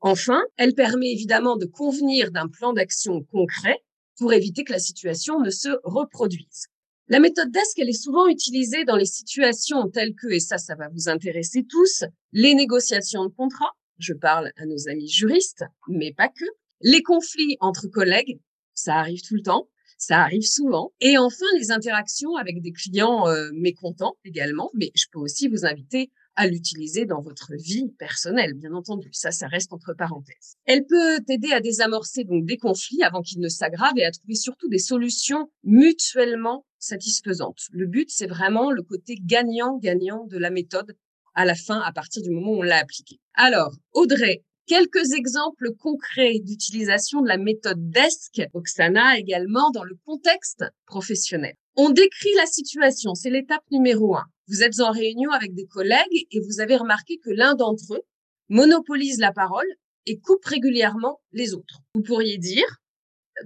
Enfin, 0.00 0.42
elle 0.56 0.74
permet 0.74 1.10
évidemment 1.10 1.56
de 1.56 1.66
convenir 1.66 2.30
d'un 2.30 2.48
plan 2.48 2.72
d'action 2.72 3.22
concret 3.24 3.82
pour 4.18 4.32
éviter 4.32 4.64
que 4.64 4.72
la 4.72 4.78
situation 4.78 5.40
ne 5.40 5.50
se 5.50 5.68
reproduise. 5.84 6.68
La 7.08 7.20
méthode 7.20 7.52
DESC, 7.52 7.78
elle 7.78 7.88
est 7.88 7.92
souvent 7.92 8.26
utilisée 8.26 8.84
dans 8.84 8.96
les 8.96 9.06
situations 9.06 9.88
telles 9.88 10.16
que, 10.16 10.26
et 10.26 10.40
ça, 10.40 10.58
ça 10.58 10.74
va 10.74 10.88
vous 10.88 11.08
intéresser 11.08 11.64
tous, 11.64 12.02
les 12.32 12.52
négociations 12.54 13.24
de 13.24 13.32
contrats, 13.32 13.76
je 13.98 14.12
parle 14.12 14.50
à 14.56 14.66
nos 14.66 14.88
amis 14.88 15.08
juristes, 15.08 15.64
mais 15.86 16.12
pas 16.12 16.28
que, 16.28 16.44
les 16.80 17.02
conflits 17.02 17.56
entre 17.60 17.86
collègues, 17.86 18.40
ça 18.74 18.96
arrive 18.96 19.22
tout 19.22 19.36
le 19.36 19.42
temps, 19.42 19.68
ça 19.98 20.20
arrive 20.20 20.42
souvent, 20.42 20.92
et 21.00 21.16
enfin 21.16 21.46
les 21.56 21.70
interactions 21.70 22.34
avec 22.34 22.60
des 22.60 22.72
clients 22.72 23.28
euh, 23.28 23.50
mécontents 23.54 24.16
également, 24.24 24.72
mais 24.74 24.90
je 24.96 25.04
peux 25.12 25.20
aussi 25.20 25.46
vous 25.46 25.64
inviter 25.64 26.10
à 26.36 26.46
l'utiliser 26.46 27.06
dans 27.06 27.22
votre 27.22 27.52
vie 27.56 27.88
personnelle, 27.98 28.54
bien 28.54 28.74
entendu. 28.74 29.08
Ça, 29.12 29.32
ça 29.32 29.48
reste 29.48 29.72
entre 29.72 29.94
parenthèses. 29.94 30.56
Elle 30.66 30.86
peut 30.86 31.18
aider 31.28 31.52
à 31.52 31.60
désamorcer 31.60 32.24
donc 32.24 32.44
des 32.44 32.58
conflits 32.58 33.02
avant 33.02 33.22
qu'ils 33.22 33.40
ne 33.40 33.48
s'aggravent 33.48 33.98
et 33.98 34.04
à 34.04 34.10
trouver 34.10 34.34
surtout 34.34 34.68
des 34.68 34.78
solutions 34.78 35.50
mutuellement 35.64 36.66
satisfaisantes. 36.78 37.62
Le 37.72 37.86
but, 37.86 38.10
c'est 38.10 38.26
vraiment 38.26 38.70
le 38.70 38.82
côté 38.82 39.16
gagnant-gagnant 39.20 40.26
de 40.26 40.38
la 40.38 40.50
méthode 40.50 40.96
à 41.34 41.44
la 41.44 41.54
fin, 41.54 41.80
à 41.80 41.92
partir 41.92 42.22
du 42.22 42.30
moment 42.30 42.52
où 42.52 42.58
on 42.58 42.62
l'a 42.62 42.78
appliquée. 42.78 43.20
Alors, 43.34 43.74
Audrey, 43.92 44.44
quelques 44.66 45.12
exemples 45.12 45.72
concrets 45.78 46.38
d'utilisation 46.40 47.22
de 47.22 47.28
la 47.28 47.38
méthode 47.38 47.90
DESC, 47.90 48.42
Oksana 48.52 49.18
également, 49.18 49.70
dans 49.70 49.84
le 49.84 49.96
contexte 50.04 50.64
professionnel. 50.86 51.54
On 51.76 51.90
décrit 51.90 52.34
la 52.36 52.46
situation, 52.46 53.14
c'est 53.14 53.30
l'étape 53.30 53.64
numéro 53.70 54.16
un. 54.16 54.24
Vous 54.48 54.62
êtes 54.62 54.80
en 54.80 54.90
réunion 54.90 55.30
avec 55.30 55.54
des 55.54 55.66
collègues 55.66 56.26
et 56.30 56.40
vous 56.40 56.60
avez 56.60 56.76
remarqué 56.76 57.18
que 57.18 57.30
l'un 57.30 57.54
d'entre 57.54 57.94
eux 57.94 58.02
monopolise 58.48 59.18
la 59.18 59.32
parole 59.32 59.66
et 60.06 60.18
coupe 60.18 60.44
régulièrement 60.44 61.20
les 61.32 61.54
autres. 61.54 61.80
Vous 61.94 62.02
pourriez 62.02 62.38
dire, 62.38 62.66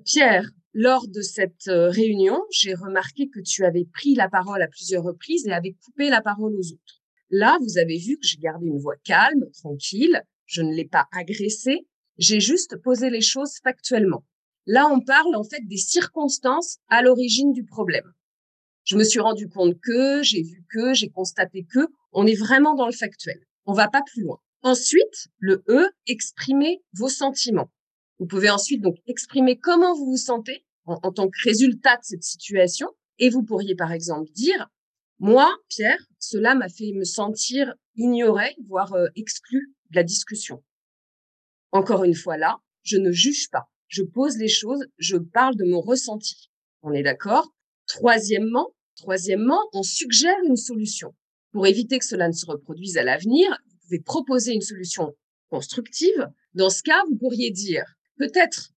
Pierre, 0.04 0.48
lors 0.72 1.08
de 1.08 1.20
cette 1.20 1.68
euh, 1.68 1.88
réunion, 1.88 2.40
j'ai 2.50 2.74
remarqué 2.74 3.28
que 3.28 3.40
tu 3.40 3.64
avais 3.64 3.86
pris 3.92 4.14
la 4.14 4.28
parole 4.28 4.62
à 4.62 4.68
plusieurs 4.68 5.02
reprises 5.02 5.46
et 5.46 5.52
avais 5.52 5.74
coupé 5.84 6.10
la 6.10 6.20
parole 6.20 6.54
aux 6.54 6.72
autres. 6.72 7.02
Là, 7.30 7.58
vous 7.60 7.78
avez 7.78 7.96
vu 7.96 8.18
que 8.18 8.26
j'ai 8.26 8.38
gardé 8.38 8.66
une 8.66 8.78
voix 8.78 8.96
calme, 9.04 9.50
tranquille, 9.52 10.22
je 10.50 10.62
ne 10.62 10.74
l'ai 10.74 10.84
pas 10.84 11.06
agressé, 11.12 11.86
j'ai 12.18 12.40
juste 12.40 12.76
posé 12.82 13.08
les 13.08 13.20
choses 13.20 13.58
factuellement. 13.62 14.24
Là, 14.66 14.88
on 14.88 15.00
parle 15.00 15.36
en 15.36 15.44
fait 15.44 15.64
des 15.66 15.76
circonstances 15.76 16.78
à 16.88 17.02
l'origine 17.02 17.52
du 17.52 17.64
problème. 17.64 18.12
Je 18.84 18.96
me 18.96 19.04
suis 19.04 19.20
rendu 19.20 19.48
compte 19.48 19.78
que, 19.80 20.22
j'ai 20.22 20.42
vu 20.42 20.64
que, 20.68 20.92
j'ai 20.92 21.08
constaté 21.08 21.64
que, 21.64 21.86
on 22.12 22.26
est 22.26 22.34
vraiment 22.34 22.74
dans 22.74 22.86
le 22.86 22.92
factuel. 22.92 23.40
On 23.64 23.72
va 23.72 23.88
pas 23.88 24.02
plus 24.02 24.22
loin. 24.22 24.40
Ensuite, 24.62 25.28
le 25.38 25.62
E, 25.68 25.88
exprimer 26.08 26.82
vos 26.94 27.08
sentiments. 27.08 27.70
Vous 28.18 28.26
pouvez 28.26 28.50
ensuite 28.50 28.82
donc 28.82 28.96
exprimer 29.06 29.56
comment 29.56 29.94
vous 29.94 30.06
vous 30.06 30.16
sentez 30.16 30.66
en, 30.84 31.12
tant 31.12 31.28
que 31.28 31.38
résultat 31.44 31.96
de 31.96 32.02
cette 32.02 32.24
situation. 32.24 32.88
Et 33.18 33.30
vous 33.30 33.44
pourriez 33.44 33.76
par 33.76 33.92
exemple 33.92 34.28
dire, 34.32 34.68
moi, 35.22 35.54
Pierre, 35.68 36.02
cela 36.18 36.54
m'a 36.54 36.70
fait 36.70 36.92
me 36.92 37.04
sentir 37.04 37.74
ignoré, 37.94 38.56
voire 38.66 38.94
euh, 38.94 39.08
exclu 39.16 39.74
de 39.90 39.96
la 39.96 40.02
discussion. 40.02 40.64
Encore 41.72 42.04
une 42.04 42.14
fois 42.14 42.38
là, 42.38 42.56
je 42.82 42.96
ne 42.96 43.12
juge 43.12 43.50
pas. 43.50 43.70
Je 43.86 44.02
pose 44.02 44.38
les 44.38 44.48
choses, 44.48 44.86
je 44.96 45.18
parle 45.18 45.56
de 45.56 45.64
mon 45.64 45.82
ressenti. 45.82 46.50
On 46.80 46.94
est 46.94 47.02
d'accord? 47.02 47.52
Troisièmement, 47.86 48.74
troisièmement, 48.96 49.60
on 49.74 49.82
suggère 49.82 50.38
une 50.46 50.56
solution. 50.56 51.14
Pour 51.52 51.66
éviter 51.66 51.98
que 51.98 52.06
cela 52.06 52.26
ne 52.26 52.32
se 52.32 52.46
reproduise 52.46 52.96
à 52.96 53.02
l'avenir, 53.02 53.50
vous 53.66 53.78
pouvez 53.82 54.00
proposer 54.00 54.54
une 54.54 54.62
solution 54.62 55.12
constructive. 55.50 56.30
Dans 56.54 56.70
ce 56.70 56.82
cas, 56.82 57.02
vous 57.10 57.16
pourriez 57.16 57.50
dire, 57.50 57.84
peut-être 58.16 58.72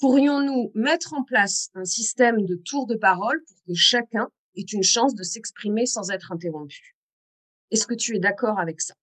pourrions-nous 0.00 0.72
mettre 0.74 1.14
en 1.14 1.22
place 1.22 1.68
un 1.74 1.84
système 1.84 2.44
de 2.44 2.56
tour 2.56 2.88
de 2.88 2.96
parole 2.96 3.40
pour 3.46 3.56
que 3.68 3.74
chacun 3.74 4.28
ait 4.56 4.62
une 4.62 4.82
chance 4.82 5.14
de 5.14 5.22
s'exprimer 5.22 5.86
sans 5.86 6.10
être 6.10 6.32
interrompu. 6.32 6.96
Est-ce 7.70 7.86
que 7.86 7.94
tu 7.94 8.16
es 8.16 8.18
d'accord 8.18 8.58
avec 8.58 8.80
ça? 8.80 8.94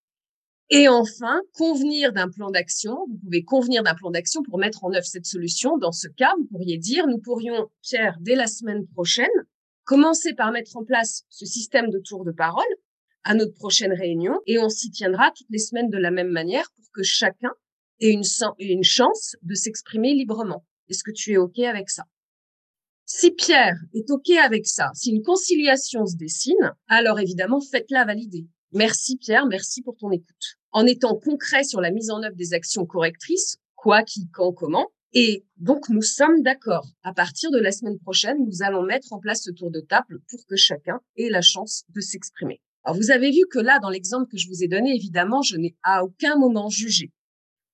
Et 0.69 0.87
enfin, 0.87 1.41
convenir 1.53 2.13
d'un 2.13 2.29
plan 2.29 2.49
d'action. 2.49 3.05
Vous 3.07 3.17
pouvez 3.17 3.43
convenir 3.43 3.83
d'un 3.83 3.95
plan 3.95 4.11
d'action 4.11 4.41
pour 4.43 4.57
mettre 4.57 4.83
en 4.83 4.93
œuvre 4.93 5.05
cette 5.05 5.25
solution. 5.25 5.77
Dans 5.77 5.91
ce 5.91 6.07
cas, 6.07 6.33
vous 6.37 6.45
pourriez 6.45 6.77
dire, 6.77 7.05
nous 7.07 7.19
pourrions, 7.19 7.69
Pierre, 7.81 8.17
dès 8.21 8.35
la 8.35 8.47
semaine 8.47 8.87
prochaine, 8.87 9.27
commencer 9.83 10.33
par 10.33 10.51
mettre 10.51 10.77
en 10.77 10.83
place 10.83 11.23
ce 11.29 11.45
système 11.45 11.89
de 11.89 11.99
tour 11.99 12.23
de 12.23 12.31
parole 12.31 12.63
à 13.23 13.35
notre 13.35 13.53
prochaine 13.53 13.93
réunion 13.93 14.39
et 14.47 14.57
on 14.59 14.69
s'y 14.69 14.89
tiendra 14.89 15.31
toutes 15.35 15.49
les 15.49 15.59
semaines 15.59 15.89
de 15.89 15.97
la 15.97 16.11
même 16.11 16.29
manière 16.29 16.71
pour 16.75 16.85
que 16.93 17.03
chacun 17.03 17.51
ait 17.99 18.11
une 18.11 18.83
chance 18.83 19.35
de 19.41 19.53
s'exprimer 19.53 20.13
librement. 20.13 20.65
Est-ce 20.89 21.03
que 21.03 21.11
tu 21.11 21.33
es 21.33 21.37
OK 21.37 21.59
avec 21.59 21.89
ça? 21.89 22.03
Si 23.15 23.30
Pierre 23.30 23.78
est 23.93 24.10
OK 24.10 24.32
avec 24.32 24.65
ça, 24.65 24.89
si 24.95 25.12
une 25.12 25.21
conciliation 25.21 26.08
se 26.08 26.15
dessine, 26.15 26.73
alors 26.88 27.19
évidemment, 27.19 27.62
faites-la 27.62 28.06
valider. 28.06 28.47
Merci 28.71 29.17
Pierre, 29.17 29.45
merci 29.45 29.84
pour 29.84 29.95
ton 29.97 30.10
écoute. 30.10 30.58
En 30.71 30.88
étant 30.88 31.15
concret 31.19 31.63
sur 31.63 31.80
la 31.80 31.91
mise 31.91 32.10
en 32.10 32.23
œuvre 32.23 32.36
des 32.36 32.56
actions 32.56 32.88
correctrices, 32.88 33.58
quoi, 33.76 34.02
qui, 34.02 34.28
quand, 34.34 34.52
comment, 34.52 34.88
et 35.13 35.45
donc, 35.58 35.89
nous 35.89 36.02
sommes 36.02 36.41
d'accord. 36.41 36.88
À 37.04 37.13
partir 37.13 37.52
de 37.52 37.60
la 37.60 37.71
semaine 37.71 37.99
prochaine, 37.99 38.43
nous 38.47 38.63
allons 38.63 38.82
mettre 38.82 39.13
en 39.13 39.19
place 39.19 39.43
ce 39.43 39.52
tour 39.52 39.69
de 39.69 39.80
table 39.80 40.19
pour 40.28 40.43
que 40.47 40.56
chacun 40.56 40.99
ait 41.15 41.30
la 41.30 41.41
chance 41.43 41.84
de 41.89 42.02
s'exprimer. 42.02 42.62
Alors, 42.84 42.97
vous 42.97 43.12
avez 43.12 43.30
vu 43.30 43.41
que 43.52 43.60
là, 43.60 43.78
dans 43.80 43.91
l'exemple 43.91 44.26
que 44.32 44.38
je 44.38 44.47
vous 44.47 44.63
ai 44.63 44.67
donné, 44.67 44.95
évidemment, 44.95 45.43
je 45.43 45.58
n'ai 45.58 45.76
à 45.84 46.04
aucun 46.04 46.36
moment 46.36 46.67
jugé. 46.67 47.12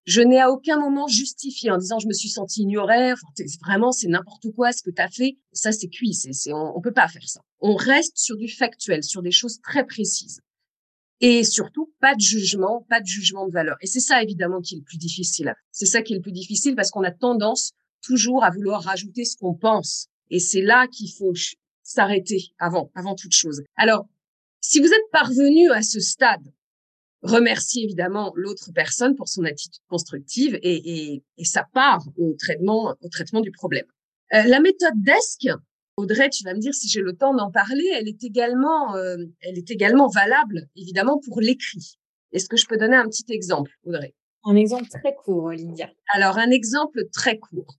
Je 0.05 0.21
n'ai 0.21 0.39
à 0.39 0.49
aucun 0.49 0.79
moment 0.79 1.07
justifié 1.07 1.69
en 1.69 1.77
disant 1.77 1.99
je 1.99 2.07
me 2.07 2.13
suis 2.13 2.29
senti 2.29 2.61
ignorée. 2.61 3.13
vraiment, 3.61 3.91
c'est 3.91 4.07
n'importe 4.07 4.47
quoi 4.55 4.71
ce 4.71 4.81
que 4.81 4.89
tu 4.89 5.01
as 5.01 5.09
fait. 5.09 5.37
Ça, 5.51 5.71
c'est 5.71 5.87
cuit. 5.87 6.17
On, 6.47 6.73
on 6.75 6.81
peut 6.81 6.93
pas 6.93 7.07
faire 7.07 7.27
ça. 7.27 7.41
On 7.59 7.75
reste 7.75 8.17
sur 8.17 8.37
du 8.37 8.47
factuel, 8.47 9.03
sur 9.03 9.21
des 9.21 9.31
choses 9.31 9.59
très 9.61 9.85
précises. 9.85 10.41
Et 11.21 11.43
surtout, 11.43 11.93
pas 11.99 12.15
de 12.15 12.21
jugement, 12.21 12.85
pas 12.89 13.01
de 13.01 13.05
jugement 13.05 13.45
de 13.45 13.51
valeur. 13.51 13.75
Et 13.81 13.87
c'est 13.87 13.99
ça, 13.99 14.23
évidemment, 14.23 14.61
qui 14.61 14.75
est 14.75 14.77
le 14.77 14.83
plus 14.83 14.97
difficile. 14.97 15.53
C'est 15.71 15.85
ça 15.85 16.01
qui 16.01 16.13
est 16.13 16.15
le 16.15 16.21
plus 16.21 16.31
difficile 16.31 16.75
parce 16.75 16.91
qu'on 16.91 17.03
a 17.03 17.11
tendance 17.11 17.71
toujours 18.01 18.43
à 18.43 18.51
vouloir 18.51 18.81
rajouter 18.83 19.25
ce 19.25 19.35
qu'on 19.35 19.53
pense. 19.53 20.07
Et 20.29 20.39
c'est 20.39 20.61
là 20.61 20.87
qu'il 20.87 21.11
faut 21.11 21.33
s'arrêter 21.83 22.53
avant, 22.57 22.89
avant 22.95 23.15
toute 23.15 23.33
chose. 23.33 23.61
Alors, 23.75 24.07
si 24.61 24.79
vous 24.79 24.87
êtes 24.87 25.11
parvenu 25.11 25.71
à 25.71 25.81
ce 25.81 25.99
stade, 25.99 26.53
remerciez 27.21 27.83
évidemment 27.83 28.31
l'autre 28.35 28.71
personne 28.73 29.15
pour 29.15 29.27
son 29.27 29.43
attitude 29.43 29.81
constructive 29.89 30.57
et, 30.61 31.13
et, 31.13 31.23
et 31.37 31.45
sa 31.45 31.63
part 31.73 32.03
au 32.17 32.33
traitement, 32.33 32.95
au 33.01 33.09
traitement 33.09 33.41
du 33.41 33.51
problème. 33.51 33.85
Euh, 34.33 34.43
la 34.43 34.59
méthode 34.59 34.93
DESC, 34.95 35.49
Audrey, 35.97 36.29
tu 36.29 36.43
vas 36.43 36.53
me 36.53 36.59
dire 36.59 36.73
si 36.73 36.87
j'ai 36.87 37.01
le 37.01 37.13
temps 37.13 37.33
d'en 37.33 37.51
parler, 37.51 37.89
elle 37.95 38.07
est 38.07 38.23
également, 38.23 38.95
euh, 38.95 39.17
elle 39.41 39.57
est 39.57 39.69
également 39.71 40.07
valable, 40.07 40.67
évidemment, 40.75 41.19
pour 41.19 41.41
l'écrit. 41.41 41.97
Est-ce 42.31 42.47
que 42.47 42.57
je 42.57 42.67
peux 42.67 42.77
donner 42.77 42.95
un 42.95 43.07
petit 43.07 43.25
exemple, 43.29 43.71
Audrey? 43.83 44.13
Un 44.45 44.55
exemple 44.55 44.87
très 44.87 45.13
court, 45.15 45.51
Lydia. 45.51 45.89
Alors, 46.13 46.37
un 46.37 46.51
exemple 46.51 47.03
très 47.11 47.37
court. 47.37 47.75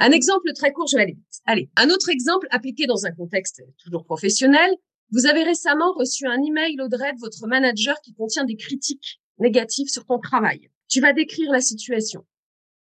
Un 0.00 0.10
exemple 0.10 0.52
très 0.54 0.72
court, 0.72 0.86
je 0.90 0.96
vais 0.96 1.02
aller 1.02 1.12
vite. 1.12 1.40
Allez, 1.46 1.70
un 1.76 1.88
autre 1.90 2.08
exemple 2.08 2.48
appliqué 2.50 2.86
dans 2.86 3.06
un 3.06 3.12
contexte 3.12 3.62
toujours 3.82 4.04
professionnel. 4.04 4.70
Vous 5.12 5.26
avez 5.26 5.42
récemment 5.42 5.92
reçu 5.92 6.26
un 6.26 6.42
email, 6.42 6.80
Audrey, 6.80 7.12
de 7.12 7.20
votre 7.20 7.46
manager 7.46 8.00
qui 8.00 8.14
contient 8.14 8.46
des 8.46 8.56
critiques 8.56 9.20
négatives 9.38 9.88
sur 9.88 10.06
ton 10.06 10.18
travail. 10.18 10.70
Tu 10.88 11.02
vas 11.02 11.12
décrire 11.12 11.52
la 11.52 11.60
situation. 11.60 12.26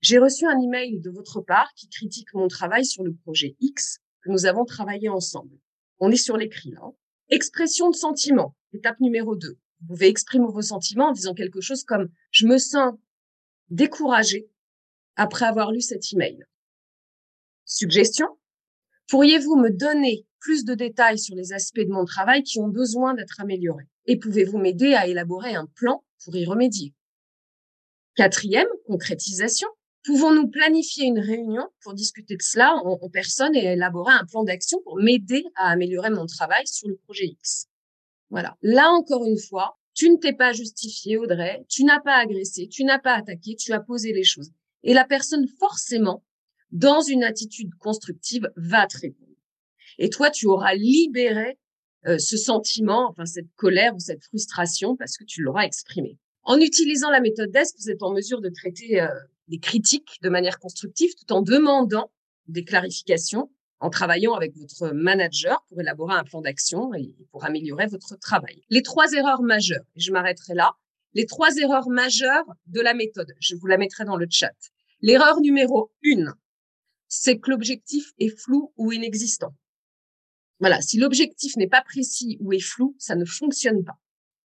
J'ai 0.00 0.18
reçu 0.18 0.44
un 0.44 0.60
email 0.60 1.00
de 1.00 1.10
votre 1.10 1.40
part 1.40 1.72
qui 1.76 1.88
critique 1.88 2.34
mon 2.34 2.48
travail 2.48 2.84
sur 2.84 3.04
le 3.04 3.14
projet 3.14 3.54
X 3.60 4.00
que 4.22 4.30
nous 4.30 4.44
avons 4.44 4.64
travaillé 4.64 5.08
ensemble. 5.08 5.56
On 6.00 6.10
est 6.10 6.16
sur 6.16 6.36
l'écrit 6.36 6.72
là. 6.72 6.80
Hein. 6.82 6.92
Expression 7.28 7.90
de 7.90 7.96
sentiment, 7.96 8.56
étape 8.72 8.98
numéro 8.98 9.36
2. 9.36 9.48
Vous 9.48 9.86
pouvez 9.86 10.08
exprimer 10.08 10.46
vos 10.48 10.62
sentiments 10.62 11.10
en 11.10 11.12
disant 11.12 11.34
quelque 11.34 11.60
chose 11.60 11.84
comme 11.84 12.08
je 12.32 12.46
me 12.46 12.58
sens 12.58 12.94
découragé 13.70 14.48
après 15.14 15.46
avoir 15.46 15.70
lu 15.70 15.80
cet 15.80 16.12
email. 16.12 16.44
Suggestion 17.64 18.26
Pourriez-vous 19.08 19.54
me 19.54 19.70
donner 19.70 20.25
plus 20.46 20.64
de 20.64 20.74
détails 20.74 21.18
sur 21.18 21.34
les 21.34 21.52
aspects 21.52 21.80
de 21.80 21.92
mon 21.92 22.04
travail 22.04 22.44
qui 22.44 22.60
ont 22.60 22.68
besoin 22.68 23.14
d'être 23.14 23.40
améliorés 23.40 23.88
Et 24.06 24.16
pouvez-vous 24.16 24.58
m'aider 24.58 24.94
à 24.94 25.08
élaborer 25.08 25.56
un 25.56 25.66
plan 25.66 26.04
pour 26.24 26.36
y 26.36 26.44
remédier? 26.44 26.94
Quatrième, 28.14 28.68
concrétisation. 28.86 29.66
Pouvons-nous 30.04 30.46
planifier 30.46 31.06
une 31.06 31.18
réunion 31.18 31.66
pour 31.80 31.94
discuter 31.94 32.36
de 32.36 32.42
cela 32.42 32.76
en, 32.76 32.96
en 33.02 33.10
personne 33.10 33.56
et 33.56 33.72
élaborer 33.72 34.12
un 34.12 34.24
plan 34.24 34.44
d'action 34.44 34.80
pour 34.84 34.98
m'aider 34.98 35.44
à 35.56 35.68
améliorer 35.72 36.10
mon 36.10 36.26
travail 36.26 36.64
sur 36.64 36.86
le 36.86 36.94
projet 36.94 37.26
X? 37.26 37.66
Voilà. 38.30 38.56
Là 38.62 38.88
encore 38.92 39.24
une 39.24 39.40
fois, 39.40 39.76
tu 39.94 40.08
ne 40.10 40.16
t'es 40.16 40.32
pas 40.32 40.52
justifié, 40.52 41.16
Audrey, 41.16 41.66
tu 41.68 41.82
n'as 41.82 41.98
pas 41.98 42.18
agressé, 42.18 42.68
tu 42.68 42.84
n'as 42.84 43.00
pas 43.00 43.14
attaqué, 43.14 43.56
tu 43.56 43.72
as 43.72 43.80
posé 43.80 44.12
les 44.12 44.22
choses. 44.22 44.52
Et 44.84 44.94
la 44.94 45.04
personne, 45.04 45.48
forcément, 45.58 46.22
dans 46.70 47.00
une 47.00 47.24
attitude 47.24 47.74
constructive, 47.80 48.48
va 48.54 48.86
te 48.86 48.98
répondre. 48.98 49.25
Et 49.98 50.10
toi, 50.10 50.30
tu 50.30 50.46
auras 50.46 50.74
libéré 50.74 51.58
euh, 52.06 52.18
ce 52.18 52.36
sentiment, 52.36 53.08
enfin 53.10 53.26
cette 53.26 53.52
colère 53.56 53.94
ou 53.94 53.98
cette 53.98 54.22
frustration 54.24 54.96
parce 54.96 55.16
que 55.16 55.24
tu 55.24 55.42
l'auras 55.42 55.64
exprimé. 55.64 56.18
En 56.42 56.60
utilisant 56.60 57.10
la 57.10 57.20
méthode 57.20 57.50
DESC, 57.50 57.74
vous 57.80 57.90
êtes 57.90 58.02
en 58.02 58.12
mesure 58.12 58.40
de 58.40 58.48
traiter 58.48 59.00
euh, 59.00 59.08
des 59.48 59.58
critiques 59.58 60.18
de 60.22 60.28
manière 60.28 60.58
constructive 60.58 61.10
tout 61.16 61.32
en 61.32 61.42
demandant 61.42 62.12
des 62.46 62.64
clarifications, 62.64 63.50
en 63.80 63.90
travaillant 63.90 64.34
avec 64.34 64.54
votre 64.56 64.94
manager 64.94 65.64
pour 65.68 65.80
élaborer 65.80 66.14
un 66.14 66.24
plan 66.24 66.40
d'action 66.40 66.94
et 66.94 67.14
pour 67.32 67.44
améliorer 67.44 67.86
votre 67.86 68.16
travail. 68.18 68.62
Les 68.70 68.82
trois 68.82 69.12
erreurs 69.12 69.42
majeures, 69.42 69.84
et 69.96 70.00
je 70.00 70.12
m'arrêterai 70.12 70.54
là, 70.54 70.72
les 71.14 71.26
trois 71.26 71.56
erreurs 71.56 71.88
majeures 71.88 72.46
de 72.66 72.80
la 72.80 72.94
méthode, 72.94 73.32
je 73.40 73.56
vous 73.56 73.66
la 73.66 73.78
mettrai 73.78 74.04
dans 74.04 74.16
le 74.16 74.26
chat. 74.30 74.54
L'erreur 75.00 75.40
numéro 75.40 75.90
une, 76.02 76.32
c'est 77.08 77.38
que 77.38 77.50
l'objectif 77.50 78.12
est 78.18 78.28
flou 78.28 78.72
ou 78.76 78.92
inexistant. 78.92 79.52
Voilà, 80.60 80.80
si 80.80 80.98
l'objectif 80.98 81.56
n'est 81.56 81.68
pas 81.68 81.82
précis 81.82 82.38
ou 82.40 82.52
est 82.52 82.60
flou, 82.60 82.94
ça 82.98 83.14
ne 83.14 83.24
fonctionne 83.24 83.84
pas. 83.84 83.98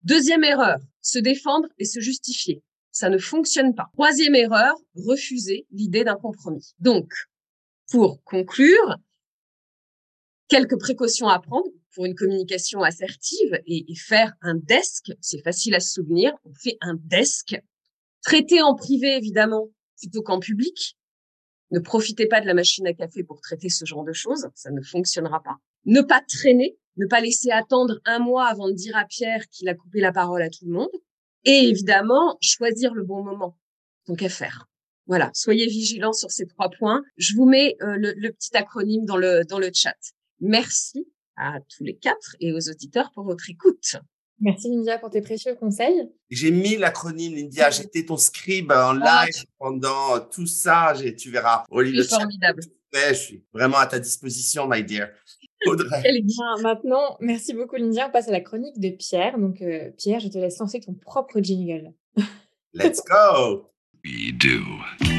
Deuxième 0.03 0.43
erreur, 0.43 0.77
se 1.01 1.19
défendre 1.19 1.67
et 1.77 1.85
se 1.85 1.99
justifier. 1.99 2.63
Ça 2.91 3.09
ne 3.09 3.17
fonctionne 3.17 3.75
pas. 3.75 3.89
Troisième 3.93 4.35
erreur, 4.35 4.73
refuser 4.95 5.67
l'idée 5.71 6.03
d'un 6.03 6.15
compromis. 6.15 6.73
Donc, 6.79 7.11
pour 7.91 8.23
conclure, 8.23 8.97
quelques 10.47 10.79
précautions 10.79 11.27
à 11.27 11.39
prendre 11.39 11.67
pour 11.93 12.05
une 12.05 12.15
communication 12.15 12.81
assertive 12.81 13.59
et, 13.65 13.85
faire 13.95 14.33
un 14.41 14.55
desk. 14.55 15.11
C'est 15.19 15.41
facile 15.41 15.75
à 15.75 15.79
se 15.79 15.93
souvenir. 15.93 16.33
On 16.45 16.53
fait 16.53 16.77
un 16.81 16.95
desk. 16.95 17.59
Traiter 18.21 18.61
en 18.61 18.75
privé, 18.75 19.15
évidemment, 19.15 19.69
plutôt 19.97 20.21
qu'en 20.21 20.39
public. 20.39 20.97
Ne 21.71 21.79
profitez 21.79 22.27
pas 22.27 22.39
de 22.39 22.45
la 22.45 22.53
machine 22.53 22.87
à 22.87 22.93
café 22.93 23.23
pour 23.23 23.41
traiter 23.41 23.69
ce 23.69 23.83
genre 23.83 24.03
de 24.03 24.13
choses. 24.13 24.47
Ça 24.55 24.69
ne 24.71 24.81
fonctionnera 24.81 25.41
pas. 25.41 25.57
Ne 25.87 26.01
pas 26.01 26.21
traîner, 26.21 26.77
ne 26.97 27.07
pas 27.07 27.19
laisser 27.19 27.49
attendre 27.49 27.99
un 28.05 28.19
mois 28.19 28.45
avant 28.45 28.67
de 28.67 28.73
dire 28.73 28.95
à 28.95 29.05
Pierre 29.05 29.47
qu'il 29.49 29.67
a 29.69 29.73
coupé 29.73 29.99
la 29.99 30.11
parole 30.11 30.41
à 30.41 30.49
tout 30.49 30.65
le 30.65 30.73
monde. 30.73 30.91
Et 31.45 31.69
évidemment, 31.69 32.37
choisir 32.41 32.93
le 32.93 33.03
bon 33.03 33.23
moment. 33.23 33.57
Donc 34.07 34.21
à 34.21 34.29
faire. 34.29 34.67
Voilà, 35.07 35.31
soyez 35.33 35.65
vigilants 35.67 36.13
sur 36.13 36.29
ces 36.29 36.45
trois 36.45 36.69
points. 36.69 37.01
Je 37.17 37.35
vous 37.35 37.45
mets 37.45 37.77
euh, 37.81 37.95
le, 37.97 38.13
le, 38.17 38.31
petit 38.31 38.55
acronyme 38.55 39.05
dans 39.05 39.17
le, 39.17 39.43
dans 39.45 39.57
le 39.57 39.71
chat. 39.73 39.95
Merci 40.41 41.07
à 41.37 41.59
tous 41.69 41.83
les 41.83 41.95
quatre 41.95 42.35
et 42.41 42.51
aux 42.51 42.69
auditeurs 42.69 43.11
pour 43.13 43.23
votre 43.23 43.49
écoute. 43.49 43.95
Merci 44.39 44.69
Lindia 44.69 44.99
pour 44.99 45.09
tes 45.09 45.21
précieux 45.21 45.55
conseils. 45.55 46.09
J'ai 46.29 46.51
mis 46.51 46.77
l'acronyme 46.77 47.35
Lindia, 47.35 47.69
j'étais 47.71 48.05
ton 48.05 48.17
scribe 48.17 48.71
en 48.71 48.99
ah, 49.01 49.25
live 49.25 49.45
pendant 49.57 50.19
tout 50.19 50.45
ça, 50.45 50.93
tu 51.17 51.31
verras. 51.31 51.63
C'est 51.71 52.09
formidable. 52.09 52.61
je 52.93 53.13
suis 53.13 53.45
vraiment 53.53 53.77
à 53.77 53.87
ta 53.87 53.99
disposition, 53.99 54.67
my 54.67 54.83
dear. 54.83 55.09
Audrey. 55.67 56.21
Bien, 56.21 56.55
maintenant, 56.61 57.17
merci 57.19 57.53
beaucoup 57.53 57.75
Lindia. 57.75 58.07
On 58.07 58.11
passe 58.11 58.27
à 58.27 58.31
la 58.31 58.41
chronique 58.41 58.79
de 58.79 58.89
Pierre. 58.89 59.37
Donc 59.37 59.61
euh, 59.61 59.91
Pierre, 59.97 60.19
je 60.19 60.27
te 60.27 60.37
laisse 60.37 60.59
lancer 60.59 60.79
ton 60.79 60.93
propre 60.93 61.39
jingle. 61.41 61.93
Let's 62.73 63.01
go. 63.01 63.69
We 64.03 64.33
do. 64.33 65.16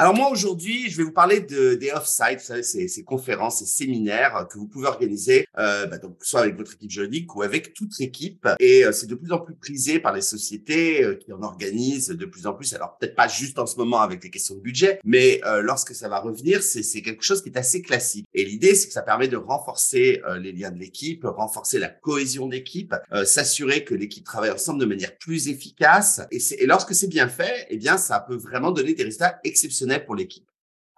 Alors 0.00 0.14
moi 0.14 0.30
aujourd'hui, 0.30 0.88
je 0.88 0.96
vais 0.96 1.02
vous 1.02 1.12
parler 1.12 1.40
de, 1.40 1.74
des 1.74 1.90
off-site, 1.90 2.38
vous 2.38 2.44
savez, 2.46 2.62
ces, 2.62 2.88
ces, 2.88 3.04
conférences, 3.04 3.58
ces 3.58 3.66
séminaires 3.66 4.46
que 4.50 4.56
vous 4.56 4.66
pouvez 4.66 4.86
organiser, 4.86 5.46
euh, 5.58 5.84
bah, 5.84 5.98
donc 5.98 6.16
soit 6.22 6.40
avec 6.40 6.56
votre 6.56 6.72
équipe 6.72 6.90
juridique 6.90 7.36
ou 7.36 7.42
avec 7.42 7.74
toute 7.74 7.98
l'équipe. 7.98 8.48
Et 8.60 8.82
euh, 8.86 8.92
c'est 8.92 9.08
de 9.08 9.14
plus 9.14 9.30
en 9.30 9.40
plus 9.40 9.54
prisé 9.54 9.98
par 9.98 10.14
les 10.14 10.22
sociétés 10.22 11.04
euh, 11.04 11.16
qui 11.16 11.34
en 11.34 11.42
organisent 11.42 12.08
de 12.08 12.24
plus 12.24 12.46
en 12.46 12.54
plus. 12.54 12.72
Alors 12.72 12.96
peut-être 12.96 13.14
pas 13.14 13.28
juste 13.28 13.58
en 13.58 13.66
ce 13.66 13.76
moment 13.76 14.00
avec 14.00 14.24
les 14.24 14.30
questions 14.30 14.54
de 14.54 14.62
budget, 14.62 15.00
mais 15.04 15.42
euh, 15.44 15.60
lorsque 15.60 15.94
ça 15.94 16.08
va 16.08 16.18
revenir, 16.18 16.62
c'est 16.62 17.02
quelque 17.02 17.22
chose 17.22 17.42
qui 17.42 17.50
est 17.50 17.58
assez 17.58 17.82
classique. 17.82 18.26
Et 18.32 18.46
l'idée, 18.46 18.74
c'est 18.74 18.86
que 18.86 18.94
ça 18.94 19.02
permet 19.02 19.28
de 19.28 19.36
renforcer 19.36 20.22
les 20.40 20.52
liens 20.52 20.70
de 20.70 20.78
l'équipe, 20.78 21.24
renforcer 21.24 21.78
la 21.78 21.88
cohésion 21.88 22.46
d'équipe, 22.46 22.94
s'assurer 23.24 23.84
que 23.84 23.94
l'équipe 23.94 24.24
travaille 24.24 24.50
ensemble 24.50 24.80
de 24.80 24.86
manière 24.86 25.18
plus 25.18 25.48
efficace. 25.48 26.22
Et, 26.30 26.38
et 26.58 26.66
lorsque 26.66 26.94
c'est 26.94 27.08
bien 27.08 27.28
fait, 27.28 27.66
eh 27.68 27.76
bien 27.76 27.98
ça 27.98 28.18
peut 28.20 28.36
vraiment 28.36 28.70
donner 28.70 28.94
des 28.94 29.02
résultats 29.02 29.38
exceptionnels 29.44 29.89
pour 29.98 30.14
l'équipe. 30.14 30.50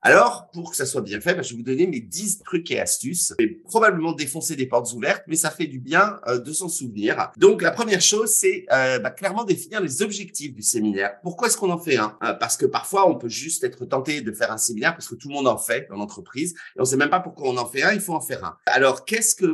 Alors, 0.05 0.51
pour 0.53 0.73
que 0.73 0.77
ça 0.77 0.85
soit 0.85 1.01
bien 1.01 1.21
fait, 1.21 1.35
bah, 1.35 1.43
je 1.43 1.51
vais 1.51 1.59
vous 1.59 1.63
donner 1.63 1.87
mes 1.87 2.01
10 2.01 2.41
trucs 2.41 2.69
et 2.73 2.81
astuces. 2.81 3.35
Je 3.39 3.47
vais 3.47 3.53
probablement 3.53 4.13
défoncer 4.13 4.57
des 4.57 4.67
portes 4.67 4.93
ouvertes, 4.95 5.23
mais 5.29 5.37
ça 5.37 5.49
fait 5.49 5.69
du 5.69 5.79
bien 5.79 6.19
euh, 6.27 6.41
de 6.41 6.53
s'en 6.53 6.69
souvenir. 6.69 7.31
Donc, 7.37 7.63
la 7.63 7.71
première 7.71 8.01
chose, 8.01 8.31
c'est 8.31 8.67
euh, 8.73 8.99
bah, 8.99 9.11
clairement 9.11 9.45
définir 9.45 9.81
les 9.81 10.03
objectifs 10.03 10.53
du 10.55 10.63
séminaire. 10.63 11.21
Pourquoi 11.23 11.47
est-ce 11.47 11.57
qu'on 11.57 11.71
en 11.71 11.79
fait 11.79 11.99
un? 11.99 12.19
Euh, 12.25 12.35
Parce 12.35 12.57
que 12.57 12.67
parfois, 12.67 13.09
on 13.09 13.15
peut 13.15 13.29
juste 13.29 13.63
être 13.63 13.85
tenté 13.85 14.23
de 14.23 14.33
faire 14.33 14.51
un 14.51 14.59
séminaire 14.59 14.93
parce 14.93 15.07
que 15.07 15.15
tout 15.15 15.29
le 15.29 15.35
monde 15.35 15.47
en 15.47 15.57
fait 15.57 15.87
dans 15.89 15.97
l'entreprise 15.97 16.55
et 16.77 16.81
on 16.81 16.85
sait 16.85 16.97
même 16.97 17.11
pas 17.11 17.21
pourquoi 17.21 17.49
on 17.49 17.57
en 17.57 17.67
fait 17.67 17.85
un. 17.85 17.93
Il 17.93 18.01
faut 18.01 18.15
en 18.15 18.21
faire 18.21 18.45
un. 18.45 18.57
Alors, 18.67 19.05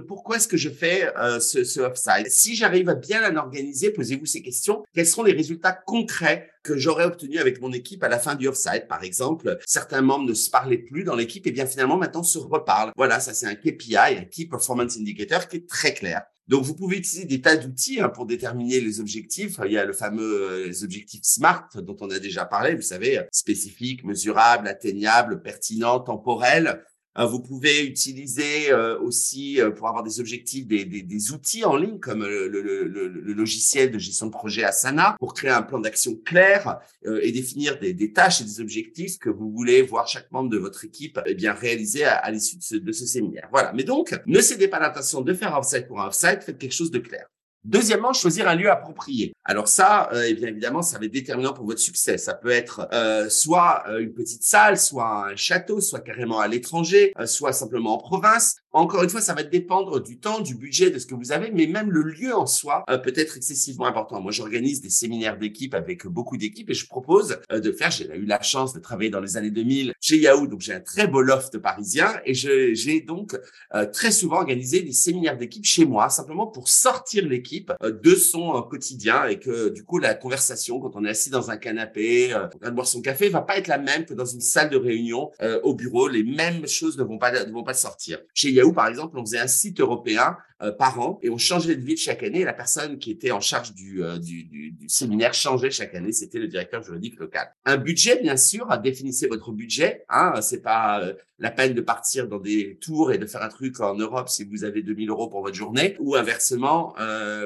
pourquoi 0.07 0.37
est-ce 0.37 0.49
que 0.49 0.57
je 0.57 0.71
fais 0.71 1.13
ce, 1.41 1.63
ce 1.63 1.81
offside 1.81 2.29
Si 2.29 2.57
j'arrive 2.57 2.89
à 2.89 2.95
bien 2.95 3.29
l'organiser, 3.31 3.91
posez-vous 3.91 4.27
ces 4.27 4.41
questions. 4.41 4.83
Quels 4.95 5.07
sont 5.07 5.23
les 5.23 5.33
résultats 5.33 5.73
concrets 5.73 6.49
que 6.63 6.77
j'aurais 6.77 7.05
obtenu 7.05 7.39
avec 7.39 7.61
mon 7.61 7.73
équipe 7.73 8.03
à 8.03 8.09
la 8.09 8.19
fin 8.19 8.35
du 8.35 8.49
offside. 8.49 8.87
Par 8.89 9.03
exemple, 9.03 9.59
certains 9.67 10.03
membres 10.03 10.29
ne 10.29 10.35
se 10.35 10.51
parlaient 10.51 10.79
plus 10.79 11.05
dans 11.05 11.15
l'équipe 11.15 11.47
et 11.47 11.53
bien 11.53 11.67
finalement 11.67 11.97
maintenant 11.97 12.23
se 12.23 12.39
reparlent. 12.39 12.93
Voilà, 12.97 13.21
ça 13.21 13.35
c'est 13.35 13.47
un 13.47 13.55
KPI, 13.55 13.97
un 13.97 14.25
Key 14.25 14.47
Performance 14.47 14.97
Indicator 14.97 15.49
qui 15.49 15.57
est 15.57 15.69
très 15.69 15.95
clair. 15.95 16.23
Donc, 16.49 16.65
vous 16.65 16.75
pouvez 16.75 16.97
utiliser 16.97 17.27
des 17.27 17.43
tas 17.43 17.57
d'outils 17.57 18.01
hein, 18.01 18.09
pour 18.09 18.25
déterminer 18.25 18.81
les 18.81 19.01
objectifs. 19.01 19.61
Il 19.67 19.73
y 19.73 19.79
a 19.79 19.85
le 19.85 19.93
fameux 19.93 20.43
euh, 20.51 20.67
les 20.67 20.83
objectifs 20.83 21.21
SMART 21.23 21.69
dont 21.75 21.97
on 22.01 22.11
a 22.11 22.19
déjà 22.19 22.47
parlé, 22.47 22.75
vous 22.75 22.81
savez, 22.81 23.21
spécifique, 23.33 24.03
mesurable, 24.03 24.67
atteignable, 24.67 25.43
pertinent, 25.43 26.01
temporel. 26.01 26.83
Euh, 27.19 27.27
vous 27.27 27.41
pouvez 27.41 27.85
utiliser 27.85 28.71
euh, 28.71 28.99
aussi, 29.01 29.61
euh, 29.61 29.71
pour 29.71 29.89
avoir 29.89 30.05
des 30.05 30.21
objectifs, 30.21 30.67
des, 30.67 30.85
des, 30.85 31.03
des 31.03 31.33
outils 31.33 31.65
en 31.65 31.77
ligne 31.77 31.99
comme 31.99 32.23
le, 32.23 32.49
le, 32.49 32.63
le, 32.63 33.09
le, 33.09 33.33
logiciel 33.33 33.91
de 33.91 33.99
gestion 33.99 34.27
de 34.27 34.31
projet 34.31 34.63
Asana 34.63 35.17
pour 35.19 35.35
créer 35.35 35.51
un 35.51 35.63
plan 35.63 35.81
d'action 35.81 36.15
clair 36.17 36.81
et 37.05 37.33
définir 37.33 37.79
des, 37.79 37.93
des, 37.93 38.13
tâches 38.13 38.41
et 38.41 38.45
des 38.45 38.61
objectifs 38.61 39.19
que 39.19 39.31
vous 39.31 39.51
voulez 39.51 39.83
voir 39.83 40.07
chaque 40.07 40.31
membre 40.31 40.51
de 40.51 40.59
votre 40.59 40.85
équipe 40.85 41.21
eh 41.27 41.35
bien 41.35 41.53
réaliser 41.53 42.05
à, 42.05 42.15
à 42.15 42.31
l'issue 42.31 42.57
de 42.57 42.63
ce, 42.63 42.75
de 42.77 42.93
ce 42.93 43.07
séminaire. 43.07 43.49
Voilà. 43.51 43.73
Mais 43.73 43.85
donc, 43.85 44.19
ne 44.27 44.41
cédez 44.41 44.69
pas 44.69 44.79
l'intention 44.79 45.21
de 45.21 45.35
faire 45.35 45.57
offsite 45.57 45.87
pour 45.87 46.01
un 46.01 46.09
offsite, 46.09 46.43
faites 46.43 46.59
quelque 46.59 46.75
chose 46.75 46.91
de 46.91 46.99
clair. 46.99 47.27
Deuxièmement, 47.65 48.13
choisir 48.13 48.49
un 48.49 48.55
lieu 48.55 48.71
approprié. 48.71 49.35
Alors 49.45 49.69
ça, 49.69 50.09
euh, 50.13 50.27
eh 50.29 50.35
bien 50.35 50.49
évidemment, 50.49 50.81
ça 50.81 50.99
va 50.99 51.07
être 51.07 51.13
déterminant 51.13 51.53
pour 51.53 51.67
votre 51.67 51.81
succès. 51.81 52.17
Ça 52.17 52.35
peut 52.35 52.51
être 52.51 52.89
euh, 52.93 53.29
soit 53.29 53.85
euh, 53.89 53.99
une 53.99 54.13
petite 54.13 54.43
salle, 54.43 54.79
soit 54.79 55.29
un 55.29 55.37
château, 55.37 55.81
soit 55.81 56.01
carrément 56.01 56.39
à 56.39 56.49
l'étranger, 56.49 57.13
soit 57.27 57.53
simplement 57.53 57.95
en 57.95 57.99
province. 57.99 58.57
Encore 58.73 59.03
une 59.03 59.09
fois, 59.09 59.23
ça 59.23 59.33
va 59.33 59.43
dépendre 59.43 60.03
du 60.03 60.19
temps, 60.19 60.41
du 60.41 60.55
budget, 60.55 60.91
de 60.91 60.99
ce 60.99 61.07
que 61.07 61.15
vous 61.15 61.33
avez, 61.33 61.51
mais 61.51 61.67
même 61.67 61.91
le 61.91 62.03
lieu 62.03 62.35
en 62.35 62.47
soi 62.47 62.85
euh, 62.91 62.99
peut 62.99 63.15
être 63.17 63.39
excessivement 63.39 63.87
important. 63.87 64.21
Moi, 64.21 64.31
j'organise 64.31 64.83
des 64.83 64.91
séminaires 64.91 65.39
d'équipe 65.39 65.75
avec 65.75 66.07
beaucoup 66.07 66.37
d'équipes 66.37 66.69
et 66.69 66.75
je 66.75 66.87
propose 66.87 67.39
euh, 67.51 67.61
de 67.61 67.73
faire, 67.73 67.91
j'ai 67.91 68.07
eu 68.15 68.27
la 68.27 68.43
chance 68.43 68.75
de 68.75 68.81
travailler 68.81 69.09
dans 69.09 69.21
les 69.21 69.39
années 69.39 69.51
2000 69.51 69.95
chez 70.03 70.19
Yahoo, 70.19 70.47
donc 70.47 70.61
j'ai 70.61 70.75
un 70.75 70.81
très 70.81 71.07
beau 71.07 71.23
loft 71.23 71.57
parisien 71.57 72.13
et 72.27 72.35
j'ai 72.35 73.01
donc 73.01 73.39
euh, 73.75 73.87
très 73.87 74.11
souvent 74.11 74.37
organisé 74.37 74.83
des 74.83 74.93
séminaires 74.93 75.39
d'équipe 75.39 75.65
chez 75.65 75.87
moi, 75.87 76.11
simplement 76.11 76.47
pour 76.47 76.69
sortir 76.69 77.27
l'équipe 77.27 77.73
de 77.83 78.15
son 78.15 78.61
quotidien 78.63 79.25
et 79.25 79.39
que 79.39 79.71
du 79.71 79.83
coup, 79.83 79.99
la 79.99 80.15
conversation, 80.15 80.79
quand 80.79 80.95
on 80.95 81.07
est 81.07 81.11
assis 81.11 81.31
dans 81.31 81.51
un 81.51 81.57
canapé, 81.57 82.35
en 82.35 82.49
train 82.49 82.71
boire 82.71 82.87
son 82.87 83.01
café, 83.01 83.31
va 83.31 83.41
pas 83.41 83.57
être 83.57 83.69
la 83.69 83.79
même 83.79 84.05
que 84.05 84.13
dans 84.13 84.27
une 84.27 84.43
salle 84.43 84.69
de 84.69 84.77
réunion 84.77 85.31
au 85.63 85.75
bureau. 85.75 86.09
Les 86.09 86.23
mêmes 86.23 86.67
choses 86.67 86.99
ne 86.99 87.03
vont 87.03 87.19
pas, 87.19 87.47
ne 87.47 87.53
vont 87.53 87.65
pas 87.65 87.75
sortir. 87.75 88.19
Chez 88.35 88.58
Yahoo, 88.59 88.73
par 88.73 88.89
exemple, 88.89 89.19
on 89.19 89.25
faisait 89.25 89.39
un 89.39 89.47
site 89.47 89.81
européen 89.81 90.37
euh, 90.61 90.73
par 90.73 90.99
an 90.99 91.21
et 91.23 91.31
on 91.31 91.39
changeait 91.39 91.77
de 91.77 91.85
ville 91.85 91.97
chaque 91.97 92.25
année. 92.25 92.43
La 92.43 92.53
personne 92.53 92.99
qui 92.99 93.13
était 93.13 93.31
en 93.31 93.39
charge 93.39 93.75
du, 93.75 94.03
euh, 94.03 94.19
du, 94.19 94.43
du, 94.43 94.73
du 94.73 94.89
séminaire 94.89 95.33
changeait 95.33 95.71
chaque 95.71 95.95
année. 95.95 96.11
C'était 96.11 96.41
le 96.41 96.49
directeur 96.49 96.83
juridique 96.83 97.17
local. 97.21 97.49
Un 97.65 97.77
budget, 97.77 98.21
bien 98.21 98.37
sûr, 98.37 98.67
définissez 98.83 99.29
votre 99.29 99.53
budget. 99.53 100.05
Hein, 100.09 100.41
c'est 100.41 100.61
pas 100.61 101.01
euh, 101.01 101.15
la 101.39 101.53
peine 101.53 101.75
de 101.75 101.81
partir 101.81 102.27
dans 102.27 102.41
des 102.41 102.77
tours 102.81 103.13
et 103.13 103.19
de 103.19 103.27
faire 103.27 103.43
un 103.43 103.49
truc 103.49 103.79
en 103.79 103.95
Europe 103.95 104.29
si 104.29 104.43
vous 104.43 104.65
avez 104.65 104.83
2000 104.83 105.11
euros 105.11 105.29
pour 105.29 105.43
votre 105.43 105.55
journée 105.55 105.95
ou 106.01 106.17
inversement. 106.17 106.97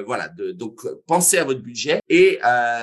voilà. 0.07 0.29
De, 0.29 0.51
donc, 0.51 0.81
pensez 1.05 1.37
à 1.37 1.43
votre 1.43 1.61
budget 1.61 1.99
et 2.09 2.39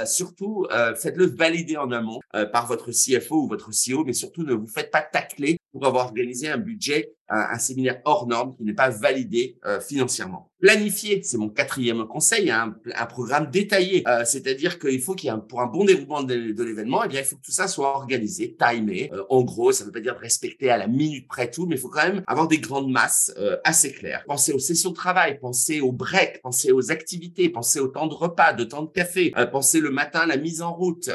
surtout 0.06 0.68
faites-le 0.96 1.26
valider 1.26 1.76
en 1.76 1.90
amont 1.90 2.20
par 2.52 2.68
votre 2.68 2.92
CFO 2.92 3.42
ou 3.42 3.48
votre 3.48 3.70
CEO, 3.70 4.04
mais 4.04 4.12
surtout 4.12 4.44
ne 4.44 4.54
vous 4.54 4.68
faites 4.68 4.92
pas 4.92 5.02
tacler 5.02 5.58
pour 5.72 5.84
avoir 5.84 6.06
organisé 6.06 6.48
un 6.48 6.58
budget, 6.58 7.12
un, 7.30 7.58
séminaire 7.58 8.00
hors 8.04 8.26
norme 8.26 8.56
qui 8.56 8.64
n'est 8.64 8.74
pas 8.74 8.90
validé 8.90 9.58
euh, 9.64 9.80
financièrement. 9.80 10.50
Planifier, 10.60 11.22
c'est 11.22 11.38
mon 11.38 11.48
quatrième 11.48 12.06
conseil, 12.06 12.50
un, 12.50 12.74
un 12.94 13.06
programme 13.06 13.50
détaillé. 13.50 14.02
Euh, 14.06 14.24
c'est-à-dire 14.26 14.78
qu'il 14.78 15.00
faut 15.00 15.14
qu'il 15.14 15.28
y 15.28 15.30
ait 15.30 15.34
un, 15.34 15.38
pour 15.38 15.62
un 15.62 15.66
bon 15.66 15.84
déroulement 15.84 16.22
de, 16.22 16.34
l'événement, 16.34 17.02
eh 17.02 17.08
bien, 17.08 17.20
il 17.20 17.24
faut 17.24 17.36
que 17.36 17.42
tout 17.42 17.50
ça 17.50 17.66
soit 17.66 17.96
organisé, 17.96 18.58
timé. 18.58 19.10
Euh, 19.14 19.22
en 19.30 19.42
gros, 19.42 19.72
ça 19.72 19.84
ne 19.84 19.86
veut 19.86 19.92
pas 19.92 20.00
dire 20.00 20.18
respecter 20.18 20.70
à 20.70 20.76
la 20.76 20.86
minute 20.86 21.26
près 21.28 21.50
tout, 21.50 21.64
mais 21.64 21.76
il 21.76 21.80
faut 21.80 21.88
quand 21.88 22.02
même 22.02 22.22
avoir 22.26 22.46
des 22.46 22.58
grandes 22.58 22.90
masses 22.90 23.32
euh, 23.38 23.56
assez 23.64 23.90
claires. 23.90 24.22
Pensez 24.26 24.52
aux 24.52 24.58
sessions 24.58 24.90
de 24.90 24.94
travail, 24.94 25.38
pensez 25.40 25.80
aux 25.80 25.92
breaks, 25.92 26.42
pensez 26.42 26.72
aux 26.72 26.90
activités, 26.90 27.48
pensez 27.48 27.80
au 27.80 27.88
temps 27.88 28.06
de 28.06 28.14
repas, 28.14 28.52
de 28.52 28.64
temps 28.64 28.82
de 28.82 28.90
café, 28.90 29.32
pensez 29.50 29.80
le 29.80 29.90
matin 29.90 30.26
la 30.26 30.36
mise 30.36 30.60
en 30.60 30.74
route, 30.74 31.08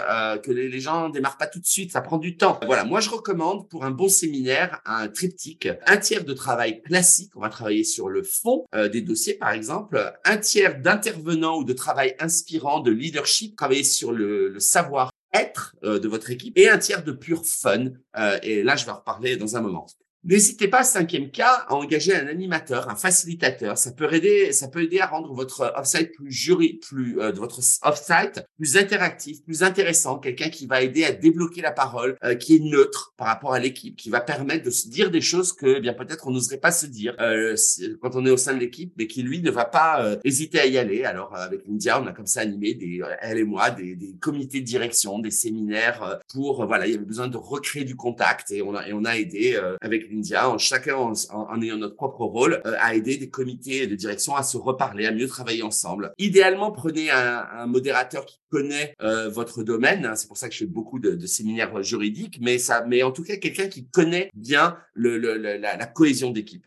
que 0.43 0.51
les, 0.51 0.79
gens 0.79 1.09
démarrent 1.09 1.37
pas 1.37 1.47
tout 1.47 1.59
de 1.59 1.65
suite, 1.65 1.91
ça 1.91 2.01
prend 2.01 2.17
du 2.17 2.35
temps. 2.35 2.59
Voilà, 2.65 2.83
moi 2.83 2.99
je 2.99 3.09
recommande 3.09 3.69
pour 3.69 3.85
un 3.85 3.91
bon 3.91 4.09
séminaire 4.09 4.81
un 4.85 5.07
triptyque, 5.07 5.69
un 5.85 5.97
tiers 6.05 6.23
de 6.23 6.33
travail 6.33 6.81
classique, 6.81 7.31
on 7.35 7.41
va 7.41 7.49
travailler 7.49 7.83
sur 7.83 8.09
le 8.09 8.23
fond 8.23 8.65
des 8.91 9.01
dossiers 9.01 9.35
par 9.35 9.51
exemple, 9.51 10.13
un 10.23 10.37
tiers 10.37 10.79
d'intervenants 10.79 11.57
ou 11.57 11.63
de 11.63 11.73
travail 11.73 12.15
inspirant, 12.19 12.79
de 12.79 12.91
leadership, 12.91 13.55
travailler 13.55 13.83
sur 13.83 14.11
le, 14.11 14.59
savoir-être 14.59 15.75
euh, 15.83 15.99
de 15.99 16.07
votre 16.07 16.31
équipe, 16.31 16.57
et 16.57 16.69
un 16.69 16.77
tiers 16.77 17.03
de 17.03 17.11
pur 17.11 17.45
fun. 17.45 17.87
Euh, 18.17 18.39
et 18.43 18.63
là, 18.63 18.75
je 18.75 18.85
vais 18.85 18.91
en 18.91 18.97
reparler 18.97 19.37
dans 19.37 19.55
un 19.55 19.61
moment. 19.61 19.85
N'hésitez 20.27 20.67
pas, 20.67 20.83
cinquième 20.83 21.29
cas, 21.29 21.65
à 21.67 21.75
engager 21.75 22.15
un 22.15 22.25
animateur, 22.25 22.89
un 22.89 22.95
facilitateur. 22.95 23.77
Ça 23.77 23.91
peut 23.91 24.11
aider, 24.11 24.51
ça 24.53 24.67
peut 24.67 24.81
aider 24.81 24.99
à 24.99 25.05
rendre 25.05 25.31
votre 25.31 25.71
offsite 25.77 26.13
plus 26.13 26.31
jury, 26.31 26.79
plus 26.81 27.21
euh, 27.21 27.31
votre 27.31 27.59
offsite 27.83 28.43
plus 28.57 28.75
interactif, 28.75 29.43
plus 29.43 29.61
intéressant. 29.61 30.17
Quelqu'un 30.17 30.49
qui 30.49 30.65
va 30.65 30.81
aider 30.81 31.03
à 31.03 31.11
débloquer 31.11 31.61
la 31.61 31.71
parole, 31.71 32.17
euh, 32.23 32.33
qui 32.33 32.55
est 32.55 32.59
neutre 32.59 33.13
par 33.17 33.27
rapport 33.27 33.53
à 33.53 33.59
l'équipe, 33.59 33.95
qui 33.95 34.09
va 34.09 34.19
permettre 34.19 34.65
de 34.65 34.71
se 34.71 34.89
dire 34.89 35.11
des 35.11 35.21
choses 35.21 35.53
que 35.53 35.75
eh 35.77 35.79
bien 35.79 35.93
peut-être 35.93 36.25
on 36.25 36.31
n'oserait 36.31 36.57
pas 36.57 36.71
se 36.71 36.87
dire 36.87 37.15
euh, 37.19 37.55
quand 38.01 38.15
on 38.15 38.25
est 38.25 38.31
au 38.31 38.37
sein 38.37 38.55
de 38.55 38.59
l'équipe, 38.59 38.93
mais 38.97 39.05
qui 39.05 39.21
lui 39.21 39.43
ne 39.43 39.51
va 39.51 39.65
pas 39.65 40.17
hésiter 40.23 40.59
à 40.59 40.65
y 40.65 40.79
aller. 40.79 41.03
Alors 41.03 41.35
avec 41.35 41.61
India, 41.69 42.01
on 42.01 42.07
a 42.07 42.13
comme 42.13 42.25
ça 42.25 42.41
animé 42.41 42.73
des 42.73 43.03
elle 43.21 43.37
et 43.37 43.43
moi 43.43 43.69
des, 43.69 43.95
des 43.95 44.15
comités 44.19 44.61
de 44.61 44.65
direction, 44.65 45.19
des 45.19 45.29
séminaires 45.29 46.19
pour 46.33 46.65
voilà, 46.65 46.87
il 46.87 46.93
y 46.93 46.95
avait 46.95 47.05
besoin 47.05 47.27
de 47.27 47.37
recréer 47.37 47.83
du 47.83 47.95
contact 47.95 48.49
et 48.49 48.63
on 48.63 48.73
a 48.73 48.87
et 48.87 48.93
on 48.93 49.05
a 49.05 49.17
aidé 49.17 49.59
avec 49.81 50.14
en 50.35 50.57
chacun 50.57 50.95
en, 50.95 51.61
ayant 51.61 51.77
notre 51.77 51.95
propre 51.95 52.25
rôle, 52.25 52.61
euh, 52.65 52.75
à 52.79 52.95
aider 52.95 53.17
des 53.17 53.29
comités 53.29 53.87
de 53.87 53.95
direction 53.95 54.35
à 54.35 54.43
se 54.43 54.57
reparler, 54.57 55.05
à 55.05 55.11
mieux 55.11 55.27
travailler 55.27 55.63
ensemble. 55.63 56.13
Idéalement, 56.17 56.71
prenez 56.71 57.09
un, 57.11 57.65
modérateur 57.67 58.25
qui 58.25 58.39
connaît 58.49 58.95
euh, 59.01 59.29
votre 59.29 59.63
domaine. 59.63 60.05
Hein, 60.05 60.15
c'est 60.15 60.27
pour 60.27 60.37
ça 60.37 60.47
que 60.47 60.53
je 60.53 60.59
fais 60.59 60.65
beaucoup 60.65 60.99
de, 60.99 61.25
séminaires 61.25 61.81
juridiques, 61.81 62.37
mais 62.41 62.57
ça, 62.57 62.85
mais 62.85 63.03
en 63.03 63.11
tout 63.11 63.23
cas 63.23 63.37
quelqu'un 63.37 63.67
qui 63.67 63.87
connaît 63.87 64.29
bien 64.35 64.77
le, 64.93 65.17
la, 65.17 65.85
cohésion 65.87 66.31
d'équipe. 66.31 66.65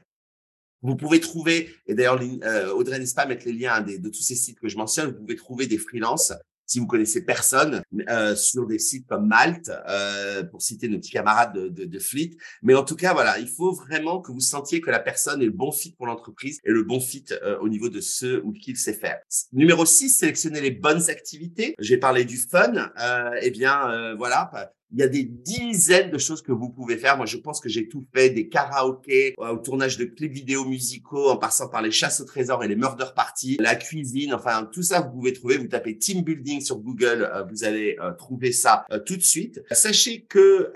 Vous 0.82 0.96
pouvez 0.96 1.20
trouver, 1.20 1.70
et 1.86 1.94
d'ailleurs 1.94 2.20
euh, 2.44 2.72
Audrey 2.72 2.98
n'est-ce 2.98 3.14
pas 3.14 3.26
mettre 3.26 3.46
les 3.46 3.52
liens 3.52 3.80
de 3.80 4.08
tous 4.08 4.22
ces 4.22 4.36
sites 4.36 4.60
que 4.60 4.68
je 4.68 4.76
mentionne, 4.76 5.10
vous 5.10 5.20
pouvez 5.20 5.36
trouver 5.36 5.66
des 5.66 5.78
freelances 5.78 6.32
si 6.68 6.78
vous 6.78 6.86
connaissez 6.86 7.24
personne, 7.24 7.82
euh, 8.08 8.36
sur 8.36 8.66
des 8.66 8.78
sites 8.78 9.06
comme 9.08 9.26
Malte, 9.26 9.70
euh, 9.88 10.44
pour 10.44 10.60
citer 10.60 10.88
nos 10.88 10.98
petits 10.98 11.10
camarades 11.10 11.54
de, 11.54 11.68
de, 11.68 11.84
de, 11.86 11.98
Fleet. 11.98 12.36
Mais 12.62 12.74
en 12.74 12.84
tout 12.84 12.94
cas, 12.94 13.14
voilà, 13.14 13.38
il 13.38 13.48
faut 13.48 13.72
vraiment 13.72 14.20
que 14.20 14.30
vous 14.30 14.40
sentiez 14.40 14.80
que 14.80 14.90
la 14.90 15.00
personne 15.00 15.40
est 15.42 15.46
le 15.46 15.50
bon 15.50 15.72
fit 15.72 15.92
pour 15.92 16.06
l'entreprise 16.06 16.60
et 16.64 16.70
le 16.70 16.82
bon 16.82 17.00
fit 17.00 17.24
euh, 17.42 17.58
au 17.60 17.68
niveau 17.68 17.88
de 17.88 18.00
ce 18.00 18.40
ou 18.42 18.52
qu'il 18.52 18.76
sait 18.76 18.92
faire. 18.92 19.18
Numéro 19.52 19.86
6, 19.86 20.10
sélectionner 20.10 20.60
les 20.60 20.70
bonnes 20.70 21.08
activités. 21.08 21.74
J'ai 21.78 21.96
parlé 21.96 22.26
du 22.26 22.36
fun. 22.36 22.92
Euh, 23.00 23.30
eh 23.40 23.50
bien, 23.50 23.90
euh, 23.90 24.14
voilà, 24.14 24.50
il 24.90 24.98
y 24.98 25.02
a 25.02 25.08
des 25.08 25.24
dizaines 25.24 26.10
de 26.10 26.18
choses 26.18 26.42
que 26.42 26.52
vous 26.52 26.70
pouvez 26.70 26.96
faire. 26.96 27.16
Moi, 27.16 27.26
je 27.26 27.36
pense 27.36 27.60
que 27.60 27.68
j'ai 27.68 27.88
tout 27.88 28.06
fait, 28.14 28.30
des 28.30 28.48
karaokés, 28.48 29.34
euh, 29.38 29.54
au 29.54 29.58
tournage 29.58 29.98
de 29.98 30.04
clips 30.04 30.32
vidéo 30.32 30.64
musicaux, 30.64 31.28
en 31.28 31.36
passant 31.36 31.68
par 31.68 31.82
les 31.82 31.90
chasses 31.90 32.20
au 32.20 32.24
trésor 32.24 32.64
et 32.64 32.68
les 32.68 32.76
murder 32.76 33.06
parties, 33.14 33.56
la 33.60 33.74
cuisine, 33.74 34.32
enfin, 34.32 34.68
tout 34.72 34.82
ça, 34.82 35.00
vous 35.00 35.10
pouvez 35.10 35.32
trouver. 35.32 35.58
Vous 35.58 35.68
tapez 35.68 35.98
team 35.98 36.22
building 36.22 36.60
sur 36.60 36.78
Google, 36.78 37.28
euh, 37.32 37.44
vous 37.44 37.64
allez 37.64 37.96
euh, 38.00 38.12
trouver 38.12 38.52
ça 38.52 38.86
tout 39.04 39.16
de 39.16 39.22
suite. 39.22 39.62
Sachez 39.70 40.22
que 40.24 40.72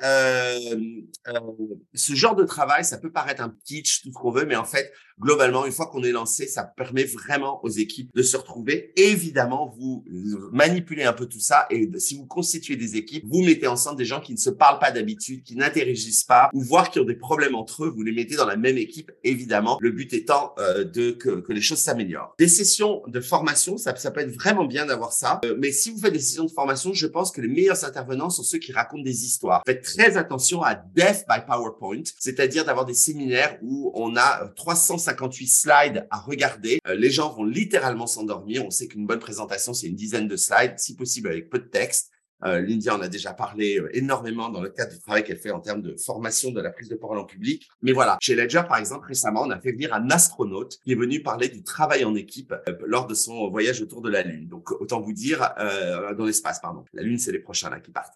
ce 1.94 2.14
genre 2.14 2.36
de 2.36 2.44
travail, 2.44 2.84
ça 2.84 2.98
peut 2.98 3.10
paraître 3.10 3.42
un 3.42 3.54
kitsch, 3.64 4.02
tout 4.02 4.10
ce 4.12 4.18
qu'on 4.18 4.30
veut, 4.30 4.44
mais 4.44 4.56
en 4.56 4.64
fait, 4.64 4.92
globalement, 5.20 5.64
une 5.64 5.72
fois 5.72 5.86
qu'on 5.86 6.02
est 6.02 6.12
lancé, 6.12 6.46
ça 6.46 6.64
permet 6.64 7.04
vraiment 7.04 7.64
aux 7.64 7.68
équipes 7.70 8.14
de 8.14 8.22
se 8.22 8.36
retrouver. 8.36 8.92
Évidemment, 8.96 9.72
vous 9.78 10.04
manipulez 10.52 11.04
un 11.04 11.12
peu 11.12 11.26
tout 11.26 11.40
ça 11.40 11.66
et 11.70 11.88
si 11.98 12.16
vous 12.16 12.26
constituez 12.26 12.76
des 12.76 12.96
équipes, 12.96 13.24
vous 13.26 13.42
mettez 13.42 13.66
ensemble 13.66 13.98
des 13.98 14.01
gens 14.04 14.20
qui 14.20 14.32
ne 14.32 14.38
se 14.38 14.50
parlent 14.50 14.78
pas 14.78 14.90
d'habitude, 14.90 15.42
qui 15.42 15.56
n'interagissent 15.56 16.24
pas 16.24 16.50
ou 16.52 16.62
voire 16.62 16.90
qui 16.90 17.00
ont 17.00 17.04
des 17.04 17.14
problèmes 17.14 17.54
entre 17.54 17.84
eux, 17.84 17.88
vous 17.88 18.02
les 18.02 18.12
mettez 18.12 18.36
dans 18.36 18.46
la 18.46 18.56
même 18.56 18.78
équipe, 18.78 19.12
évidemment. 19.24 19.78
Le 19.80 19.90
but 19.90 20.12
étant 20.12 20.54
euh, 20.58 20.84
de 20.84 21.12
que, 21.12 21.40
que, 21.40 21.52
les 21.52 21.60
choses 21.60 21.78
s'améliorent. 21.78 22.34
Des 22.38 22.48
sessions 22.48 23.02
de 23.06 23.20
formation, 23.20 23.76
ça, 23.76 23.94
ça 23.96 24.10
peut 24.10 24.20
être 24.20 24.34
vraiment 24.34 24.64
bien 24.64 24.86
d'avoir 24.86 25.12
ça. 25.12 25.40
Euh, 25.44 25.56
mais 25.58 25.72
si 25.72 25.90
vous 25.90 25.98
faites 25.98 26.12
des 26.12 26.20
sessions 26.20 26.44
de 26.44 26.50
formation, 26.50 26.92
je 26.92 27.06
pense 27.06 27.30
que 27.30 27.40
les 27.40 27.48
meilleurs 27.48 27.84
intervenants 27.84 28.30
sont 28.30 28.42
ceux 28.42 28.58
qui 28.58 28.72
racontent 28.72 29.02
des 29.02 29.24
histoires. 29.24 29.62
Faites 29.66 29.82
très 29.82 30.16
attention 30.16 30.62
à 30.62 30.74
Death 30.74 31.24
by 31.28 31.40
PowerPoint, 31.46 32.02
c'est-à-dire 32.18 32.64
d'avoir 32.64 32.84
des 32.86 32.94
séminaires 32.94 33.58
où 33.62 33.92
on 33.94 34.16
a 34.16 34.48
350 34.56 35.12
58 35.12 35.46
slides 35.46 36.06
à 36.10 36.18
regarder. 36.18 36.78
Euh, 36.86 36.94
les 36.94 37.10
gens 37.10 37.32
vont 37.32 37.44
littéralement 37.44 38.06
s'endormir. 38.06 38.64
On 38.64 38.70
sait 38.70 38.88
qu'une 38.88 39.06
bonne 39.06 39.18
présentation, 39.18 39.74
c'est 39.74 39.86
une 39.86 39.94
dizaine 39.94 40.28
de 40.28 40.36
slides, 40.36 40.78
si 40.78 40.96
possible 40.96 41.28
avec 41.28 41.50
peu 41.50 41.58
de 41.58 41.68
texte. 41.68 42.10
Euh, 42.44 42.60
L'India 42.60 42.94
en 42.96 43.00
a 43.00 43.08
déjà 43.08 43.32
parlé 43.32 43.78
euh, 43.78 43.88
énormément 43.96 44.48
dans 44.48 44.60
le 44.60 44.70
cadre 44.70 44.92
du 44.92 44.98
travail 44.98 45.24
qu'elle 45.24 45.38
fait 45.38 45.50
en 45.50 45.60
termes 45.60 45.82
de 45.82 45.96
formation 45.96 46.50
de 46.50 46.60
la 46.60 46.70
prise 46.70 46.88
de 46.88 46.94
parole 46.94 47.18
en 47.18 47.24
public. 47.24 47.68
Mais 47.82 47.92
voilà, 47.92 48.18
chez 48.20 48.34
Ledger, 48.34 48.62
par 48.68 48.78
exemple, 48.78 49.06
récemment, 49.06 49.42
on 49.42 49.50
a 49.50 49.60
fait 49.60 49.72
venir 49.72 49.94
un 49.94 50.10
astronaute 50.10 50.78
qui 50.84 50.92
est 50.92 50.96
venu 50.96 51.22
parler 51.22 51.48
du 51.48 51.62
travail 51.62 52.04
en 52.04 52.14
équipe 52.14 52.54
euh, 52.68 52.76
lors 52.86 53.06
de 53.06 53.14
son 53.14 53.48
voyage 53.48 53.80
autour 53.80 54.02
de 54.02 54.10
la 54.10 54.22
Lune. 54.22 54.48
Donc, 54.48 54.72
autant 54.72 55.00
vous 55.00 55.12
dire, 55.12 55.52
euh, 55.58 56.14
dans 56.14 56.24
l'espace, 56.24 56.60
pardon. 56.60 56.84
La 56.92 57.02
Lune, 57.02 57.18
c'est 57.18 57.32
les 57.32 57.38
prochains 57.38 57.70
là 57.70 57.80
qui 57.80 57.90
partent. 57.90 58.14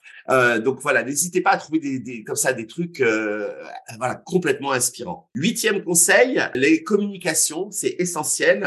Donc 0.63 0.81
voilà, 0.81 1.03
n'hésitez 1.03 1.41
pas 1.41 1.51
à 1.51 1.57
trouver 1.57 1.79
des, 1.79 1.99
des, 1.99 2.25
comme 2.25 2.37
ça 2.37 2.53
des 2.53 2.67
trucs 2.67 3.01
voilà 3.01 4.15
complètement 4.15 4.73
inspirants. 4.73 5.29
Huitième 5.35 5.83
conseil, 5.83 6.41
les 6.55 6.83
communications, 6.83 7.71
c'est 7.71 7.97
essentiel. 7.99 8.61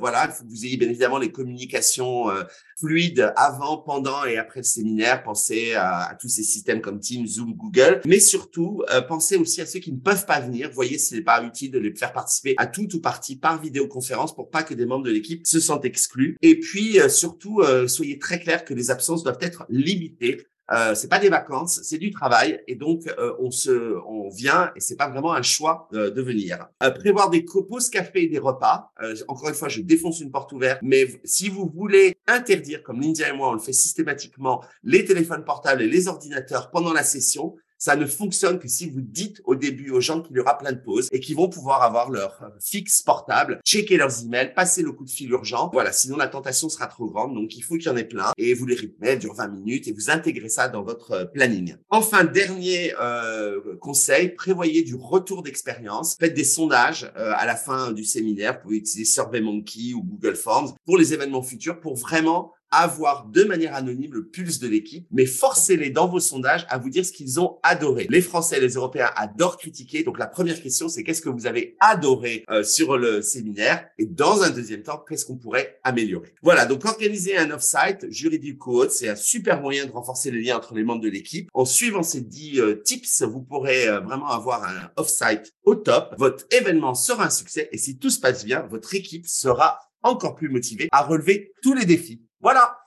voilà, 0.00 0.26
il 0.26 0.32
faut 0.32 0.44
que 0.44 0.50
vous 0.50 0.64
ayez 0.64 0.76
bien 0.76 0.88
évidemment 0.88 1.18
les 1.18 1.30
communications 1.30 2.30
fluide 2.78 3.32
avant, 3.36 3.78
pendant 3.78 4.24
et 4.24 4.36
après 4.36 4.60
le 4.60 4.64
séminaire. 4.64 4.93
Pensez 5.24 5.74
à, 5.74 6.16
tous 6.20 6.28
ces 6.28 6.42
systèmes 6.42 6.80
comme 6.80 7.00
Teams, 7.00 7.26
Zoom, 7.26 7.54
Google, 7.54 8.00
mais 8.06 8.20
surtout 8.20 8.82
euh, 8.90 9.00
pensez 9.00 9.36
aussi 9.36 9.60
à 9.60 9.66
ceux 9.66 9.80
qui 9.80 9.92
ne 9.92 9.98
peuvent 9.98 10.26
pas 10.26 10.40
venir. 10.40 10.70
Voyez 10.72 10.98
s'il 10.98 11.18
n'est 11.18 11.24
pas 11.24 11.42
utile 11.42 11.70
de 11.70 11.78
les 11.78 11.94
faire 11.94 12.12
participer 12.12 12.54
à 12.56 12.66
tout 12.66 12.94
ou 12.94 13.00
partie 13.00 13.36
par 13.36 13.60
vidéoconférence 13.60 14.34
pour 14.34 14.50
pas 14.50 14.62
que 14.62 14.74
des 14.74 14.86
membres 14.86 15.04
de 15.04 15.10
l'équipe 15.10 15.46
se 15.46 15.60
sentent 15.60 15.84
exclus. 15.84 16.36
Et 16.42 16.58
puis 16.58 17.00
euh, 17.00 17.08
surtout, 17.08 17.60
euh, 17.60 17.88
soyez 17.88 18.18
très 18.18 18.38
clair 18.38 18.64
que 18.64 18.74
les 18.74 18.90
absences 18.90 19.22
doivent 19.22 19.38
être 19.40 19.66
limitées. 19.68 20.46
Euh, 20.72 20.94
c'est 20.94 21.08
pas 21.08 21.18
des 21.18 21.28
vacances, 21.28 21.80
c'est 21.82 21.98
du 21.98 22.10
travail 22.10 22.62
et 22.66 22.74
donc 22.74 23.06
euh, 23.18 23.34
on 23.38 23.50
se, 23.50 23.98
on 24.06 24.30
vient 24.30 24.72
et 24.74 24.80
c'est 24.80 24.96
pas 24.96 25.08
vraiment 25.08 25.34
un 25.34 25.42
choix 25.42 25.88
euh, 25.92 26.10
de 26.10 26.22
venir. 26.22 26.68
Euh, 26.82 26.90
prévoir 26.90 27.28
des 27.28 27.44
pauses 27.44 27.90
café 27.90 28.24
et 28.24 28.28
des 28.28 28.38
repas. 28.38 28.92
encore 29.28 29.48
une 29.48 29.54
fois, 29.54 29.68
je 29.68 29.82
défonce 29.82 30.20
une 30.20 30.30
porte 30.30 30.52
ouverte, 30.52 30.80
mais 30.82 31.06
si 31.24 31.48
vous 31.48 31.70
voulez 31.74 32.16
interdire, 32.26 32.82
comme 32.82 33.00
Lindia 33.00 33.28
et 33.28 33.32
moi 33.32 33.50
on 33.50 33.54
le 33.54 33.58
fait 33.58 33.72
systématiquement, 33.72 34.64
les 34.82 35.04
téléphones 35.04 35.44
portables 35.44 35.82
et 35.82 35.88
les 35.88 36.08
ordinateurs 36.08 36.70
pendant 36.70 36.92
la 36.92 37.02
session, 37.02 37.56
ça 37.84 37.96
ne 37.96 38.06
fonctionne 38.06 38.58
que 38.58 38.66
si 38.66 38.88
vous 38.88 39.02
dites 39.02 39.42
au 39.44 39.56
début 39.56 39.90
aux 39.90 40.00
gens 40.00 40.22
qu'il 40.22 40.34
y 40.36 40.40
aura 40.40 40.56
plein 40.56 40.72
de 40.72 40.80
pauses 40.80 41.10
et 41.12 41.20
qu'ils 41.20 41.36
vont 41.36 41.50
pouvoir 41.50 41.82
avoir 41.82 42.08
leur 42.08 42.40
fixe 42.58 43.02
portable, 43.02 43.60
checker 43.62 43.98
leurs 43.98 44.24
emails, 44.24 44.54
passer 44.54 44.80
le 44.80 44.90
coup 44.90 45.04
de 45.04 45.10
fil 45.10 45.30
urgent. 45.32 45.68
Voilà, 45.70 45.92
sinon 45.92 46.16
la 46.16 46.28
tentation 46.28 46.70
sera 46.70 46.86
trop 46.86 47.04
grande. 47.10 47.34
Donc, 47.34 47.54
il 47.54 47.60
faut 47.60 47.74
qu'il 47.74 47.84
y 47.84 47.88
en 47.90 47.96
ait 47.98 48.04
plein 48.04 48.32
et 48.38 48.54
vous 48.54 48.64
les 48.64 48.74
rythmez, 48.74 49.16
dure 49.16 49.34
20 49.34 49.48
minutes 49.48 49.86
et 49.86 49.92
vous 49.92 50.08
intégrez 50.08 50.48
ça 50.48 50.68
dans 50.68 50.82
votre 50.82 51.10
euh, 51.10 51.24
planning. 51.26 51.76
Enfin, 51.90 52.24
dernier 52.24 52.94
euh, 52.98 53.76
conseil, 53.82 54.30
prévoyez 54.30 54.82
du 54.82 54.94
retour 54.94 55.42
d'expérience. 55.42 56.16
Faites 56.18 56.32
des 56.32 56.44
sondages 56.44 57.12
euh, 57.18 57.34
à 57.36 57.44
la 57.44 57.54
fin 57.54 57.92
du 57.92 58.04
séminaire. 58.06 58.54
Vous 58.54 58.60
pouvez 58.62 58.76
utiliser 58.78 59.04
SurveyMonkey 59.04 59.92
ou 59.92 60.02
Google 60.02 60.36
Forms 60.36 60.72
pour 60.86 60.96
les 60.96 61.12
événements 61.12 61.42
futurs 61.42 61.80
pour 61.80 61.96
vraiment 61.96 62.54
avoir 62.82 63.26
de 63.26 63.44
manière 63.44 63.74
anonyme 63.74 64.12
le 64.12 64.26
pulse 64.26 64.58
de 64.58 64.68
l'équipe, 64.68 65.06
mais 65.10 65.26
forcez-les 65.26 65.90
dans 65.90 66.08
vos 66.08 66.20
sondages 66.20 66.66
à 66.68 66.78
vous 66.78 66.90
dire 66.90 67.04
ce 67.04 67.12
qu'ils 67.12 67.40
ont 67.40 67.58
adoré. 67.62 68.06
Les 68.10 68.20
Français 68.20 68.58
et 68.58 68.60
les 68.60 68.74
Européens 68.74 69.10
adorent 69.16 69.58
critiquer. 69.58 70.02
Donc 70.02 70.18
la 70.18 70.26
première 70.26 70.60
question, 70.60 70.88
c'est 70.88 71.02
qu'est-ce 71.02 71.22
que 71.22 71.28
vous 71.28 71.46
avez 71.46 71.76
adoré 71.80 72.44
euh, 72.50 72.62
sur 72.62 72.96
le 72.96 73.22
séminaire? 73.22 73.86
Et 73.98 74.06
dans 74.06 74.42
un 74.42 74.50
deuxième 74.50 74.82
temps, 74.82 75.02
qu'est-ce 75.08 75.24
qu'on 75.24 75.36
pourrait 75.36 75.78
améliorer? 75.84 76.34
Voilà, 76.42 76.66
donc 76.66 76.84
organiser 76.84 77.36
un 77.36 77.50
off-site 77.50 78.10
juridique 78.10 78.66
autre, 78.66 78.92
c'est 78.92 79.08
un 79.08 79.16
super 79.16 79.60
moyen 79.60 79.86
de 79.86 79.92
renforcer 79.92 80.30
les 80.30 80.42
liens 80.42 80.56
entre 80.56 80.74
les 80.74 80.84
membres 80.84 81.02
de 81.02 81.08
l'équipe. 81.08 81.48
En 81.54 81.64
suivant 81.64 82.02
ces 82.02 82.20
10 82.20 82.60
euh, 82.60 82.82
tips, 82.82 83.22
vous 83.22 83.42
pourrez 83.42 83.88
euh, 83.88 84.00
vraiment 84.00 84.28
avoir 84.28 84.64
un 84.64 84.90
off-site 84.96 85.52
au 85.64 85.74
top. 85.74 86.14
Votre 86.18 86.46
événement 86.50 86.94
sera 86.94 87.26
un 87.26 87.30
succès 87.30 87.68
et 87.72 87.78
si 87.78 87.98
tout 87.98 88.10
se 88.10 88.20
passe 88.20 88.44
bien, 88.44 88.62
votre 88.70 88.94
équipe 88.94 89.26
sera 89.26 89.78
encore 90.02 90.36
plus 90.36 90.48
motivée 90.48 90.88
à 90.92 91.02
relever 91.02 91.52
tous 91.62 91.74
les 91.74 91.86
défis. 91.86 92.22
Voilà. 92.44 92.83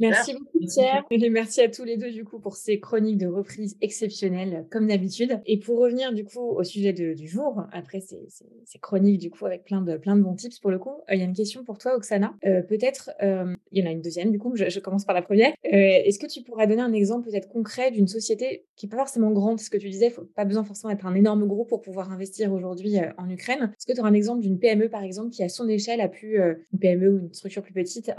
Merci 0.00 0.34
beaucoup 0.34 0.58
Pierre 0.58 1.04
et 1.10 1.30
merci 1.30 1.60
à 1.60 1.68
tous 1.68 1.84
les 1.84 1.96
deux 1.96 2.10
du 2.10 2.24
coup 2.24 2.38
pour 2.38 2.56
ces 2.56 2.80
chroniques 2.80 3.18
de 3.18 3.26
reprise 3.26 3.76
exceptionnelles 3.80 4.66
comme 4.70 4.86
d'habitude. 4.88 5.40
Et 5.46 5.58
pour 5.58 5.78
revenir 5.78 6.12
du 6.12 6.24
coup 6.24 6.40
au 6.40 6.64
sujet 6.64 6.92
du 6.92 7.28
jour, 7.28 7.64
après 7.72 8.00
ces, 8.00 8.26
ces, 8.28 8.78
chroniques 8.78 9.20
du 9.20 9.30
coup 9.30 9.46
avec 9.46 9.64
plein 9.64 9.80
de 9.80 9.96
plein 9.96 10.16
de 10.16 10.22
bons 10.22 10.34
tips 10.34 10.58
pour 10.58 10.70
le 10.70 10.78
coup, 10.78 10.90
euh, 11.10 11.14
il 11.14 11.18
y 11.18 11.22
a 11.22 11.24
une 11.24 11.34
question 11.34 11.64
pour 11.64 11.78
toi 11.78 11.94
Oksana. 11.96 12.34
Euh, 12.46 12.62
peut-être 12.62 13.10
euh, 13.22 13.54
il 13.72 13.82
y 13.82 13.86
en 13.86 13.90
a 13.90 13.92
une 13.92 14.02
deuxième 14.02 14.30
du 14.30 14.38
coup, 14.38 14.54
je, 14.56 14.80
commence 14.80 15.04
par 15.04 15.14
la 15.14 15.22
première. 15.22 15.52
Est-ce 15.64 16.18
que 16.18 16.26
tu 16.26 16.42
pourrais 16.42 16.66
donner 16.66 16.82
un 16.82 16.92
exemple 16.92 17.28
peut-être 17.28 17.48
concret 17.48 17.90
d'une 17.90 18.06
société 18.06 18.64
qui 18.76 18.86
n'est 18.86 18.90
pas 18.90 18.98
forcément 18.98 19.30
grande, 19.30 19.58
ce 19.60 19.70
que 19.70 19.76
tu 19.76 19.88
disais, 19.88 20.10
faut 20.10 20.22
pas 20.22 20.44
besoin 20.44 20.64
forcément 20.64 20.92
d'être 20.92 21.06
un 21.06 21.14
énorme 21.14 21.46
groupe 21.46 21.68
pour 21.68 21.82
pouvoir 21.82 22.12
investir 22.12 22.52
aujourd'hui 22.52 22.96
en 23.18 23.28
Ukraine. 23.28 23.72
Est-ce 23.72 23.86
que 23.86 23.92
tu 23.92 24.00
auras 24.00 24.10
un 24.10 24.14
exemple 24.14 24.40
d'une 24.40 24.58
PME 24.58 24.88
par 24.88 25.02
exemple 25.02 25.30
qui 25.30 25.42
à 25.42 25.48
son 25.48 25.68
échelle 25.68 26.00
a 26.00 26.08
pu 26.08 26.38
une 26.38 26.78
PME 26.78 27.08
ou 27.08 27.18
une 27.18 27.34
structure 27.34 27.62
plus 27.62 27.72
petite 27.72 28.12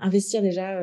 investir 0.00 0.42
déjà 0.42 0.80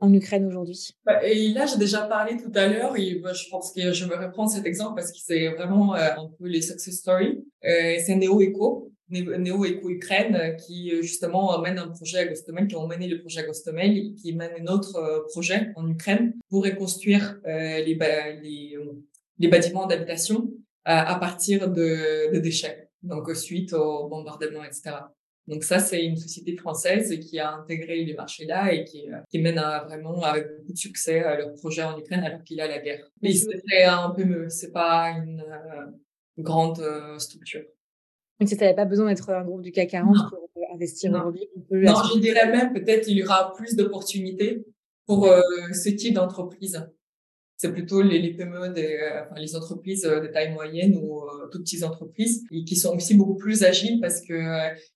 en 0.00 0.12
Ukraine 0.12 0.46
aujourd'hui 0.46 0.90
bah, 1.04 1.24
Et 1.24 1.48
là, 1.48 1.66
j'ai 1.66 1.78
déjà 1.78 2.02
parlé 2.02 2.36
tout 2.36 2.52
à 2.54 2.66
l'heure 2.66 2.96
et 2.96 3.16
bah, 3.16 3.32
je 3.32 3.48
pense 3.48 3.72
que 3.72 3.92
je 3.92 4.04
vais 4.04 4.16
reprendre 4.16 4.50
cet 4.50 4.66
exemple 4.66 4.94
parce 4.96 5.12
que 5.12 5.18
c'est 5.18 5.48
vraiment 5.48 5.94
euh, 5.94 6.10
un 6.16 6.28
peu 6.38 6.46
les 6.46 6.62
success 6.62 6.96
stories. 6.96 7.44
Euh, 7.64 7.96
c'est 8.04 8.14
Neo 8.16 8.40
Eco, 8.42 8.92
Neo 9.10 9.64
Eco 9.64 9.88
Ukraine, 9.88 10.34
euh, 10.34 10.50
qui 10.52 10.90
justement 11.02 11.60
mène 11.62 11.78
un 11.78 11.88
projet 11.88 12.18
à 12.18 12.26
Gostomel, 12.26 12.66
qui 12.66 12.76
ont 12.76 12.86
mené 12.86 13.08
le 13.08 13.20
projet 13.20 13.40
à 13.40 13.44
Gostomel, 13.44 14.14
qui 14.14 14.34
mène 14.34 14.52
un 14.60 14.72
autre 14.72 15.26
projet 15.30 15.72
en 15.76 15.88
Ukraine 15.88 16.34
pour 16.50 16.64
reconstruire 16.64 17.38
les, 17.44 17.94
bâtiments 19.48 19.86
d'habitation 19.86 20.50
à 20.84 21.16
partir 21.16 21.68
de 21.70 22.38
déchets, 22.38 22.90
donc 23.02 23.34
suite 23.34 23.72
au 23.72 24.08
bombardement, 24.08 24.62
etc. 24.62 24.96
Donc 25.48 25.62
ça, 25.62 25.78
c'est 25.78 26.04
une 26.04 26.16
société 26.16 26.56
française 26.56 27.16
qui 27.20 27.38
a 27.38 27.54
intégré 27.54 28.04
les 28.04 28.14
marchés 28.14 28.46
là 28.46 28.72
et 28.72 28.84
qui, 28.84 29.08
euh, 29.10 29.18
qui 29.30 29.38
mène 29.38 29.58
à 29.58 29.84
vraiment 29.84 30.20
avec 30.22 30.48
beaucoup 30.56 30.72
de 30.72 30.78
succès 30.78 31.22
à 31.22 31.36
leur 31.36 31.54
projet 31.54 31.84
en 31.84 31.96
Ukraine 31.98 32.24
alors 32.24 32.42
qu'il 32.42 32.56
y 32.56 32.60
a 32.60 32.66
la 32.66 32.80
guerre. 32.80 33.08
Mais 33.22 33.32
c'est 33.32 33.84
un 33.84 34.10
peu 34.10 34.24
mieux, 34.24 34.48
c'est 34.48 34.72
pas 34.72 35.10
une 35.10 35.40
euh, 35.40 35.86
grande 36.38 36.80
euh, 36.80 37.18
structure. 37.18 37.62
Donc, 38.40 38.48
ça 38.48 38.56
n'avait 38.56 38.74
pas 38.74 38.84
besoin 38.84 39.06
d'être 39.08 39.30
un 39.30 39.44
groupe 39.44 39.62
du 39.62 39.70
CAC 39.70 39.90
40 39.90 40.16
pour 40.30 40.50
investir 40.74 41.10
aujourd'hui. 41.12 41.48
Non, 41.70 41.94
je 42.14 42.18
dirais 42.18 42.50
même 42.50 42.72
peut-être 42.72 43.08
il 43.08 43.16
y 43.18 43.24
aura 43.24 43.54
plus 43.54 43.76
d'opportunités 43.76 44.66
pour 45.06 45.32
ce 45.72 45.88
type 45.88 46.14
d'entreprise 46.14 46.86
c'est 47.56 47.72
plutôt 47.72 48.02
les, 48.02 48.18
les 48.18 48.34
PME, 48.34 48.74
des, 48.74 48.98
euh, 49.00 49.24
enfin, 49.24 49.40
les 49.40 49.56
entreprises 49.56 50.04
euh, 50.04 50.20
de 50.20 50.26
taille 50.26 50.52
moyenne 50.52 50.98
ou 51.00 51.22
euh, 51.22 51.48
toutes 51.50 51.62
petites 51.62 51.84
entreprises, 51.84 52.44
et 52.52 52.64
qui 52.64 52.76
sont 52.76 52.94
aussi 52.94 53.14
beaucoup 53.14 53.36
plus 53.36 53.64
agiles 53.64 53.98
parce 54.00 54.20
que 54.20 54.34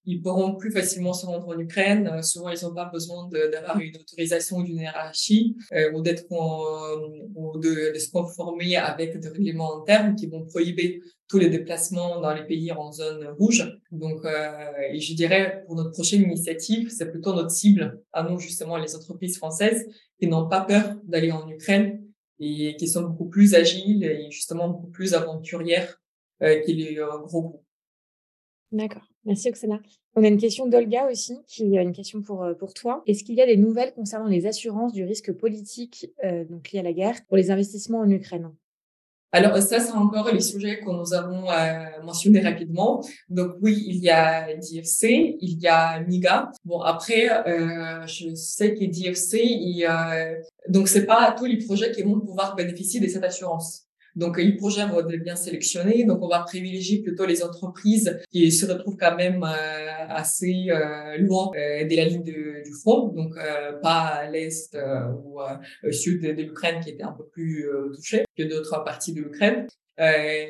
ils 0.05 0.21
pourront 0.21 0.57
plus 0.57 0.71
facilement 0.71 1.15
se 1.15 1.25
rendre 1.25 1.49
en 1.49 1.59
Ukraine. 1.59 2.23
souvent, 2.23 2.51
ils 2.51 2.63
n'ont 2.63 2.75
pas 2.75 2.91
besoin 2.93 3.29
d'avoir 3.29 3.79
une 3.79 3.97
autorisation 3.97 4.61
d'une 4.61 4.79
hiérarchie 4.79 5.57
ou 5.95 6.03
d'être 6.03 6.27
ou 6.31 7.59
de, 7.59 7.93
de, 7.93 7.99
se 7.99 8.11
conformer 8.11 8.77
avec 8.77 9.19
des 9.19 9.29
règlements 9.29 9.81
internes 9.81 10.15
qui 10.15 10.27
vont 10.27 10.45
prohiber 10.45 11.01
tous 11.29 11.39
les 11.39 11.49
déplacements 11.49 12.21
dans 12.21 12.35
les 12.35 12.45
pays 12.45 12.73
en 12.73 12.91
zone 12.93 13.29
rouge. 13.39 13.79
Donc, 13.93 14.25
et 14.93 15.01
je 15.01 15.15
dirais 15.15 15.63
pour 15.67 15.77
notre 15.77 15.93
prochaine 15.93 16.23
initiative, 16.23 16.91
c'est 16.91 17.11
plutôt 17.11 17.35
notre 17.35 17.51
cible 17.51 18.01
à 18.13 18.23
nous 18.29 18.39
justement 18.39 18.77
les 18.77 18.95
entreprises 18.97 19.37
françaises 19.37 19.87
qui 20.19 20.27
n'ont 20.27 20.49
pas 20.49 20.63
peur 20.63 20.97
d'aller 21.05 21.31
en 21.31 21.49
Ukraine 21.49 22.00
et 22.41 22.74
qui 22.76 22.88
sont 22.88 23.03
beaucoup 23.03 23.28
plus 23.28 23.55
agiles 23.55 24.05
et 24.05 24.30
justement 24.30 24.68
beaucoup 24.68 24.91
plus 24.91 25.14
aventurières 25.14 26.01
euh, 26.43 26.61
que 26.61 26.72
les 26.72 26.99
euh, 26.99 27.18
gros 27.18 27.43
groupes. 27.43 27.64
D'accord. 28.72 29.07
Merci 29.24 29.49
Oksana. 29.49 29.80
On 30.14 30.24
a 30.24 30.28
une 30.28 30.38
question 30.38 30.66
d'Olga 30.66 31.09
aussi, 31.11 31.38
qui 31.47 31.76
a 31.76 31.82
une 31.82 31.93
question 31.93 32.22
pour, 32.22 32.43
euh, 32.43 32.55
pour 32.55 32.72
toi. 32.74 33.03
Est-ce 33.07 33.22
qu'il 33.24 33.34
y 33.34 33.43
a 33.43 33.47
des 33.47 33.57
nouvelles 33.57 33.93
concernant 33.95 34.28
les 34.28 34.47
assurances 34.47 34.93
du 34.93 35.05
risque 35.05 35.32
politique 35.32 36.11
euh, 36.24 36.45
donc 36.45 36.70
lié 36.70 36.80
à 36.80 36.82
la 36.82 36.93
guerre 36.93 37.16
pour 37.26 37.36
les 37.36 37.51
investissements 37.51 38.01
en 38.01 38.11
Ukraine? 38.11 38.53
Alors 39.33 39.57
ça, 39.59 39.78
c'est 39.78 39.93
encore 39.93 40.33
les 40.33 40.41
sujets 40.41 40.81
que 40.81 40.91
nous 40.91 41.14
avons 41.14 41.49
euh, 41.49 42.03
mentionnés 42.03 42.41
rapidement. 42.41 43.01
Donc 43.28 43.53
oui, 43.61 43.85
il 43.87 43.97
y 43.97 44.11
a 44.11 44.57
DFC, 44.57 45.37
il 45.41 45.61
y 45.61 45.68
a 45.68 46.01
MIGA. 46.01 46.51
Bon 46.64 46.81
après, 46.81 47.31
euh, 47.47 48.05
je 48.07 48.35
sais 48.35 48.74
que 48.74 48.85
DFC, 48.85 49.39
il, 49.43 49.87
euh, 49.89 50.35
donc 50.68 50.89
c'est 50.89 51.07
pas 51.07 51.33
tous 51.39 51.45
les 51.45 51.59
projets 51.59 51.93
qui 51.93 52.03
vont 52.03 52.18
pouvoir 52.18 52.57
bénéficier 52.57 52.99
de 52.99 53.07
cette 53.07 53.24
assurance. 53.24 53.89
Donc, 54.17 54.39
projets 54.57 54.87
vont 54.87 55.01
être 55.01 55.23
bien 55.23 55.37
sélectionnés. 55.37 56.05
Donc, 56.05 56.23
on 56.23 56.29
va 56.29 56.41
privilégier 56.41 57.03
plutôt 57.03 57.27
les 57.27 57.43
entreprises 57.43 58.19
qui 58.31 58.51
se 58.53 58.67
retrouvent 58.67 58.97
quand 58.99 59.17
même 59.17 59.43
euh, 59.43 60.07
assez 60.09 60.67
euh, 60.71 61.19
loin 61.19 61.51
euh, 61.57 61.85
de 61.85 61.97
la 61.97 62.05
ligne 62.05 62.23
du 62.23 62.73
front, 62.83 63.09
donc 63.09 63.35
pas 63.83 64.01
à 64.23 64.31
l'est 64.31 64.77
ou 65.25 65.41
au 65.41 65.93
sud 65.93 66.23
de, 66.23 66.33
de 66.33 66.43
l'Ukraine 66.43 66.81
qui 66.83 66.91
était 66.91 67.03
un 67.03 67.13
peu 67.13 67.27
plus 67.27 67.67
touché 67.95 68.25
que 68.37 68.43
d'autres 68.43 68.83
parties 68.85 69.13
de 69.13 69.23
l'Ukraine. 69.23 69.67
Euh, 69.99 70.05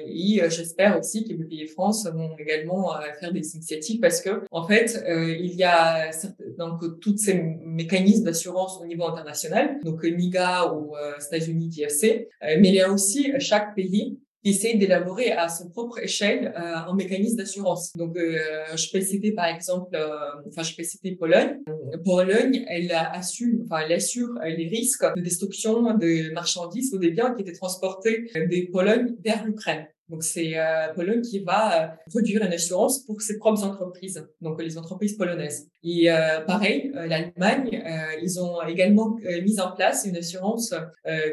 et 0.06 0.42
euh, 0.42 0.50
j'espère 0.50 0.98
aussi 0.98 1.24
que 1.24 1.34
BPI 1.34 1.66
France 1.66 2.06
vont 2.06 2.36
également 2.38 2.94
euh, 2.94 3.00
faire 3.18 3.32
des 3.32 3.54
initiatives 3.54 3.98
parce 3.98 4.20
que 4.20 4.44
en 4.50 4.66
fait 4.66 5.02
il 5.08 5.54
y 5.54 5.64
a 5.64 6.10
donc 6.58 7.00
toutes 7.00 7.18
ces 7.18 7.34
mécanismes 7.64 8.24
d'assurance 8.24 8.78
au 8.80 8.86
niveau 8.86 9.04
international, 9.04 9.80
donc 9.82 10.02
MIGA 10.04 10.72
ou 10.72 10.94
États-Unis 11.26 11.68
DFC, 11.68 12.28
mais 12.42 12.68
il 12.68 12.74
y 12.74 12.80
a 12.80 12.90
aussi 12.90 13.32
chaque 13.38 13.74
pays 13.74 14.18
qui 14.42 14.50
essaie 14.50 14.74
d'élaborer 14.74 15.32
à 15.32 15.48
son 15.48 15.68
propre 15.68 15.98
échelle 15.98 16.52
euh, 16.56 16.74
un 16.76 16.94
mécanisme 16.94 17.36
d'assurance. 17.36 17.92
Donc, 17.96 18.16
euh, 18.16 18.38
je 18.74 18.90
peux 18.90 19.00
citer 19.00 19.32
par 19.32 19.46
exemple, 19.46 19.94
euh, 19.94 20.08
enfin, 20.48 20.62
je 20.62 20.74
peux 20.74 20.82
citer 20.82 21.16
Pologne. 21.16 21.58
Pologne, 22.04 22.64
elle 22.68 22.92
assume, 22.92 23.62
enfin, 23.64 23.82
elle 23.86 23.92
assure 23.92 24.30
les 24.42 24.68
risques 24.68 25.04
de 25.16 25.20
destruction 25.20 25.94
de 25.94 26.32
marchandises 26.32 26.94
ou 26.94 26.98
des 26.98 27.10
biens 27.10 27.34
qui 27.34 27.42
étaient 27.42 27.52
transportés 27.52 28.30
de 28.34 28.70
Pologne 28.70 29.14
vers 29.24 29.44
l'Ukraine. 29.44 29.86
Donc 30.10 30.24
c'est 30.24 30.58
euh, 30.58 30.92
Pologne 30.94 31.22
qui 31.22 31.38
va 31.38 31.84
euh, 31.84 31.86
produire 32.08 32.42
une 32.42 32.52
assurance 32.52 32.98
pour 33.06 33.22
ses 33.22 33.38
propres 33.38 33.64
entreprises, 33.64 34.26
donc 34.40 34.60
les 34.60 34.76
entreprises 34.76 35.16
polonaises. 35.16 35.68
Et 35.84 36.10
euh, 36.10 36.40
pareil, 36.40 36.90
euh, 36.96 37.06
l'Allemagne, 37.06 37.82
ils 38.20 38.40
ont 38.40 38.60
également 38.62 39.16
mis 39.42 39.60
en 39.60 39.72
place 39.72 40.04
une 40.04 40.16
assurance 40.16 40.74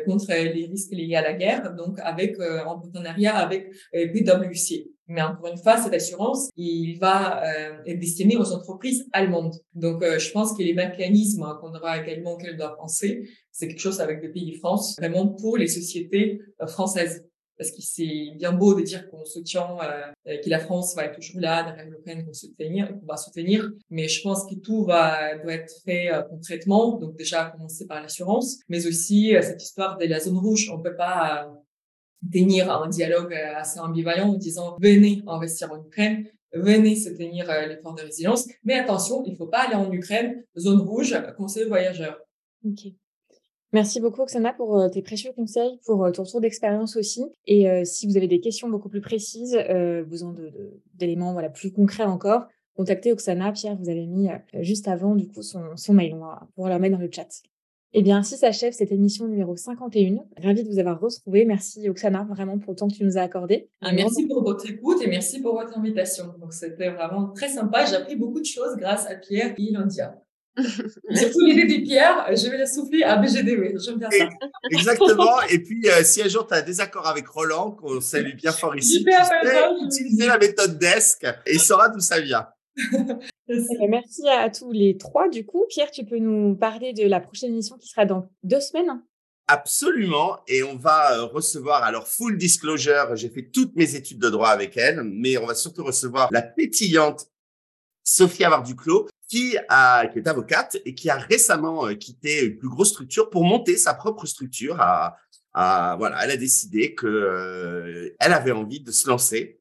contre 0.05 0.28
les 0.30 0.67
risques 0.67 0.91
liés 0.91 1.15
à 1.15 1.21
la 1.21 1.34
guerre, 1.34 1.73
donc 1.73 1.97
avec 1.99 2.39
en 2.39 2.80
partenariat 2.80 3.36
avec 3.36 3.71
PwC. 3.91 4.91
Mais 5.07 5.21
encore 5.21 5.47
une 5.47 5.57
fois, 5.57 5.78
cette 5.78 5.93
assurance, 5.93 6.49
il 6.55 6.97
va 6.99 7.43
être 7.86 7.99
destiné 7.99 8.38
aux 8.38 8.51
entreprises 8.51 9.07
allemandes. 9.13 9.55
Donc, 9.73 10.03
je 10.03 10.32
pense 10.32 10.53
que 10.53 10.63
les 10.63 10.73
mécanismes 10.73 11.45
qu'on 11.59 11.73
aura 11.73 11.97
également 12.01 12.38
qu'elle 12.38 12.57
doit 12.57 12.75
penser, 12.78 13.30
c'est 13.51 13.67
quelque 13.67 13.80
chose 13.80 13.99
avec 14.01 14.21
le 14.21 14.32
pays 14.32 14.53
France, 14.55 14.95
vraiment 14.99 15.28
pour 15.28 15.57
les 15.57 15.67
sociétés 15.67 16.41
françaises 16.67 17.26
parce 17.57 17.71
que 17.71 17.81
c'est 17.81 18.31
bien 18.35 18.53
beau 18.53 18.75
de 18.75 18.81
dire 18.81 19.09
qu'on 19.09 19.25
soutient, 19.25 19.77
euh, 19.81 20.37
que 20.43 20.49
la 20.49 20.59
France 20.59 20.95
va 20.95 21.05
être 21.05 21.19
toujours 21.19 21.41
là 21.41 21.63
derrière 21.63 21.89
l'Ukraine 21.89 22.25
qu'on 22.25 23.05
va 23.05 23.17
soutenir, 23.17 23.71
mais 23.89 24.07
je 24.07 24.21
pense 24.21 24.45
que 24.45 24.55
tout 24.55 24.83
va 24.85 25.37
doit 25.37 25.53
être 25.53 25.73
fait 25.83 26.11
euh, 26.11 26.21
concrètement. 26.23 26.97
Donc 26.97 27.15
déjà 27.15 27.45
commencer 27.45 27.87
par 27.87 28.01
l'assurance, 28.01 28.59
mais 28.69 28.85
aussi 28.85 29.35
euh, 29.35 29.41
cette 29.41 29.61
histoire 29.61 29.97
de 29.97 30.05
la 30.05 30.19
zone 30.19 30.37
rouge. 30.37 30.69
On 30.71 30.81
peut 30.81 30.95
pas 30.95 31.45
euh, 31.45 32.29
tenir 32.31 32.71
un 32.71 32.89
dialogue 32.89 33.33
assez 33.33 33.79
ambivalent 33.79 34.29
en 34.29 34.37
disant 34.37 34.77
venez 34.79 35.23
investir 35.27 35.71
en 35.71 35.83
Ukraine, 35.83 36.27
venez 36.53 36.95
soutenir 36.95 37.47
l'effort 37.67 37.93
de 37.93 38.01
résilience, 38.01 38.47
mais 38.63 38.75
attention, 38.75 39.23
il 39.25 39.35
faut 39.35 39.47
pas 39.47 39.67
aller 39.67 39.75
en 39.75 39.91
Ukraine, 39.91 40.43
zone 40.57 40.79
rouge, 40.79 41.15
conseil 41.37 41.65
voyageur. 41.65 42.19
Ok. 42.65 42.93
Merci 43.74 43.99
beaucoup, 43.99 44.22
Oksana, 44.22 44.53
pour 44.53 44.80
euh, 44.80 44.88
tes 44.88 45.01
précieux 45.01 45.32
conseils, 45.36 45.80
pour 45.86 46.05
euh, 46.05 46.11
ton 46.11 46.24
tour 46.24 46.39
d'expérience 46.39 46.95
aussi. 46.95 47.26
Et 47.45 47.70
euh, 47.70 47.84
si 47.84 48.07
vous 48.07 48.15
avez 48.15 48.28
des 48.28 48.39
questions 48.39 48.70
beaucoup 48.70 48.89
plus 48.89 49.01
précises, 49.01 49.57
besoin 50.07 50.34
d'éléments 50.93 51.34
voilà, 51.34 51.49
plus 51.49 51.72
concrets 51.72 52.05
encore, 52.05 52.45
contactez 52.76 53.11
Oksana. 53.11 53.51
Pierre, 53.51 53.76
vous 53.76 53.89
avez 53.89 54.05
mis 54.05 54.30
juste 54.61 54.88
avant 54.88 55.15
du 55.15 55.28
coup 55.28 55.41
son, 55.41 55.76
son 55.76 55.93
mail. 55.93 56.13
On 56.15 56.20
va 56.20 56.47
pouvoir 56.55 56.74
le 56.74 56.80
mettre 56.80 56.97
dans 56.97 57.03
le 57.03 57.09
chat. 57.11 57.28
Eh 57.93 58.01
bien, 58.01 58.18
ainsi 58.18 58.38
s'achève 58.38 58.74
cette 58.74 58.91
émission 58.91 59.28
numéro 59.28 59.55
51. 59.55 60.18
Ravi 60.41 60.63
de 60.63 60.70
vous 60.70 60.80
avoir 60.80 60.99
retrouvé. 60.99 61.45
Merci 61.45 61.89
Oksana 61.89 62.28
vraiment 62.30 62.59
pour 62.59 62.74
le 62.74 62.78
temps 62.78 62.88
que 62.88 62.95
tu 62.95 63.03
nous 63.03 63.18
as 63.18 63.22
accordé. 63.22 63.70
merci 63.82 64.28
pour 64.28 64.43
votre 64.43 64.70
écoute 64.70 65.01
et 65.01 65.07
merci 65.07 65.41
pour 65.41 65.55
votre 65.55 65.78
invitation. 65.78 66.26
Donc, 66.39 66.53
c'était 66.53 66.91
vraiment 66.91 67.30
très 67.30 67.49
sympa. 67.49 67.86
J'ai 67.86 67.95
appris 67.95 68.15
beaucoup 68.15 68.39
de 68.39 68.45
choses 68.45 68.76
grâce 68.78 69.07
à 69.07 69.15
Pierre 69.15 69.53
et 69.57 69.61
Ilandia. 69.61 70.22
Surtout 71.15 71.45
l'idée 71.45 71.65
des 71.65 71.81
pierres, 71.83 72.25
je 72.35 72.49
vais 72.49 72.57
la 72.57 72.65
souffler 72.65 73.03
à 73.03 73.17
BGDW. 73.17 73.77
J'aime 73.77 73.97
bien 73.97 74.09
ça. 74.09 74.29
Exactement. 74.71 75.41
Et 75.49 75.59
puis, 75.59 75.87
euh, 75.87 76.03
si 76.03 76.21
un 76.21 76.27
jour 76.27 76.47
tu 76.47 76.53
as 76.53 76.57
un 76.57 76.61
désaccord 76.61 77.07
avec 77.07 77.27
Roland, 77.27 77.71
qu'on 77.71 78.01
salue 78.01 78.35
bien 78.35 78.51
fort 78.51 78.75
ici, 78.75 79.05
utiliser 79.83 80.25
la 80.25 80.37
méthode 80.37 80.79
DESC 80.79 81.25
et 81.45 81.53
il 81.53 81.59
saura 81.59 81.89
d'où 81.89 81.99
ça 81.99 82.19
vient. 82.19 82.47
Merci 83.87 84.27
à 84.27 84.49
tous 84.49 84.71
les 84.71 84.97
trois. 84.97 85.29
Du 85.29 85.45
coup, 85.45 85.65
Pierre, 85.69 85.91
tu 85.91 86.05
peux 86.05 86.17
nous 86.17 86.55
parler 86.55 86.93
de 86.93 87.07
la 87.07 87.19
prochaine 87.19 87.51
émission 87.51 87.77
qui 87.77 87.87
sera 87.87 88.05
dans 88.05 88.29
deux 88.43 88.59
semaines? 88.59 89.01
Absolument. 89.47 90.39
Et 90.47 90.63
on 90.63 90.75
va 90.75 91.13
euh, 91.13 91.23
recevoir, 91.25 91.83
alors 91.83 92.07
full 92.07 92.37
disclosure, 92.37 93.15
j'ai 93.15 93.29
fait 93.29 93.43
toutes 93.43 93.75
mes 93.75 93.95
études 93.95 94.19
de 94.19 94.29
droit 94.29 94.49
avec 94.49 94.75
elle, 94.75 95.03
mais 95.03 95.37
on 95.37 95.45
va 95.45 95.55
surtout 95.55 95.85
recevoir 95.85 96.29
la 96.31 96.41
pétillante 96.41 97.27
Sophia 98.03 98.49
Varduclos, 98.49 99.07
qui, 99.28 99.57
a, 99.69 100.07
qui 100.07 100.19
est 100.19 100.28
avocate 100.28 100.78
et 100.86 100.95
qui 100.95 101.09
a 101.09 101.17
récemment 101.17 101.88
euh, 101.88 101.95
quitté 101.95 102.45
une 102.45 102.57
plus 102.57 102.69
grosse 102.69 102.89
structure 102.89 103.30
pour 103.30 103.43
monter 103.43 103.78
sa 103.78 103.93
propre 103.93 104.25
structure. 104.25 104.80
À, 104.80 105.17
à 105.53 105.95
voilà, 105.97 106.23
elle 106.23 106.32
a 106.32 106.38
décidé 106.38 106.95
que 106.95 107.07
euh, 107.07 108.15
elle 108.19 108.34
avait 108.34 108.51
envie 108.51 108.80
de 108.80 108.91
se 108.91 109.07
lancer 109.07 109.56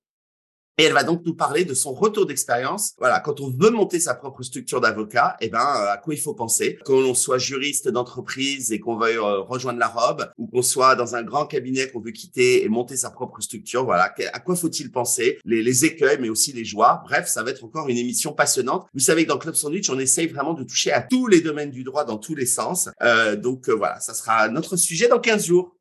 et 0.79 0.85
elle 0.85 0.93
va 0.93 1.05
donc 1.05 1.22
nous 1.24 1.35
parler 1.35 1.64
de 1.64 1.72
son 1.72 1.95
retour 1.95 2.27
d'expérience. 2.27 2.93
Voilà, 2.99 3.20
quand 3.20 3.41
on 3.41 3.51
veut 3.51 3.70
monter 3.70 3.99
sa 3.99 4.14
propre 4.14 4.43
structure 4.43 4.81
d'avocat, 4.81 5.37
eh 5.41 5.49
ben, 5.49 5.59
euh, 5.59 5.93
à 5.93 5.97
quoi 5.97 6.12
il 6.12 6.20
faut 6.20 6.35
penser? 6.35 6.79
Qu'on 6.85 7.01
l'on 7.01 7.14
soit 7.14 7.39
juriste 7.39 7.89
d'entreprise 7.89 8.72
et 8.72 8.79
qu'on 8.79 8.99
veuille 8.99 9.16
euh, 9.16 9.41
rejoindre 9.41 9.79
la 9.79 9.89
robe, 9.89 10.31
ou 10.37 10.47
qu'on 10.47 10.61
soit 10.61 10.95
dans 10.95 11.14
un 11.14 11.22
grand 11.22 11.47
cabinet 11.47 11.89
qu'on 11.91 12.01
veut 12.01 12.11
quitter 12.11 12.62
et 12.62 12.68
monter 12.68 12.97
sa 12.97 13.11
propre 13.11 13.41
structure. 13.41 13.85
Voilà, 13.85 14.14
à 14.33 14.41
quoi 14.41 14.55
faut-il 14.55 14.93
penser? 14.93 15.39
Les, 15.45 15.62
les, 15.62 15.85
écueils, 15.87 16.18
mais 16.20 16.29
aussi 16.29 16.53
les 16.53 16.64
joies. 16.64 17.03
Bref, 17.05 17.27
ça 17.27 17.43
va 17.43 17.51
être 17.51 17.64
encore 17.64 17.89
une 17.89 17.99
émission 17.99 18.33
passionnante. 18.33 18.87
Vous 18.93 19.01
savez 19.01 19.24
que 19.24 19.29
dans 19.31 19.39
Club 19.39 19.55
Sandwich, 19.55 19.89
on 19.89 19.99
essaye 19.99 20.27
vraiment 20.27 20.53
de 20.53 20.62
toucher 20.62 20.93
à 20.93 21.01
tous 21.01 21.27
les 21.27 21.41
domaines 21.41 21.70
du 21.70 21.85
droit 21.85 22.05
dans 22.05 22.18
tous 22.18 22.35
les 22.35 22.47
sens. 22.47 22.91
Euh, 23.03 23.37
donc 23.37 23.68
voilà, 23.70 24.01
ça 24.01 24.12
sera 24.12 24.49
notre 24.49 24.77
sujet 24.77 25.09
dans 25.09 25.20
15 25.20 25.47
jours. 25.47 25.76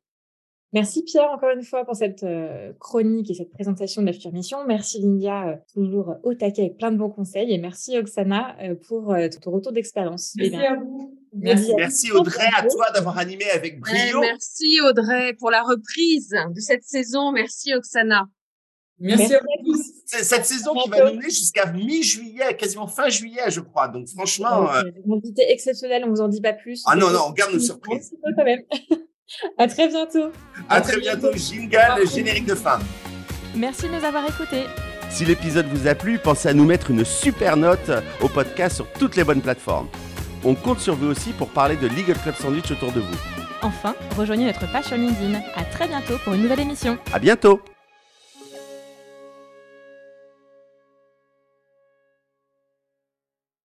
Merci 0.72 1.04
Pierre 1.04 1.30
encore 1.30 1.50
une 1.50 1.62
fois 1.62 1.84
pour 1.84 1.94
cette 1.94 2.24
euh, 2.24 2.72
chronique 2.80 3.30
et 3.30 3.34
cette 3.34 3.52
présentation 3.52 4.02
de 4.02 4.06
la 4.06 4.12
future 4.12 4.32
mission. 4.32 4.58
Merci 4.66 5.00
Lindia, 5.00 5.48
euh, 5.48 5.56
toujours 5.72 6.16
au 6.24 6.34
taquet 6.34 6.62
avec 6.62 6.76
plein 6.76 6.90
de 6.90 6.96
bons 6.96 7.08
conseils. 7.08 7.52
Et 7.52 7.58
merci 7.58 7.96
Oksana 7.96 8.56
euh, 8.60 8.74
pour 8.88 9.14
ton 9.42 9.50
retour 9.52 9.72
d'expérience. 9.72 10.34
Merci 10.36 10.56
eh 10.60 10.66
à 10.66 10.74
vous. 10.74 11.14
Merci, 11.32 12.10
Audrey, 12.12 12.48
à 12.56 12.66
toi 12.66 12.90
d'avoir 12.92 13.18
animé 13.18 13.44
avec 13.54 13.78
brio. 13.78 14.20
merci 14.20 14.80
Audrey 14.80 15.34
pour 15.34 15.50
la 15.50 15.62
reprise 15.62 16.30
de 16.30 16.60
cette 16.60 16.82
saison. 16.82 17.30
Merci 17.30 17.72
Oksana. 17.74 18.24
Merci, 18.98 19.34
à 19.34 19.40
vous 19.62 19.74
Cette 20.06 20.46
saison 20.46 20.74
qui 20.74 20.88
va 20.88 21.10
nous 21.10 21.16
mener 21.18 21.30
jusqu'à 21.30 21.70
mi-juillet, 21.70 22.56
quasiment 22.56 22.86
fin 22.86 23.10
juillet, 23.10 23.50
je 23.50 23.60
crois. 23.60 23.88
Donc 23.88 24.08
franchement. 24.08 24.68
Une 25.04 25.12
invité 25.12 25.50
exceptionnelle, 25.52 26.04
on 26.06 26.10
vous 26.10 26.22
en 26.22 26.28
dit 26.28 26.40
pas 26.40 26.54
plus. 26.54 26.82
Ah 26.86 26.96
non, 26.96 27.10
non, 27.10 27.20
on 27.28 27.32
garde 27.32 27.52
nos 27.52 27.60
surprises. 27.60 28.16
Quand 28.36 28.44
même. 28.44 28.62
À 29.58 29.66
très 29.66 29.88
bientôt. 29.88 30.30
À, 30.68 30.80
très 30.80 30.98
bientôt. 30.98 31.32
Jingle, 31.34 32.06
générique 32.12 32.46
de 32.46 32.54
fin. 32.54 32.78
Merci 33.54 33.88
de 33.88 33.94
nous 33.94 34.04
avoir 34.04 34.24
écoutés. 34.26 34.64
Si 35.10 35.24
l'épisode 35.24 35.66
vous 35.66 35.86
a 35.86 35.94
plu, 35.94 36.18
pensez 36.18 36.48
à 36.48 36.54
nous 36.54 36.64
mettre 36.64 36.90
une 36.90 37.04
super 37.04 37.56
note 37.56 37.90
au 38.20 38.28
podcast 38.28 38.76
sur 38.76 38.86
toutes 38.92 39.16
les 39.16 39.24
bonnes 39.24 39.40
plateformes. 39.40 39.88
On 40.44 40.54
compte 40.54 40.80
sur 40.80 40.94
vous 40.94 41.06
aussi 41.06 41.32
pour 41.32 41.48
parler 41.48 41.76
de 41.76 41.86
Legal 41.88 42.16
Club 42.22 42.34
Sandwich 42.34 42.70
autour 42.70 42.92
de 42.92 43.00
vous. 43.00 43.16
Enfin, 43.62 43.94
rejoignez 44.16 44.46
notre 44.46 44.70
page 44.70 44.84
sur 44.84 44.96
LinkedIn. 44.96 45.40
À 45.56 45.64
très 45.64 45.88
bientôt 45.88 46.18
pour 46.22 46.34
une 46.34 46.42
nouvelle 46.42 46.60
émission. 46.60 46.98
À 47.12 47.18
bientôt. 47.18 47.60